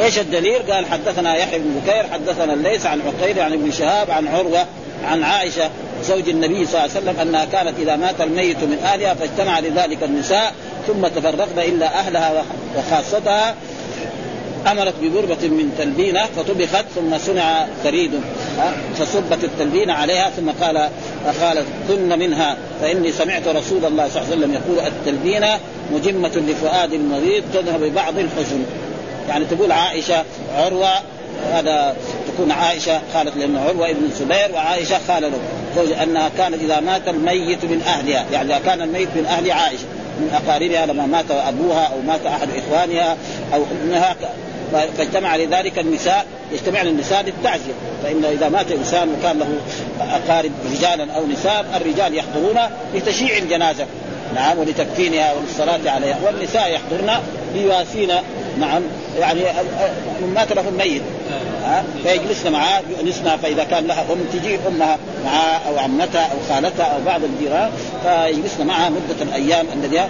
إيش 0.00 0.18
الدليل؟ 0.18 0.72
قال 0.72 0.86
حدثنا 0.86 1.36
يحيى 1.36 1.58
بن 1.58 1.80
بكير 1.80 2.06
حدثنا 2.12 2.54
الليث 2.54 2.86
عن 2.86 3.00
عقيل 3.00 3.40
عن 3.40 3.52
ابن 3.52 3.72
شهاب 3.72 4.10
عن 4.10 4.28
عروة 4.28 4.66
عن 5.04 5.22
عائشة 5.24 5.70
زوج 6.04 6.28
النبي 6.28 6.66
صلى 6.66 6.84
الله 6.84 6.96
عليه 6.96 7.00
وسلم 7.00 7.20
أنها 7.20 7.44
كانت 7.44 7.74
إذا 7.78 7.96
مات 7.96 8.20
الميت 8.20 8.56
من 8.56 8.78
أهلها 8.84 9.14
فاجتمع 9.14 9.60
لذلك 9.60 10.02
النساء 10.02 10.54
ثم 10.86 11.06
تفرقن 11.06 11.58
إلا 11.58 11.86
أهلها 11.86 12.44
وخاصتها. 12.76 13.54
أمرت 14.70 14.94
ببربة 15.02 15.48
من 15.48 15.74
تلبينة 15.78 16.26
فطبخت 16.36 16.84
ثم 16.94 17.18
صنع 17.18 17.66
ثريد 17.84 18.10
فصبت 18.98 19.44
التلبينة 19.44 19.92
عليها 19.92 20.30
ثم 20.30 20.50
قال 20.50 20.88
قالت 21.40 21.66
كن 21.88 22.18
منها. 22.18 22.56
فإني 22.80 23.12
سمعت 23.12 23.48
رسول 23.48 23.84
الله 23.84 24.08
صلى 24.08 24.22
الله 24.22 24.32
عليه 24.32 24.36
وسلم 24.36 24.54
يقول 24.54 24.86
التلبينة 24.86 25.58
مجمة 25.92 26.36
لفؤاد 26.36 26.92
المريض 26.92 27.44
تذهب 27.54 27.80
ببعض 27.80 28.18
الحزن. 28.18 28.64
يعني 29.28 29.44
تقول 29.44 29.72
عائشة 29.72 30.24
عروة 30.56 30.90
هذا 31.52 31.96
تكون 32.38 32.52
عائشة 32.52 33.00
قالت 33.14 33.36
لأنه 33.36 33.60
عروة 33.60 33.90
ابن 33.90 34.04
الزبير 34.04 34.54
وعائشة 34.54 34.98
خاله 35.08 35.28
له 35.28 35.38
زوج 35.76 35.92
أنها 35.92 36.30
كانت 36.38 36.62
إذا 36.62 36.80
مات 36.80 37.08
الميت 37.08 37.64
من 37.64 37.82
أهلها 37.82 38.24
يعني 38.32 38.54
إذا 38.54 38.60
كان 38.64 38.82
الميت 38.82 39.08
من 39.16 39.26
أهل 39.26 39.50
عائشة 39.50 39.84
من 40.18 40.30
أقاربها 40.34 40.86
لما 40.86 41.06
مات 41.06 41.30
أبوها 41.30 41.86
أو 41.86 42.00
مات 42.06 42.26
أحد 42.26 42.48
إخوانها 42.56 43.16
أو 43.54 43.62
ابنها 43.82 44.16
فاجتمع 44.72 45.36
لذلك 45.36 45.78
النساء 45.78 46.26
يجتمعن 46.52 46.86
النساء 46.86 47.22
للتعزية 47.22 47.72
فإن 48.02 48.24
إذا 48.24 48.48
مات 48.48 48.72
إنسان 48.72 49.08
وكان 49.08 49.38
له 49.38 49.48
أقارب 50.00 50.52
رجالا 50.76 51.12
أو 51.12 51.26
نساء 51.26 51.64
الرجال 51.76 52.14
يحضرون 52.14 52.58
لتشييع 52.94 53.38
الجنازة 53.38 53.86
نعم 54.34 54.58
ولتكفينها 54.58 55.32
وللصلاة 55.32 55.90
عليها 55.90 56.18
والنساء 56.24 56.72
يحضرن 56.72 57.22
ليواسين 57.54 58.10
نعم. 58.60 58.82
يعني 59.18 59.40
مات 60.34 60.52
له 60.52 60.68
الميت 60.68 61.02
ها؟ 61.64 61.84
فيجلسن 62.02 62.52
معاه 62.52 62.82
يؤنسنا 62.90 63.36
فإذا 63.36 63.64
كان 63.64 63.86
لها 63.86 64.02
أم 64.12 64.38
تجي 64.38 64.58
أمها 64.68 64.98
معاه 65.24 65.58
أو 65.68 65.78
عمتها 65.78 66.22
أو 66.32 66.36
خالتها 66.48 66.84
أو 66.84 67.00
بعض 67.06 67.20
الجيران 67.24 67.70
فيجلسن 68.02 68.66
معها 68.66 68.90
مدة 68.90 69.22
الأيام 69.22 69.66
الذي 69.74 70.02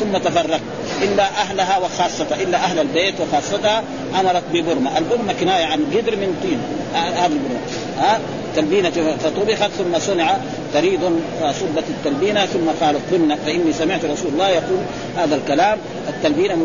ثم 0.00 0.18
تفرق. 0.18 0.60
إلا 1.02 1.22
أهلها 1.22 1.78
وخاصتها 1.78 2.42
إلا 2.42 2.58
أهل 2.58 2.78
البيت 2.78 3.14
وخاصتها 3.20 3.82
أمرت 4.20 4.42
ببرمة، 4.52 4.98
البرمة 4.98 5.32
كناية 5.40 5.64
عن 5.64 5.84
قدر 5.84 6.16
من 6.16 6.38
طين. 6.42 6.60
هذه 6.94 7.26
البرمة. 7.26 7.60
ها؟ 7.98 8.20
تلبينة 8.56 9.16
فطبخت 9.24 9.70
ثم 9.70 9.98
صنع 9.98 10.36
ثريد 10.72 11.00
صبت 11.40 11.84
التلبينة 11.88 12.46
ثم 12.46 12.84
قالت 12.86 13.00
كن 13.10 13.36
فإني 13.46 13.72
سمعت 13.72 14.04
رسول 14.04 14.32
الله 14.32 14.48
يقول 14.48 14.78
هذا 15.16 15.34
الكلام. 15.34 15.78
التلبينة 16.08 16.56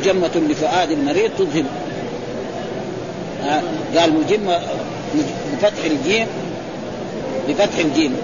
مجمة 0.00 0.30
لفؤاد 0.50 0.90
المريض 0.90 1.30
تذهب. 1.38 1.64
قال 3.96 4.12
مجمة 4.14 4.60
بفتح 5.52 5.84
الجيم 5.84 6.26
بفتح 7.48 7.78
الجيم 7.78 8.16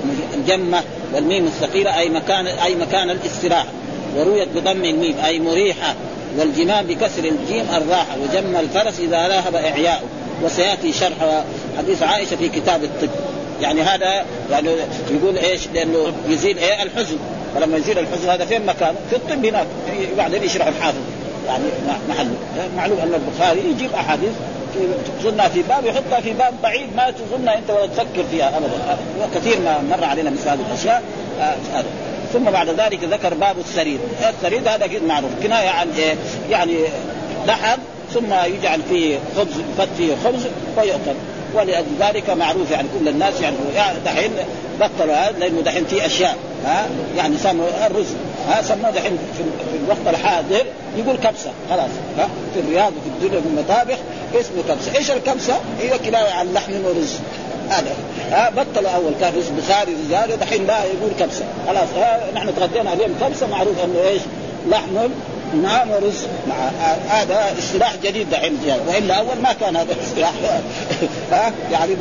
مجمة 0.44 0.82
والميم 1.14 1.46
الثقيلة 1.46 1.98
أي 1.98 2.08
مكان 2.08 2.46
أي 2.46 2.74
مكان 2.74 3.10
الاستراحة. 3.10 3.68
ورويت 4.16 4.48
بضم 4.48 4.84
الميم 4.84 5.14
أي 5.24 5.40
مريحة. 5.40 5.94
والجمام 6.38 6.86
بكسر 6.86 7.24
الجيم 7.24 7.66
الراحة. 7.76 8.16
وجم 8.22 8.56
الفرس 8.56 9.00
إذا 9.00 9.28
ذهب 9.28 9.54
إعياؤه. 9.54 10.02
وسيأتي 10.42 10.92
شرح 10.92 11.42
حديث 11.78 12.02
عائشة 12.02 12.36
في 12.36 12.48
كتاب 12.48 12.84
الطب. 12.84 13.10
يعني 13.60 13.82
هذا 13.82 14.24
يعني 14.50 14.70
يقول 15.10 15.36
إيش؟ 15.36 15.60
لأنه 15.74 16.12
يزيل 16.28 16.58
إيه؟ 16.58 16.82
الحزن. 16.82 17.16
فلما 17.54 17.76
يزيل 17.76 17.98
الحزن 17.98 18.28
هذا 18.28 18.44
فين 18.44 18.66
مكانه؟ 18.66 18.98
في 19.10 19.16
الطب 19.16 19.46
هناك. 19.46 19.66
بعدين 20.18 20.42
يشرح 20.42 20.66
الحافظ. 20.66 20.98
يعني 21.48 21.64
محله 22.08 22.30
معلوم 22.76 22.98
أن 22.98 23.14
البخاري 23.14 23.60
يجيب 23.70 23.92
أحاديث 23.94 24.32
تظنها 25.22 25.48
في 25.48 25.62
باب 25.62 25.86
يحطها 25.86 26.20
في 26.20 26.32
باب 26.32 26.54
بعيد 26.62 26.96
ما 26.96 27.10
تظنها 27.10 27.58
أنت 27.58 27.70
ولا 27.70 27.86
تفكر 27.86 28.24
فيها 28.30 28.48
ابدا. 28.58 28.98
وكثير 29.22 29.60
ما 29.60 29.78
مر 29.90 30.04
علينا 30.04 30.30
مثل 30.30 30.48
هذه 30.48 30.60
الأشياء 30.68 31.02
آه 31.40 31.54
ثم 32.32 32.44
بعد 32.44 32.68
ذلك 32.68 33.04
ذكر 33.04 33.34
باب 33.34 33.58
السرير. 33.58 33.98
السرير 34.38 34.60
هذا 34.60 34.84
أكيد 34.84 35.04
معروف 35.04 35.30
كناية 35.42 35.68
عن 35.68 35.88
إيه؟ 35.98 36.14
يعني 36.50 36.76
لحم 37.46 37.78
ثم 38.14 38.32
يجعل 38.44 38.80
فيه 38.88 39.18
خبز 39.36 39.52
يفت 39.72 39.88
فيه 39.98 40.14
خبز 40.24 40.46
ويؤكل 40.76 41.14
ولأجل 41.54 41.86
ذلك 42.00 42.30
معروف 42.30 42.70
يعني 42.70 42.88
كل 42.98 43.08
الناس 43.08 43.40
يعني 43.40 43.56
دحين 44.04 44.30
بطلوا 44.80 45.14
هذا 45.14 45.38
لأنه 45.38 45.60
دحين 45.60 45.84
في 45.84 46.06
أشياء 46.06 46.36
ها؟ 46.64 46.86
يعني 47.16 47.36
سموا 47.38 47.66
الرز 47.86 48.06
ها؟ 48.48 48.62
سموه 48.62 48.90
دحين 48.90 49.18
في, 49.36 49.42
الوقت 49.84 50.16
الحاضر 50.16 50.64
يقول 50.96 51.16
كبسة 51.16 51.50
خلاص 51.70 51.90
ها؟ 52.18 52.28
في 52.54 52.60
الرياض 52.60 52.92
وفي 52.92 53.08
الدنيا 53.08 53.40
في 53.40 53.48
المطابخ 53.48 53.98
اسمه 54.34 54.62
كبسة، 54.68 54.98
إيش 54.98 55.10
الكبسة؟ 55.10 55.54
هي 55.80 55.98
كنايه 55.98 56.30
عن 56.30 56.52
لحم 56.52 56.72
ورز 56.84 57.16
هذا 57.68 57.94
ها؟ 58.30 58.50
بطلوا 58.50 58.90
أول 58.90 59.12
كان 59.20 59.32
رز 59.36 59.48
بخاري 59.48 59.96
رجال 60.08 60.38
دحين 60.38 60.66
لا 60.66 60.84
يقول 60.84 61.10
كبسة. 61.18 61.44
خلاص 61.66 61.88
نحن 62.34 62.54
تغدينا 62.56 62.92
اليوم 62.92 63.14
كبسة 63.20 63.46
معروف 63.46 63.84
إنه 63.84 64.08
إيش؟ 64.08 64.22
لحم 64.70 65.08
نعم 65.54 65.90
ورز 65.90 66.26
مع 66.48 66.54
هذا 67.08 67.54
اصطلاح 67.58 67.96
جديد 68.04 68.30
دحين 68.30 68.58
وإلا 68.86 69.14
أول 69.14 69.36
ما 69.42 69.52
كان 69.52 69.76
هذا 69.76 69.92
الاصطلاح. 69.92 70.32
ها؟ 71.32 71.52
يعني 71.72 71.94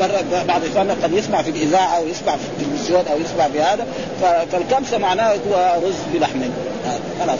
بعض 0.47 0.61
إخواننا 0.71 0.95
قد 1.03 1.13
يسمع 1.13 1.41
في 1.41 1.49
الإذاعة 1.49 1.97
أو 1.97 2.07
يسمع 2.07 2.35
في 2.35 2.43
التلفزيون 2.63 3.07
أو 3.11 3.17
يسمع 3.17 3.47
في 3.47 3.61
هذا. 3.61 3.85
فالكبسه 4.51 4.97
معناه 4.97 5.31
هو 5.31 5.81
رز 5.83 5.95
بلحم. 6.13 6.39
خلاص. 7.19 7.39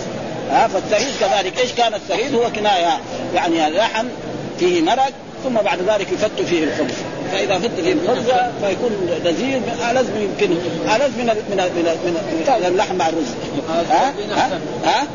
ها 0.51 0.67
فالثريد 0.67 1.07
كذلك. 1.19 1.59
إيش 1.59 1.71
كان 1.71 1.93
الثريد 1.93 2.35
هو 2.35 2.51
كناية. 2.51 2.99
يعني 3.35 3.77
لحم 3.77 4.05
فيه 4.59 4.81
مرق 4.81 5.11
ثم 5.43 5.53
بعد 5.53 5.79
ذلك 5.81 6.11
يفت 6.11 6.41
فيه 6.41 6.63
الخبز. 6.63 6.95
فإذا 7.31 7.59
فت 7.59 7.79
فيه 7.81 7.93
الخبز 7.93 8.25
فيكون 8.61 9.09
لذيذ 9.25 9.61
ألذ 9.91 10.09
يمكن 10.21 10.57
ألذ 10.95 11.17
من 11.17 11.25
من 11.25 11.57
من, 12.05 12.17
من 12.59 12.65
اللحم 12.67 12.95
مع 12.95 13.09
الرز. 13.09 13.27
ها؟ 13.89 14.13
ها, 14.35 14.59
ها؟ 14.85 15.07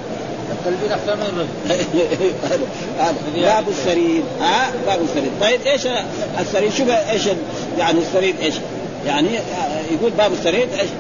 التلبين 0.67 0.93
أحسن 0.93 1.17
من 1.19 1.27
الرز. 1.27 1.49
باب 3.37 3.69
السريد 3.69 4.25
ها؟ 4.41 4.73
باب 4.87 5.01
السريد 5.03 5.31
طيب 5.41 5.61
إيش 5.67 5.87
السريد 6.41 6.73
شوف 6.73 6.89
إيش 6.89 7.23
يعني 7.79 7.99
السريد 7.99 8.41
إيش؟ 8.41 8.55
يعني 9.07 9.29
يقول 9.91 10.11
باب 10.11 10.33
السريد 10.33 10.69
إيش؟ 10.81 10.91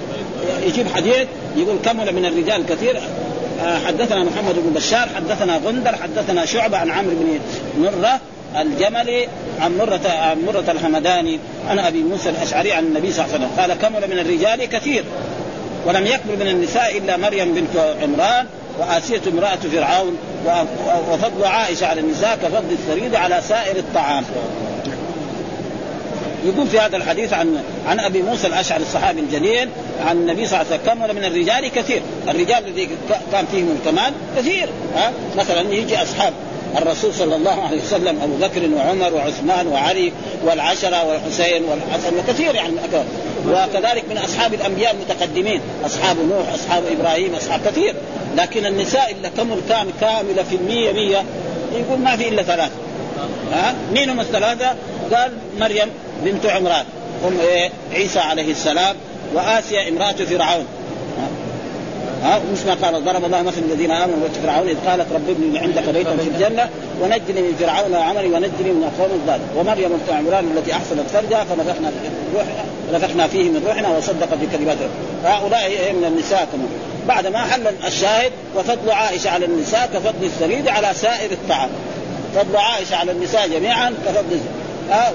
يجيب 0.67 0.87
حديد 0.95 1.29
يقول 1.57 1.77
كمل 1.85 2.15
من 2.15 2.25
الرجال 2.25 2.67
كثير. 2.67 3.01
آه، 3.65 3.79
حدثنا 3.79 4.25
محمد 4.25 4.55
بن 4.55 4.73
بشار 4.75 5.09
حدثنا 5.17 5.57
غندر 5.57 5.97
حدثنا 5.97 6.47
شعبة 6.47 6.79
عن 6.79 6.91
عمرو 6.91 7.15
بن 7.15 7.39
مرة 7.79 8.21
الجملي 8.57 9.29
عن 9.61 9.79
مرة 9.79 10.09
عن 10.09 10.45
مرة 10.47 10.65
الحمداني 10.69 11.39
عن 11.69 11.79
أبي 11.79 12.03
موسى 12.03 12.29
الأشعري 12.29 12.73
عن 12.73 12.85
النبي 12.85 13.13
صلى 13.13 13.25
الله 13.25 13.35
عليه 13.35 13.47
وسلم. 13.47 13.61
قال 13.61 13.79
كمل 13.79 14.11
من 14.11 14.19
الرجال 14.19 14.65
كثير. 14.65 15.05
ولم 15.87 16.07
يكمل 16.07 16.37
من 16.41 16.49
النساء 16.49 16.99
إلا 16.99 17.17
مريم 17.17 17.55
بنت 17.55 17.97
عمران 18.03 18.47
وآسية 18.79 19.21
امرأة 19.33 19.59
فرعون 19.73 20.17
وفضل 21.11 21.45
عائشة 21.45 21.87
على 21.87 22.01
النساء 22.01 22.37
كفضل 22.43 22.73
الثريد 22.73 23.15
على 23.15 23.41
سائر 23.49 23.77
الطعام. 23.77 24.25
يقول 26.45 26.67
في 26.67 26.79
هذا 26.79 26.97
الحديث 26.97 27.33
عن 27.33 27.63
عن 27.87 28.01
أبي 28.01 28.23
موسى 28.23 28.47
الأشعري 28.47 28.83
الصحابي 28.83 29.21
الجليل 29.21 29.69
عن 30.07 30.17
النبي 30.17 30.47
صلى 30.47 30.61
الله 30.61 30.73
عليه 30.73 30.83
وسلم 30.83 30.95
كمل 30.95 31.15
من 31.17 31.25
الرجال 31.25 31.69
كثير، 31.69 32.03
الرجال 32.29 32.67
الذي 32.67 32.89
كان 33.33 33.47
فيهم 33.47 33.79
الكمال 33.81 34.13
كثير 34.37 34.69
ها؟ 34.97 35.13
مثلا 35.37 35.61
يجي 35.61 36.03
أصحاب 36.03 36.33
الرسول 36.77 37.15
صلى 37.15 37.37
الله 37.37 37.63
عليه 37.63 37.83
وسلم 37.83 38.19
أبو 38.23 38.37
بكر 38.37 38.61
وعمر 38.77 39.15
وعثمان 39.15 39.67
وعلي 39.67 40.13
والعشرة 40.45 41.05
والحسين 41.05 41.63
والحسن 41.65 42.19
وكثير 42.19 42.55
يعني 42.55 42.75
وكذلك 43.47 44.05
من 44.11 44.19
أصحاب 44.19 44.55
الأنبياء 44.55 44.95
المتقدمين 44.95 45.61
أصحاب 45.87 46.17
نوح 46.31 46.55
أصحاب 46.55 46.83
إبراهيم 46.99 47.35
أصحاب 47.35 47.61
كثير. 47.67 47.95
لكن 48.37 48.67
النساء 48.67 49.13
اللي 49.13 49.31
كمل 49.31 49.61
كامل 49.69 49.93
كاملة 50.01 50.43
في 50.43 50.57
المية 50.57 50.93
مية 50.93 51.25
يقول 51.73 51.99
ما 51.99 52.17
في 52.17 52.29
إلا 52.29 52.43
ثلاثة. 52.43 52.75
ها؟ 53.53 53.75
مين 53.93 54.11
هم 54.11 54.21
الثلاثة؟ 54.21 54.75
قال 55.15 55.33
مريم 55.59 55.89
بنت 56.25 56.47
عمران. 56.47 56.85
أم 57.29 57.41
إيه؟ 57.41 57.71
عيسى 57.93 58.19
عليه 58.19 58.51
السلام 58.51 58.97
وآسيا 59.35 59.89
امرأة 59.89 60.13
فرعون. 60.13 60.67
ها؟ 62.23 62.41
مثل 62.53 62.67
ما 62.67 62.75
قال؟ 62.75 63.05
ضرب 63.05 63.25
الله 63.25 63.43
مثل 63.43 63.59
الذين 63.59 63.91
آمنوا 63.91 64.29
فرعون 64.43 64.69
إذ 64.69 64.77
قالت 64.87 65.13
رب 65.13 65.29
ابني 65.29 65.59
عندك 65.59 65.89
بيتا 65.89 66.17
في 66.17 66.29
الجنة 66.29 66.69
ونجني 67.01 67.43
من 67.43 67.57
فرعون 67.61 67.95
وعملي 67.95 68.27
ونجني 68.27 68.73
من 68.73 68.91
القوم 68.93 69.21
الظالم 69.21 69.49
ومريم 69.57 69.89
بنت 69.89 70.17
عمران 70.17 70.57
التي 70.57 70.73
احسنت 70.73 71.09
فرجها 71.13 71.45
فنفخنا 71.45 71.93
نفخنا 72.93 73.27
فيه 73.27 73.43
من 73.43 73.65
روحنا 73.67 73.89
وصدقت 73.89 74.35
بكلمات 74.35 74.77
هؤلاء 75.25 75.93
من 75.93 76.05
النساء 76.05 76.49
كمان. 76.53 76.92
بعد 77.09 77.27
ما 77.27 77.39
حل 77.39 77.67
الشاهد 77.87 78.33
وفضل 78.57 78.91
عائشة 78.91 79.31
على 79.31 79.45
النساء 79.45 79.91
كفضل 79.95 80.25
الثريد 80.25 80.69
على 80.69 80.95
سائر 80.95 81.33
الطعام. 81.33 81.69
فضل 82.35 82.57
عائشة 82.57 82.97
على 82.97 83.13
النساء 83.13 83.49
جميعا 83.49 83.95
كفضل 84.07 84.41
أه 84.91 85.13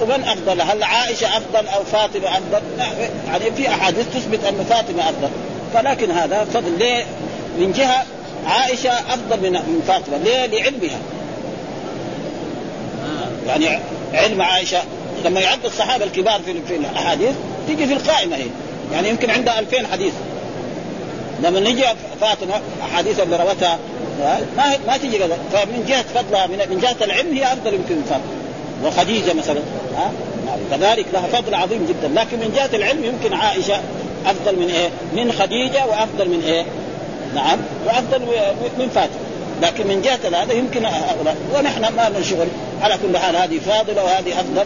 ومن 0.00 0.24
أفضل؟ 0.24 0.60
هل 0.60 0.82
عائشة 0.82 1.26
أفضل 1.36 1.68
أو 1.68 1.84
فاطمة 1.84 2.28
أفضل؟ 2.28 2.62
يعني 3.28 3.50
في 3.56 3.68
أحاديث 3.68 4.06
تثبت 4.14 4.44
أن 4.44 4.64
فاطمة 4.70 5.02
أفضل. 5.02 5.28
فلكن 5.74 6.10
هذا 6.10 6.44
فضل 6.44 6.78
ليه؟ 6.78 7.04
من 7.58 7.72
جهة 7.72 8.04
عائشة 8.46 8.90
أفضل 8.90 9.40
من 9.42 9.52
من 9.52 9.82
فاطمة. 9.88 10.16
ليه؟ 10.24 10.46
لعلمها. 10.46 10.98
يعني 13.46 13.80
علم 14.14 14.42
عائشة 14.42 14.78
لما 15.24 15.40
يعد 15.40 15.64
الصحابة 15.64 16.04
الكبار 16.04 16.40
في 16.66 16.76
الأحاديث 16.76 17.34
تيجي 17.66 17.86
في 17.86 17.92
القائمة 17.92 18.36
هي. 18.36 18.46
يعني 18.92 19.08
يمكن 19.08 19.30
عندها 19.30 19.58
2000 19.58 19.86
حديث. 19.92 20.12
لما 21.42 21.60
نجي 21.60 21.84
فاطمة 22.20 22.60
أحاديث 22.82 23.20
اللي 23.20 23.36
روتها 23.36 23.78
ما 24.56 24.64
ما 24.86 24.96
تجي 24.96 25.18
كذا 25.18 25.38
فمن 25.52 25.84
جهة 25.88 26.02
فضلها 26.02 26.46
من 26.46 26.78
جهة 26.82 27.04
العلم 27.04 27.36
هي 27.36 27.52
أفضل 27.52 27.74
يمكن 27.74 27.94
من 27.94 28.04
فاطمة. 28.10 28.40
وخديجة 28.84 29.32
مثلا 29.32 29.60
ها 29.96 30.12
كذلك 30.70 31.06
لها 31.12 31.26
فضل 31.26 31.54
عظيم 31.54 31.86
جدا. 31.86 32.20
لكن 32.20 32.38
من 32.38 32.52
جهة 32.56 32.76
العلم 32.76 33.04
يمكن 33.04 33.32
عائشة 33.32 33.80
أفضل 34.26 34.56
من 34.56 34.70
إيه؟ 34.70 34.88
من 35.12 35.32
خديجة 35.32 35.86
وأفضل 35.86 36.28
من 36.28 36.42
إيه؟ 36.46 36.64
نعم 37.34 37.58
وأفضل 37.86 38.20
من 38.78 38.88
فاطمة. 38.94 39.20
لكن 39.62 39.86
من 39.86 40.02
جهة 40.02 40.42
هذا 40.42 40.52
يمكن 40.52 40.84
هؤلاء 40.84 41.36
ونحن 41.54 41.80
ما 41.80 42.08
لنا 42.08 42.22
شغل. 42.22 42.46
على 42.82 42.94
كل 43.02 43.18
حال 43.18 43.36
هذه 43.36 43.58
فاضلة 43.58 44.04
وهذه 44.04 44.40
أفضل. 44.40 44.64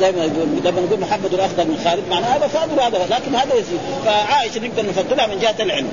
زي 0.00 0.12
ما 0.12 0.24
يقول 0.24 0.48
لما 0.64 0.80
نقول 0.80 1.00
محمد 1.00 1.34
افضل 1.34 1.64
من 1.64 1.80
خالد. 1.84 2.02
معناه 2.10 2.36
هذا 2.36 2.46
فاضل 2.46 2.78
وهذا 2.78 2.98
لكن 3.10 3.34
هذا 3.34 3.54
يزيد. 3.54 3.80
فعائشة 4.04 4.60
نقدر 4.60 4.88
نفضلها 4.88 5.26
من 5.26 5.38
جهة 5.38 5.54
العلم. 5.60 5.88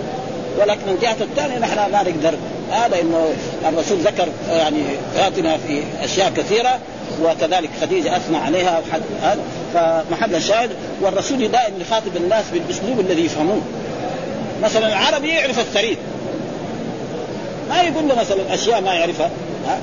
ولكن 0.59 0.81
من 0.87 0.99
جهة 1.01 1.17
الثانية 1.21 1.57
نحن 1.57 1.91
ما 1.91 2.03
نقدر. 2.03 2.37
هذا 2.71 3.01
إنه 3.01 3.33
الرسول 3.69 3.97
ذكر 3.97 4.27
يعني 4.49 4.83
فاتنا 5.15 5.57
في 5.57 5.83
أشياء 6.03 6.29
كثيرة 6.29 6.79
وكذلك 7.23 7.69
خديجة 7.81 8.17
أثنى 8.17 8.37
عليها 8.37 8.81
فمحل 9.73 10.35
الشاهد 10.35 10.69
والرسول 11.01 11.37
دائما 11.37 11.77
يخاطب 11.81 12.15
الناس 12.15 12.45
بالأسلوب 12.53 12.99
الذي 12.99 13.25
يفهموه. 13.25 13.61
مثلا 14.63 14.87
العربي 14.87 15.29
يعرف 15.29 15.59
الثريد 15.59 15.97
ما 17.69 17.81
يقول 17.81 18.07
له 18.07 18.15
مثلا 18.15 18.53
أشياء 18.53 18.81
ما 18.81 18.93
يعرفها. 18.93 19.29
ها؟ 19.67 19.79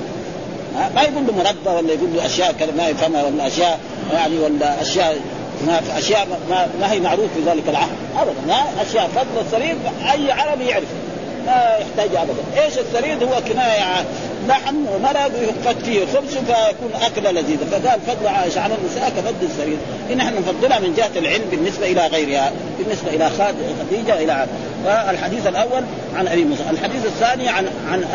ها؟ 0.75 0.91
ما 0.95 1.01
يقول 1.01 1.27
له 1.27 1.33
مربى 1.33 1.77
ولا 1.77 1.93
يقول 1.93 2.09
له 2.13 2.25
أشياء 2.25 2.55
كذا 2.59 2.71
ما 2.77 2.87
يفهمها 2.87 3.23
ولا 3.23 3.47
أشياء. 3.47 3.79
يعني 4.13 4.39
ولا 4.39 4.81
أشياء 4.81 5.17
ما 5.67 5.81
أشياء 5.97 6.27
ما, 6.49 6.67
ما 6.79 6.91
هي 6.91 6.99
معروف 6.99 7.25
في 7.35 7.49
ذلك 7.49 7.63
العهد 7.69 7.95
ابدا 8.17 8.55
أشياء 8.81 9.09
فضل 9.15 9.39
الثريد 9.41 9.77
أي 10.11 10.31
عربي 10.31 10.65
يعرفها 10.65 10.97
ما 11.45 11.77
يحتاج 11.79 12.15
ابدا، 12.15 12.63
إيش 12.63 12.77
الثريد؟ 12.77 13.23
هو 13.23 13.41
كناية 13.47 13.81
عن 13.81 14.05
لحم 14.47 14.75
ومرق 14.95 15.31
ويحط 15.39 15.81
فيه 15.83 15.99
خبز 15.99 16.37
فيكون 16.37 16.91
أكلة 17.01 17.31
لذيذة، 17.31 17.65
فقال 17.71 17.99
فضل 18.07 18.27
عائشة 18.27 18.61
على 18.61 18.73
النساء 18.75 19.09
كفضل 19.09 19.35
الثريد، 19.41 19.77
إن 20.11 20.19
إحنا 20.19 20.39
نفضلها 20.39 20.79
من 20.79 20.93
جهة 20.97 21.19
العلم 21.19 21.43
بالنسبة 21.51 21.91
إلى 21.91 22.07
غيرها، 22.07 22.51
بالنسبة 22.79 23.09
إلى 23.09 23.29
خديجة 23.29 24.15
وإلى 24.15 24.31
عاد. 24.31 24.47
فالحديث 24.85 25.47
الأول 25.47 25.83
عن 26.15 26.27
أبي 26.27 26.43
موسى، 26.43 26.63
الحديث 26.69 27.05
الثاني 27.05 27.49
عن 27.49 27.67
عن 27.91 28.05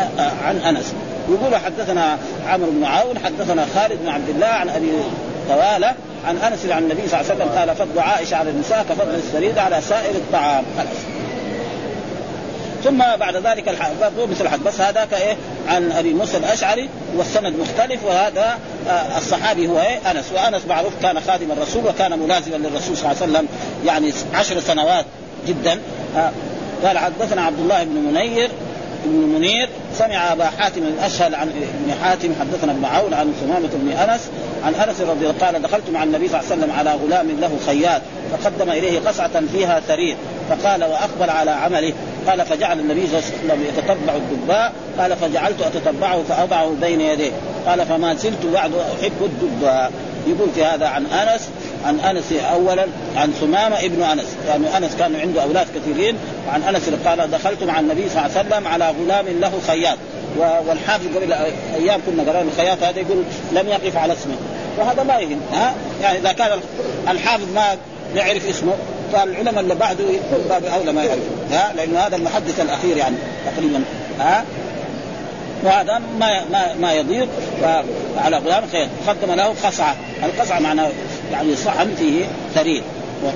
عن 0.45 0.57
أنس، 0.57 0.93
يقول 1.29 1.55
حدثنا 1.55 2.17
عمرو 2.47 2.71
بن 2.71 2.85
عون 2.85 3.15
حدثنا 3.25 3.65
خالد 3.75 3.99
بن 4.03 4.09
عبد 4.09 4.29
الله 4.29 4.47
عن 4.47 4.69
أبي 4.69 4.91
طواله 5.49 5.93
عن 6.27 6.37
أنس 6.37 6.65
عن 6.65 6.83
النبي 6.83 7.07
صلى 7.07 7.21
الله 7.21 7.31
عليه 7.31 7.43
وسلم 7.43 7.59
قال 7.59 7.75
فضل 7.75 7.99
عائشة 7.99 8.35
على 8.35 8.49
النساء 8.49 8.85
كفضل 8.89 9.15
الثريد 9.15 9.57
على 9.57 9.81
سائر 9.81 10.15
الطعام. 10.15 10.63
خلاص 10.77 10.97
ثم 12.83 12.97
بعد 12.97 13.35
ذلك 13.35 13.75
مثل 14.29 14.45
الحد 14.45 14.59
بس 14.59 14.81
هذاك 14.81 15.13
إيه؟ 15.13 15.35
عن 15.67 15.91
أبي 15.91 16.13
موسى 16.13 16.37
الأشعري 16.37 16.89
والسند 17.17 17.59
مختلف 17.59 18.05
وهذا 18.05 18.57
آه 18.89 19.17
الصحابي 19.17 19.67
هو 19.67 19.79
إيه؟ 19.79 20.11
أنس. 20.11 20.25
وأنس 20.35 20.61
معروف 20.69 20.93
كان 21.01 21.21
خادم 21.27 21.51
الرسول 21.51 21.87
وكان 21.87 22.19
ملازما 22.19 22.55
للرسول 22.55 22.97
صلى 22.97 23.11
الله 23.11 23.21
عليه 23.21 23.33
وسلم 23.33 23.47
يعني 23.85 24.13
عشر 24.33 24.59
سنوات 24.59 25.05
جدا. 25.47 25.79
آه 26.17 26.31
قال 26.83 26.97
حدثنا 26.97 27.41
عبد 27.41 27.59
الله 27.59 27.83
بن 27.83 27.95
منير 27.95 28.49
بن 29.07 29.39
منير 29.39 29.69
سمع 29.93 30.33
أبا 30.33 30.45
حاتم 30.45 30.81
الأشهل 30.83 31.35
عن 31.35 31.47
ابن 31.47 31.93
حاتم 32.03 32.33
حدثنا 32.39 32.71
ابن 32.71 32.85
عون 32.85 33.13
عن 33.13 33.33
ثمامة 33.41 33.69
بن 33.73 33.91
أنس 33.91 34.29
عن 34.63 34.75
أنس 34.75 35.01
رضي 35.01 35.29
الله 35.29 35.35
قال 35.41 35.61
دخلت 35.61 35.89
مع 35.93 36.03
النبي 36.03 36.27
صلى 36.27 36.39
الله 36.39 36.51
عليه 36.51 36.61
وسلم 36.61 36.75
على 36.75 36.91
غلام 36.91 37.27
له 37.41 37.51
خياط 37.65 38.01
فقدم 38.31 38.71
إليه 38.71 38.99
قصعة 38.99 39.41
فيها 39.51 39.79
ثريد 39.79 40.17
فقال 40.49 40.83
وأقبل 40.83 41.29
على 41.29 41.51
عمله 41.51 41.93
قال 42.27 42.45
فجعل 42.45 42.79
النبي 42.79 43.07
صلى 43.07 43.19
الله 43.19 43.29
عليه 43.29 43.53
وسلم 43.53 43.63
يتتبع 43.67 44.15
الدباء 44.15 44.73
قال 44.99 45.15
فجعلت 45.15 45.61
أتتبعه 45.61 46.23
فأضعه 46.23 46.73
بين 46.81 47.01
يديه 47.01 47.31
قال 47.67 47.85
فما 47.85 48.13
زلت 48.13 48.45
بعد 48.53 48.71
أحب 48.73 49.11
الدباء 49.21 49.91
يقول 50.27 50.49
في 50.55 50.63
هذا 50.63 50.87
عن 50.87 51.05
أنس 51.05 51.49
عن 51.85 51.99
أنس 51.99 52.33
اولا 52.51 52.85
عن 53.15 53.31
ثمامه 53.31 53.79
ابن 53.79 54.03
أنس. 54.03 54.25
يعني 54.47 54.77
أنس 54.77 54.95
كان 54.99 55.15
عنده 55.15 55.43
أولاد 55.43 55.67
كثيرين. 55.75 56.15
وعن 56.47 56.63
أنس 56.63 56.89
قال 57.05 57.31
دخلت 57.31 57.63
مع 57.63 57.79
النبي 57.79 58.09
صلى 58.09 58.25
الله 58.25 58.37
عليه 58.37 58.47
وسلم 58.47 58.67
على 58.67 58.93
غلام 59.01 59.25
له 59.27 59.51
خياط. 59.67 59.97
والحافظ 60.67 61.07
قبل 61.15 61.33
أيام 61.75 62.01
كنا 62.05 62.23
قرأنا 62.23 62.49
الخياط 62.51 62.83
هذا. 62.83 62.99
يقول 62.99 63.23
لم 63.51 63.67
يقف 63.67 63.97
على 63.97 64.13
اسمه. 64.13 64.35
وهذا 64.77 65.03
ما 65.03 65.19
يهم. 65.19 65.41
ها؟ 65.53 65.73
يعني 66.01 66.19
إذا 66.19 66.31
كان 66.31 66.59
الحافظ 67.07 67.53
ما 67.55 67.77
يعرف 68.15 68.49
اسمه 68.49 68.73
فالعلماء 69.13 69.59
اللي 69.59 69.75
بعده 69.75 70.03
يكون 70.03 70.45
باب 70.49 70.65
أولى 70.65 70.91
ما 70.93 71.03
يعرف 71.03 71.21
ها؟ 71.51 71.73
لأنه 71.75 71.99
هذا 71.99 72.15
المحدث 72.15 72.59
الأخير 72.59 72.97
يعني 72.97 73.15
تقريبا. 73.45 73.83
ها؟ 74.19 74.43
وهذا 75.63 76.01
ما 76.19 76.45
ما 76.51 76.73
ما 76.81 76.93
يضيق. 76.93 77.27
على 78.17 78.37
غلام 78.37 78.63
خير 78.71 78.87
قدم 79.07 79.33
له 79.33 79.53
قصعة. 79.63 79.95
القصعة 80.23 80.59
معناه 80.59 80.89
يعني 81.31 81.55
صحن 81.55 81.95
فيه 81.95 82.25
ثريد. 82.55 82.83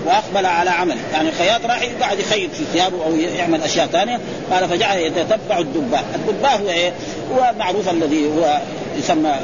وأقبل 0.06 0.46
على 0.46 0.70
عمل 0.70 0.98
يعني 1.14 1.30
الخياط 1.30 1.66
راح 1.66 1.84
قاعد 2.02 2.20
يخيط 2.20 2.52
في 2.52 2.64
ثيابه 2.74 3.06
أو 3.06 3.16
يعمل 3.16 3.62
أشياء 3.62 3.88
ثانية. 3.88 4.20
قال 4.52 4.70
فجعل 4.70 4.98
يتتبع 4.98 5.60
الدباء، 5.60 6.04
الدباء 6.16 6.62
هو 6.62 6.70
إيه؟ 6.70 6.92
هو 7.36 7.54
معروف 7.60 7.90
الذي 7.90 8.28
هو 8.28 8.60
يسمى 8.98 9.36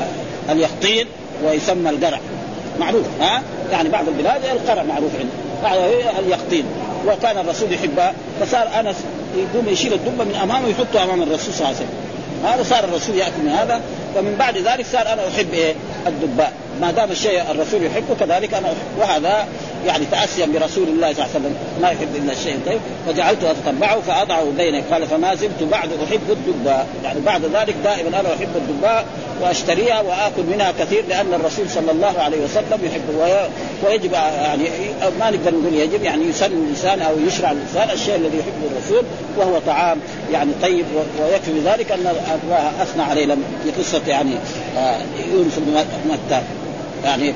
اليقطين 0.50 1.08
ويسمى 1.44 1.90
القرع. 1.90 2.20
معروف 2.80 3.06
ها؟ 3.22 3.42
يعني 3.72 3.90
بعض 3.90 4.08
البلاد 4.08 4.42
القرع 4.46 4.84
معروف 4.84 5.12
عنده. 5.20 5.80
اليقطين 6.20 6.66
وكان 7.08 7.38
الرسول 7.38 7.74
يحبها 7.74 8.14
فصار 8.42 8.80
أنس 8.80 8.96
يقوم 9.38 9.70
يشيل 9.70 9.94
الدبة 9.94 10.24
من 10.24 10.36
أمامه 10.44 10.68
ويحطه 10.68 11.04
أمام 11.04 11.22
الرسول 11.22 11.54
صلى 11.54 11.68
الله 11.68 11.68
عليه 11.68 11.78
وسلم. 11.78 11.90
هذا 12.46 12.64
صار 12.64 12.84
الرسول 12.84 13.16
يأكل 13.16 13.42
من 13.44 13.50
هذا. 13.50 13.82
فمن 14.16 14.36
بعد 14.40 14.58
ذلك 14.58 14.86
صار 14.86 15.14
أنا 15.14 15.28
أحب 15.28 15.54
إيه؟ 15.54 15.74
الدباء. 16.08 16.54
ما 16.82 16.92
دام 16.92 17.12
الشيء 17.12 17.42
الرسول 17.52 17.84
يحبه 17.84 18.16
كذلك 18.20 18.54
أنا 18.54 18.68
أحب. 18.68 19.00
وهذا 19.00 19.48
يعني 19.86 20.06
تاسيا 20.12 20.46
برسول 20.46 20.88
الله 20.88 21.14
صلى 21.14 21.26
الله 21.26 21.36
عليه 21.36 21.40
وسلم. 21.40 21.56
ما 21.82 21.90
يحب 21.92 22.16
إلا 22.16 22.34
الشيء 22.34 22.54
الطيب. 22.56 22.80
فجعلت 23.08 23.44
اتتبعه 23.44 24.02
فاضعه 24.02 24.46
بيني 24.58 24.82
قال 24.82 25.08
فما 25.08 25.36
زلت 25.36 25.64
بعد 25.72 25.90
أحب 26.08 26.32
الدباء. 26.32 26.88
يعني 27.04 27.20
بعد 27.20 27.46
ذلك 27.46 27.76
دائما 27.84 28.20
أنا 28.20 28.34
أحب 28.34 28.50
الدباء 28.56 29.06
وأشتريها 29.42 30.02
وآكل 30.02 30.44
منها 30.54 30.74
كثير 30.80 31.04
لأن 31.10 31.34
الرسول 31.34 31.70
صلى 31.70 31.92
الله 31.92 32.20
عليه 32.20 32.38
وسلم 32.38 32.80
يحبه 32.84 33.40
ويجب 33.86 34.14
يعني 34.14 34.64
ما 35.20 35.30
نقدر 35.30 35.52
نقول 35.52 35.76
يجب 35.76 36.04
يعني 36.04 36.26
يسن 36.26 36.46
الإنسان 36.46 37.02
أو 37.02 37.20
يشرع 37.28 37.52
الإنسان 37.52 37.90
الشيء 37.90 38.16
الذي 38.16 38.38
يحبه 38.38 38.68
الرسول 38.72 39.06
وهو 39.38 39.60
طعام 39.68 39.98
يعني 40.32 40.52
طيب. 40.62 40.86
ويكفي 41.22 41.60
ذلك 41.66 41.92
أن 41.92 42.00
الله 42.44 42.72
أثنى 42.82 43.04
عليه. 43.04 43.26
في 43.64 43.72
قصة 43.80 44.02
يعني 44.08 44.36
آه، 44.78 45.00
يونس 45.34 45.60
بن 45.60 45.84
متى؟ 46.12 46.42
يعني 47.04 47.34